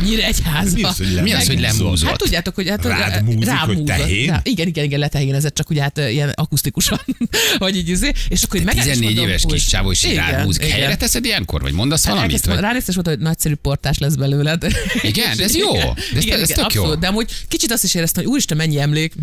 Nyíregyházba. 0.04 0.76
Mi 0.76 0.82
az, 0.82 0.96
hogy 0.96 1.20
Mi 1.22 1.32
az, 1.32 1.46
hogy 1.46 1.60
lemúzott? 1.60 2.08
Hát 2.08 2.18
tudjátok, 2.18 2.54
hogy 2.54 2.68
hát, 2.68 2.84
Rád 2.84 3.24
múzik, 3.24 3.44
rám 3.44 3.58
hogy 3.66 3.82
tehén? 3.84 4.26
Rá- 4.30 4.46
igen, 4.48 4.66
igen, 4.66 4.84
igen, 4.84 4.98
letehényezett, 4.98 5.54
csak 5.54 5.70
ugye 5.70 5.82
hát 5.82 5.98
ilyen 5.98 6.28
akusztikusan, 6.34 7.00
hogy 7.58 7.76
így 7.76 7.88
izé, 7.88 8.12
és 8.28 8.42
akkor 8.42 8.60
megállt, 8.60 8.86
és 8.88 8.92
14 8.92 9.04
mondom, 9.14 9.28
éves 9.28 9.42
hogy- 9.42 9.52
kis 9.52 9.66
csávó 9.66 9.90
így 9.92 9.98
Igen, 10.04 10.30
rád 10.30 10.44
múzik. 10.44 10.62
igen. 10.64 10.76
Helyre 10.76 10.96
teszed 10.96 11.24
ilyenkor? 11.24 11.60
Vagy 11.60 11.72
mondasz 11.72 12.04
valamit? 12.04 12.24
Elkezdtem, 12.24 12.52
Vagy? 12.54 12.62
ránéztem, 12.62 12.88
és 12.88 12.94
mondta, 12.94 13.10
hogy 13.12 13.20
nagyszerű 13.22 13.54
portás 13.54 13.98
lesz 13.98 14.14
belőled. 14.14 14.66
Igen, 15.02 15.36
de 15.36 15.42
ez 15.44 15.56
jó. 15.64 15.72
De 15.72 15.78
ez- 16.16 16.24
igen, 16.24 16.40
ez 16.40 16.50
igen, 16.50 16.62
tök 16.62 16.72
jó. 16.74 16.80
abszolút, 16.82 16.98
de 17.00 17.06
amúgy 17.06 17.30
kicsit 17.48 17.72
azt 17.72 17.84
is 17.84 17.94
éreztem, 17.94 18.22
hogy 18.22 18.32
úristen, 18.32 18.56
mennyi 18.56 18.80
emlék. 18.80 19.12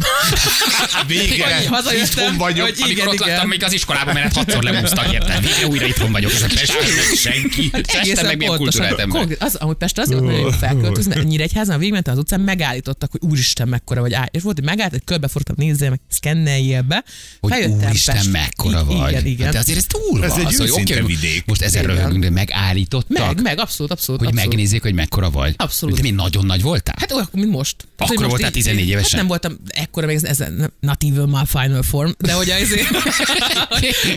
Végre, 1.08 1.56
Hogy 1.70 1.98
itthon 2.04 2.38
vagyok. 2.38 2.66
hogy 2.66 2.76
Amikor 2.78 2.92
igen, 2.92 3.08
ott 3.08 3.14
igen. 3.14 3.28
laktam, 3.28 3.48
még 3.48 3.64
az 3.64 3.72
iskolában, 3.74 4.14
mert 4.14 4.36
hatszor 4.36 4.64
lemúztak, 4.64 5.14
érted? 5.14 5.42
Végre 5.42 5.68
újra 5.68 5.86
itthon 5.86 6.12
vagyok. 6.12 6.32
Ez 6.32 6.42
a 6.42 6.48
Pest. 6.54 6.74
Senki. 7.16 7.70
Pesten 7.70 8.26
meg 8.26 8.38
milyen 8.38 8.56
kultúrált 8.58 9.00
ember. 9.00 9.28
az, 9.40 9.56
amúgy 9.56 9.76
Pestre 9.76 10.02
azért 10.02 10.20
volt 10.20 10.39
nagyon 10.42 10.52
jó 10.54 10.68
felköltözni, 10.68 11.14
mert 11.16 11.28
Nyíregyházan 11.28 11.78
végigmentem 11.78 12.14
az 12.14 12.20
utcán, 12.20 12.40
megállítottak, 12.40 13.12
hogy 13.12 13.22
úristen, 13.30 13.68
mekkora 13.68 14.02
vagy. 14.02 14.14
Áll. 14.14 14.28
És 14.32 14.42
volt, 14.42 14.56
hogy 14.58 14.66
megállt, 14.66 14.92
hogy 14.92 15.04
körbefordultam, 15.04 15.66
nézzél 15.66 15.90
meg, 15.90 16.00
szkenneljél 16.10 16.82
be. 16.82 17.04
Hogy 17.40 17.52
Feljöttem 17.52 17.88
úristen, 17.90 18.16
Pestre. 18.16 18.32
mekkora 18.32 18.80
I- 18.90 18.96
vagy. 18.96 19.12
Igen, 19.12 19.26
igen. 19.26 19.52
De 19.52 19.60
azért 19.60 19.78
ez 19.78 19.86
durva. 19.86 20.26
Ez 20.26 20.32
egy 20.38 20.46
Az, 20.46 20.56
hogy 20.58 20.68
őszinte 20.70 20.94
oké, 21.02 21.14
vidék. 21.14 21.46
Most 21.46 21.62
ezen 21.62 21.84
röhögünk, 21.84 22.24
de 22.24 22.30
megállítottak, 22.30 23.26
Meg, 23.28 23.42
meg, 23.42 23.60
abszolút, 23.60 23.92
abszolút. 23.92 24.20
hogy 24.22 24.30
abszolút. 24.30 24.50
megnézzék, 24.54 24.82
hogy 24.82 24.94
mekkora 24.94 25.30
vagy. 25.30 25.54
Abszolút. 25.58 25.96
De 25.96 26.02
mi 26.02 26.10
nagyon 26.12 26.46
nagy 26.46 26.62
voltál? 26.62 26.96
Hát 27.00 27.12
olyan, 27.12 27.30
mint 27.32 27.52
most. 27.52 27.76
Akkor 27.98 28.08
hogy 28.08 28.18
most 28.18 28.30
voltál 28.30 28.48
így- 28.48 28.54
14 28.54 28.88
évesen? 28.88 29.10
Hát 29.10 29.18
nem 29.20 29.28
voltam 29.28 29.58
ekkora, 29.68 30.06
még 30.08 30.16
ez, 30.16 30.24
ez 30.24 30.44
not 30.80 31.04
even 31.04 31.30
my 31.30 31.46
final 31.46 31.82
form, 31.84 32.12
de 32.18 32.34
hogy 32.34 32.50
az 32.50 32.58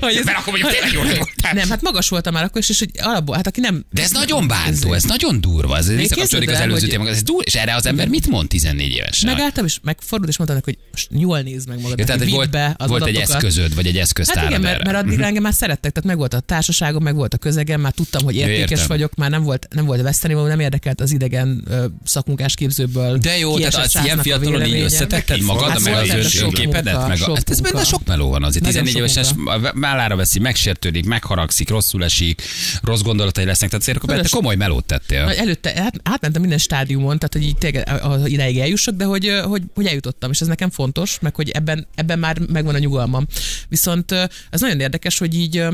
hogy 0.01 0.17
ez, 0.17 0.25
Mert 0.25 0.39
akkor 0.39 0.53
mondjuk 0.53 0.71
tényleg 0.73 0.93
jól 0.93 1.05
voltál. 1.05 1.53
nem, 1.53 1.69
hát 1.69 1.83
magas 1.83 2.09
voltam 2.09 2.33
már 2.33 2.45
akkor 2.45 2.61
is, 2.61 2.69
és 2.69 2.79
hogy 2.79 2.91
alapból, 2.99 3.35
hát 3.37 3.47
aki 3.47 3.61
nem... 3.61 3.85
De 3.91 4.03
ez 4.03 4.11
nagyon 4.11 4.47
bántó, 4.49 4.93
ez 4.93 5.03
nagyon 5.03 5.41
durva. 5.41 5.77
Ez 5.77 5.89
visszakapcsolódik 6.15 6.49
képzeld 6.49 6.71
az 6.71 6.71
el, 6.71 6.77
előző 6.77 6.87
témához. 6.87 7.17
Ez 7.17 7.23
durva, 7.23 7.43
és 7.43 7.55
erre 7.55 7.75
az 7.75 7.87
ember 7.87 8.09
mit 8.09 8.27
mond 8.27 8.49
14 8.49 8.93
évesen? 8.93 9.31
Megálltam, 9.31 9.65
és 9.65 9.79
megfordult, 9.83 10.31
és 10.31 10.37
mondta 10.37 10.57
neki, 10.57 10.71
hogy 10.71 10.79
most 10.91 11.09
jól 11.11 11.41
nézd 11.41 11.69
meg 11.69 11.81
magad. 11.81 11.99
Ja, 11.99 12.05
tehát 12.05 12.31
volt, 12.31 12.51
be 12.51 12.75
az 12.79 12.89
volt 12.89 13.07
egy 13.07 13.17
eszközöd, 13.17 13.75
vagy 13.75 13.87
egy 13.87 13.95
Hát 13.95 14.03
eszköztárad 14.03 14.51
igen, 14.51 14.61
mert, 14.61 14.85
mert 14.85 14.97
addig 14.97 15.21
engem 15.21 15.43
már 15.43 15.55
szerettek, 15.55 15.93
tehát 15.93 16.09
meg 16.09 16.17
volt 16.17 16.35
a 16.35 16.41
társaságom, 16.41 17.03
meg 17.03 17.15
volt 17.15 17.35
a 17.35 17.39
közegem, 17.39 17.81
már 17.81 17.93
tudtam, 17.93 18.25
hogy 18.25 18.37
értékes 18.37 18.71
értem. 18.71 18.87
vagyok, 18.87 19.15
már 19.15 19.31
nem 19.31 19.43
volt, 19.43 19.67
nem 19.71 19.85
volt 19.85 20.03
veszteni, 20.03 20.35
nem 20.35 20.61
érdekelt 20.61 21.01
az 21.01 21.13
idegen 21.13 21.65
ö, 21.69 21.85
szakmunkásképzőből. 22.05 23.19
De 23.19 23.39
jó, 23.39 23.59
tehát 23.59 23.75
az 23.75 24.01
ilyen 24.05 24.19
fiatalon 24.19 24.65
így 24.67 24.81
összetetted 24.81 25.41
magad, 25.41 25.69
Hát 25.69 25.81
meg 25.81 25.95
az 25.95 26.37
önképedet, 26.43 27.09
meg 27.09 27.21
a, 27.21 27.35
hát 27.35 27.51
ez 27.51 27.61
benne 27.61 27.85
sok 27.85 28.07
meló 28.07 28.29
van 28.31 28.43
azért. 28.45 28.65
Nagyon 28.65 28.85
14 28.85 29.13
sok 29.13 29.21
évesen 29.21 29.73
vállára 29.81 30.17
veszi, 30.17 30.39
megsértődik, 30.39 31.05
megharagszik, 31.05 31.69
rosszul 31.69 32.05
esik, 32.05 32.43
rossz 32.83 33.01
gondolatai 33.01 33.45
lesznek, 33.45 33.71
tehát 33.71 34.03
azért 34.09 34.29
komoly 34.29 34.55
melót 34.55 34.85
tettél. 34.85 35.21
Előtte, 35.21 35.73
hát, 35.77 36.01
átmentem 36.03 36.41
minden 36.41 36.59
stádiumon, 36.59 37.19
tehát 37.19 37.33
hogy 37.33 37.43
így 37.43 38.33
idáig 38.33 38.59
eljussak, 38.59 38.95
de 38.95 39.05
hogy, 39.05 39.41
hogy, 39.45 39.63
hogy 39.75 39.87
eljutottam, 39.87 40.31
és 40.31 40.41
ez 40.41 40.47
nekem 40.47 40.71
fontos, 40.71 41.19
meg 41.21 41.35
hogy 41.35 41.51
ebben, 41.51 41.87
ebben 41.95 42.19
már 42.19 42.39
megvan 42.39 42.75
a 42.75 42.79
nyugalmam. 42.79 43.27
Viszont 43.69 44.13
ez 44.51 44.61
nagyon 44.61 44.81
érdekes, 44.81 45.19
hogy 45.19 45.35
így 45.35 45.65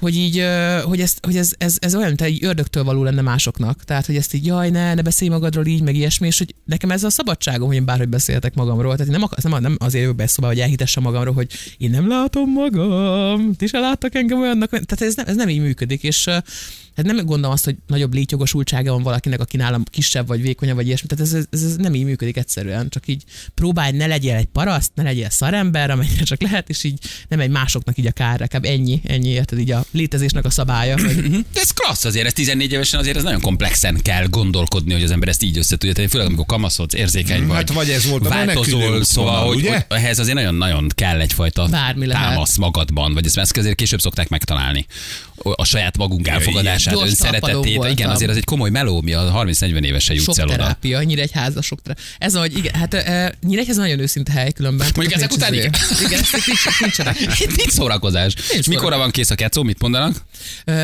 hogy 0.00 0.16
így, 0.16 0.44
hogy, 0.82 1.00
ez, 1.00 1.14
hogy 1.22 1.36
ez, 1.36 1.50
ez, 1.58 1.76
ez 1.80 1.94
olyan, 1.94 2.06
mint 2.06 2.20
egy 2.20 2.44
ördögtől 2.44 2.84
való 2.84 3.02
lenne 3.02 3.20
másoknak. 3.20 3.84
Tehát, 3.84 4.06
hogy 4.06 4.16
ezt 4.16 4.34
így, 4.34 4.46
jaj, 4.46 4.70
ne, 4.70 4.94
ne 4.94 5.02
beszélj 5.02 5.30
magadról 5.30 5.66
így, 5.66 5.82
meg 5.82 5.94
ilyesmi, 5.94 6.26
és 6.26 6.38
hogy 6.38 6.54
nekem 6.64 6.90
ez 6.90 7.04
a 7.04 7.10
szabadságom, 7.10 7.66
hogy 7.66 7.76
én 7.76 7.84
bárhogy 7.84 8.08
beszéltek 8.08 8.54
magamról. 8.54 8.96
Tehát 8.96 9.12
nem, 9.12 9.22
akar, 9.22 9.38
nem, 9.42 9.62
nem 9.62 9.76
azért 9.78 10.02
jövök 10.02 10.16
be 10.16 10.26
szobába, 10.26 10.52
hogy 10.52 10.62
elhitessem 10.62 11.02
magamról, 11.02 11.34
hogy 11.34 11.50
én 11.78 11.90
nem 11.90 12.08
látom 12.08 12.50
magam, 12.50 13.54
ti 13.54 13.66
se 13.66 13.78
láttak 13.78 14.14
engem 14.14 14.40
olyannak. 14.40 14.70
Tehát 14.70 15.00
ez 15.00 15.14
nem, 15.14 15.26
ez 15.28 15.36
nem 15.36 15.48
így 15.48 15.60
működik, 15.60 16.02
és 16.02 16.28
Hát 16.96 17.14
nem 17.14 17.26
gondolom 17.26 17.50
azt, 17.50 17.64
hogy 17.64 17.76
nagyobb 17.86 18.14
létjogosultsága 18.14 18.92
van 18.92 19.02
valakinek, 19.02 19.40
aki 19.40 19.56
nálam 19.56 19.84
kisebb 19.84 20.26
vagy 20.26 20.42
vékonyabb, 20.42 20.76
vagy 20.76 20.86
ilyesmi. 20.86 21.08
Tehát 21.08 21.24
ez, 21.24 21.32
ez, 21.50 21.62
ez 21.62 21.76
nem 21.76 21.94
így 21.94 22.04
működik 22.04 22.36
egyszerűen. 22.36 22.88
Csak 22.88 23.08
így 23.08 23.24
próbálj, 23.54 23.96
ne 23.96 24.06
legyél 24.06 24.34
egy 24.34 24.46
paraszt, 24.46 24.90
ne 24.94 25.02
legyél 25.02 25.30
szarember, 25.30 25.90
amennyire 25.90 26.22
csak 26.22 26.42
lehet, 26.42 26.68
és 26.68 26.84
így 26.84 26.98
nem 27.28 27.40
egy 27.40 27.50
másoknak 27.50 27.98
így 27.98 28.06
a 28.06 28.12
kár, 28.12 28.48
ennyi, 28.62 29.00
ennyi, 29.04 29.28
érted, 29.28 29.58
így 29.58 29.70
a 29.70 29.84
létezésnek 29.90 30.44
a 30.44 30.50
szabálya. 30.50 31.00
Hogy 31.00 31.30
De 31.30 31.60
ez 31.60 31.70
klassz 31.70 32.04
azért, 32.04 32.26
ez 32.26 32.32
14 32.32 32.72
évesen 32.72 33.00
azért 33.00 33.16
ez 33.16 33.22
nagyon 33.22 33.40
komplexen 33.40 34.00
kell 34.02 34.26
gondolkodni, 34.26 34.92
hogy 34.92 35.02
az 35.02 35.10
ember 35.10 35.28
ezt 35.28 35.42
így 35.42 35.58
össze 35.58 35.76
tudja 35.76 35.94
tenni, 35.94 36.08
főleg 36.08 36.26
amikor 36.26 36.46
kamaszodsz, 36.46 36.94
érzékeny 36.94 37.46
vagy. 37.46 37.56
Hát 37.56 37.72
vagy 37.72 37.90
ez 37.90 38.08
volt 38.08 38.26
a 38.26 38.28
változol, 38.28 39.04
szóval, 39.04 39.30
útvonal, 39.30 39.46
hogy, 39.46 39.56
ugye? 39.56 39.70
hogy 39.88 39.98
ehhez 39.98 40.18
azért 40.18 40.34
nagyon-nagyon 40.34 40.88
kell 40.94 41.20
egyfajta 41.20 41.66
Bármi 41.66 42.06
lehet. 42.06 42.28
támasz 42.28 42.56
magadban, 42.56 43.14
vagy 43.14 43.26
ezt, 43.26 43.38
ezt 43.38 43.56
azért 43.56 43.74
később 43.74 44.00
szokták 44.00 44.28
megtalálni. 44.28 44.86
A 45.42 45.64
saját 45.64 45.96
magunk 45.96 46.28
elfogadását, 46.28 46.94
Gyors 46.94 47.08
önszeretetét. 47.08 47.84
Igen, 47.90 48.10
azért 48.10 48.30
az 48.30 48.36
egy 48.36 48.44
komoly 48.44 48.70
meló, 48.70 49.00
mi 49.00 49.12
a 49.12 49.42
30-40 49.44 49.82
évesen 49.82 50.16
jutsz 50.16 50.38
el 50.38 50.46
oda. 50.46 50.56
terápia, 50.56 51.02
Nyíregyháza, 51.02 51.62
sok 51.62 51.82
terápia. 51.82 52.04
Ez, 52.18 52.34
hogy 52.34 52.56
igen, 52.56 52.74
hát 52.74 52.94
e, 52.94 53.34
Nyíregyház 53.46 53.76
nagyon 53.76 53.98
őszinte 53.98 54.32
hely 54.32 54.52
különben. 54.52 54.88
Mondjuk 54.94 55.16
ezek 55.16 55.28
Nincs 55.28 55.42
után 55.42 55.54
igen. 55.54 55.74
Igen, 56.06 56.20
ezek 56.20 56.46
nincs, 56.46 56.80
nincsenek. 56.80 57.20
Itt 57.20 57.56
nincs 57.60 57.70
szórakozás. 57.70 58.34
Nincs 58.34 58.50
mikorra 58.50 58.66
szórakozás. 58.66 58.98
van 58.98 59.10
kész 59.10 59.30
a 59.30 59.34
kecó, 59.34 59.62
mit 59.62 59.79
mit 59.80 59.90
mondanak? 59.90 60.16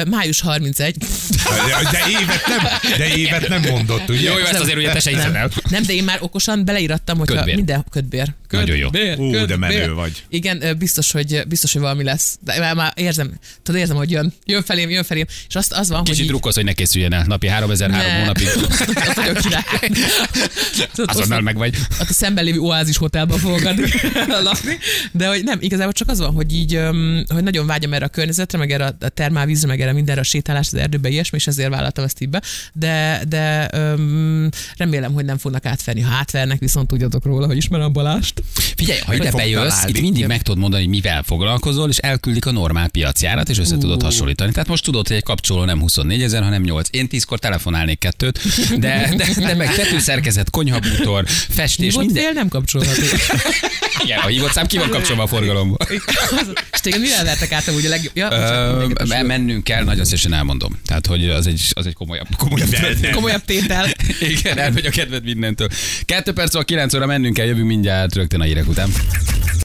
Május 0.09 0.41
31. 0.41 0.97
De, 0.99 1.91
de 1.91 1.99
évet 2.09 2.47
nem, 2.47 2.63
de 2.99 3.17
évet 3.17 3.49
nem 3.49 3.61
mondott, 3.71 4.09
ugye? 4.09 4.21
Jó, 4.21 4.39
jó, 4.39 4.45
ezt 4.45 4.61
azért 4.61 4.77
ugye 4.79 4.93
te 4.93 5.01
se 5.01 5.11
hiszed 5.11 5.35
el. 5.35 5.51
Nem, 5.71 5.83
de 5.83 5.93
én 5.93 6.05
már 6.05 6.19
okosan 6.21 6.65
beleírattam, 6.65 7.19
hogy 7.19 7.27
Kötbér. 7.27 7.55
minden 7.55 7.85
ködbér. 7.91 8.35
Nagyon 8.51 8.77
jó. 8.77 8.91
Kötbér, 8.91 9.19
Ú, 9.19 9.31
de 9.31 9.39
kötbér. 9.39 9.57
menő 9.59 9.93
vagy. 9.95 10.23
Igen, 10.29 10.77
biztos, 10.79 11.13
hogy 11.13 11.43
biztos, 11.49 11.73
hogy 11.73 11.81
valami 11.83 12.05
lesz. 12.05 12.37
De 12.41 12.59
már, 12.59 12.75
már 12.75 12.93
érzem, 12.97 13.33
tudod, 13.63 13.81
érzem, 13.81 13.97
hogy 13.97 14.11
jön. 14.11 14.33
Jön 14.45 14.63
felém, 14.63 14.91
jön 14.91 15.05
felém. 15.05 15.25
És 15.49 15.55
azt, 15.55 15.73
az 15.73 15.89
van, 15.89 15.99
hogy 15.99 16.07
Kicsit 16.09 16.23
így- 16.23 16.29
drukkolsz, 16.29 16.55
hogy 16.55 16.65
ne 16.65 16.73
készüljen 16.73 17.13
el. 17.13 17.25
Napi 17.27 17.47
3003 17.49 17.97
Ne. 18.07 18.19
hónapig. 18.19 18.47
Az 19.09 19.17
nagyon 19.17 19.35
király. 19.35 19.63
Azonnal 21.05 21.39
ott- 21.39 21.45
meg 21.45 21.57
vagy. 21.57 21.77
ott 22.01 22.09
a 22.09 22.13
szemben 22.13 22.45
lévő 22.45 22.59
oázis 22.59 22.97
hotelben 22.97 23.39
fogok 23.39 23.65
adni 23.65 23.91
lakni, 24.43 24.79
de 25.13 25.27
hogy 25.29 25.45
nem, 25.45 25.59
igazából 25.61 25.93
csak 25.93 26.09
az 26.09 26.19
van, 26.19 26.33
hogy 26.33 26.53
így, 26.53 26.81
hogy 27.29 27.43
nagyon 27.43 27.67
vágyom 27.67 27.93
erre 27.93 28.05
a 28.05 28.09
környezetre, 28.09 28.59
meg 28.59 28.71
erre 28.73 28.85
a 29.01 29.09
termálvízre, 29.09 29.67
meg 29.69 29.81
erre 29.81 29.93
mindenre 29.93 30.21
a 30.21 30.25
sétálás 30.25 30.67
az 30.67 30.75
erdőbe, 30.75 31.09
ilyesmi, 31.09 31.39
és 31.39 31.47
ezért 31.47 31.71
vállaltam 31.71 32.05
ezt 32.05 32.21
így 32.21 32.29
be, 32.29 32.43
de, 32.73 33.23
de 33.29 33.69
öm, 33.73 34.49
remélem, 34.77 35.13
hogy 35.13 35.25
nem 35.25 35.39
fognak 35.39 35.67
átverni. 35.67 36.01
Ha 36.01 36.15
átvernek, 36.15 36.59
viszont 36.59 36.89
tudjatok 36.89 37.25
róla, 37.25 37.47
hogy 37.47 37.57
ismerem 37.57 37.93
Balást. 37.93 38.43
Figyelj, 38.77 38.99
ha 39.07 39.15
ide 39.15 39.31
bejössz, 39.31 39.69
találni. 39.69 39.91
itt 39.91 40.01
mindig 40.01 40.27
meg 40.27 40.43
tudod 40.43 40.61
mondani, 40.61 40.83
hogy 40.83 40.93
mivel 40.93 41.23
foglalkozol, 41.23 41.89
és 41.89 41.97
elküldik 41.99 42.47
a 42.47 42.53
normál 42.53 42.89
piacjárat, 42.89 43.49
és 43.49 43.59
össze 43.59 43.79
tudod 43.79 44.03
hasonlítani. 44.03 44.53
Tehát 44.53 44.69
most 44.69 44.85
tudod, 44.85 45.07
hogy 45.09 45.17
egy 45.17 45.23
kapcsoló 45.23 45.65
nem 45.65 45.81
24 45.81 46.23
ezer, 46.23 46.43
hanem 46.43 46.63
8. 46.63 46.89
Én 46.91 47.09
10-kor 47.11 47.39
telefonálnék 47.39 47.99
kettőt, 47.99 48.41
de, 48.79 49.13
de, 49.17 49.27
de 49.37 49.55
meg 49.55 49.75
tetőszerkezet, 49.75 50.51
konyhabútor, 50.51 51.25
festés, 51.29 51.93
Hívott 51.93 52.05
minden. 52.05 52.33
nem 52.33 52.49
kapcsolható. 52.49 53.03
Igen, 54.05 54.19
a 54.19 54.27
hívott 54.27 54.53
szám 54.53 54.67
ki 54.67 54.79
van 54.79 54.89
kapcsolva 54.89 55.23
a 55.23 55.27
forgalomba. 55.27 55.77
és 56.73 56.81
téged 56.81 57.01
mivel 57.01 57.25
vertek 57.25 57.53
át 57.53 57.69
amúgy 57.69 57.87
a 57.87 57.89
legjobb? 57.89 58.17
Ja, 58.17 58.29
Ö, 58.77 59.23
mennünk 59.23 59.65
kell, 59.65 59.85
nagyon 59.85 60.05
szívesen 60.05 60.33
elmondom. 60.33 60.79
Tehát, 60.87 61.07
hogy 61.07 61.29
az 61.29 61.47
egy, 61.47 61.63
az 61.71 61.87
egy 61.87 61.95
komolyabb, 61.95 62.27
komolyabb 62.37 62.69
De- 62.69 62.79
történet. 62.81 63.15
komolyabb 63.15 63.45
tétel. 63.45 63.87
Igen, 64.39 64.59
elmegy 64.59 64.87
a 64.87 64.91
kedved 64.91 65.25
mindentől. 65.25 65.69
Kettő 66.05 66.33
perc, 66.33 66.65
9 66.65 66.95
óra 66.95 67.07
mennünk 67.07 67.35
kell, 67.35 67.47
jövünk 67.47 67.67
mindjárt 67.67 68.15
rögtön 68.15 68.41
a 68.41 68.45
hírek 68.45 68.69
után. 68.69 68.89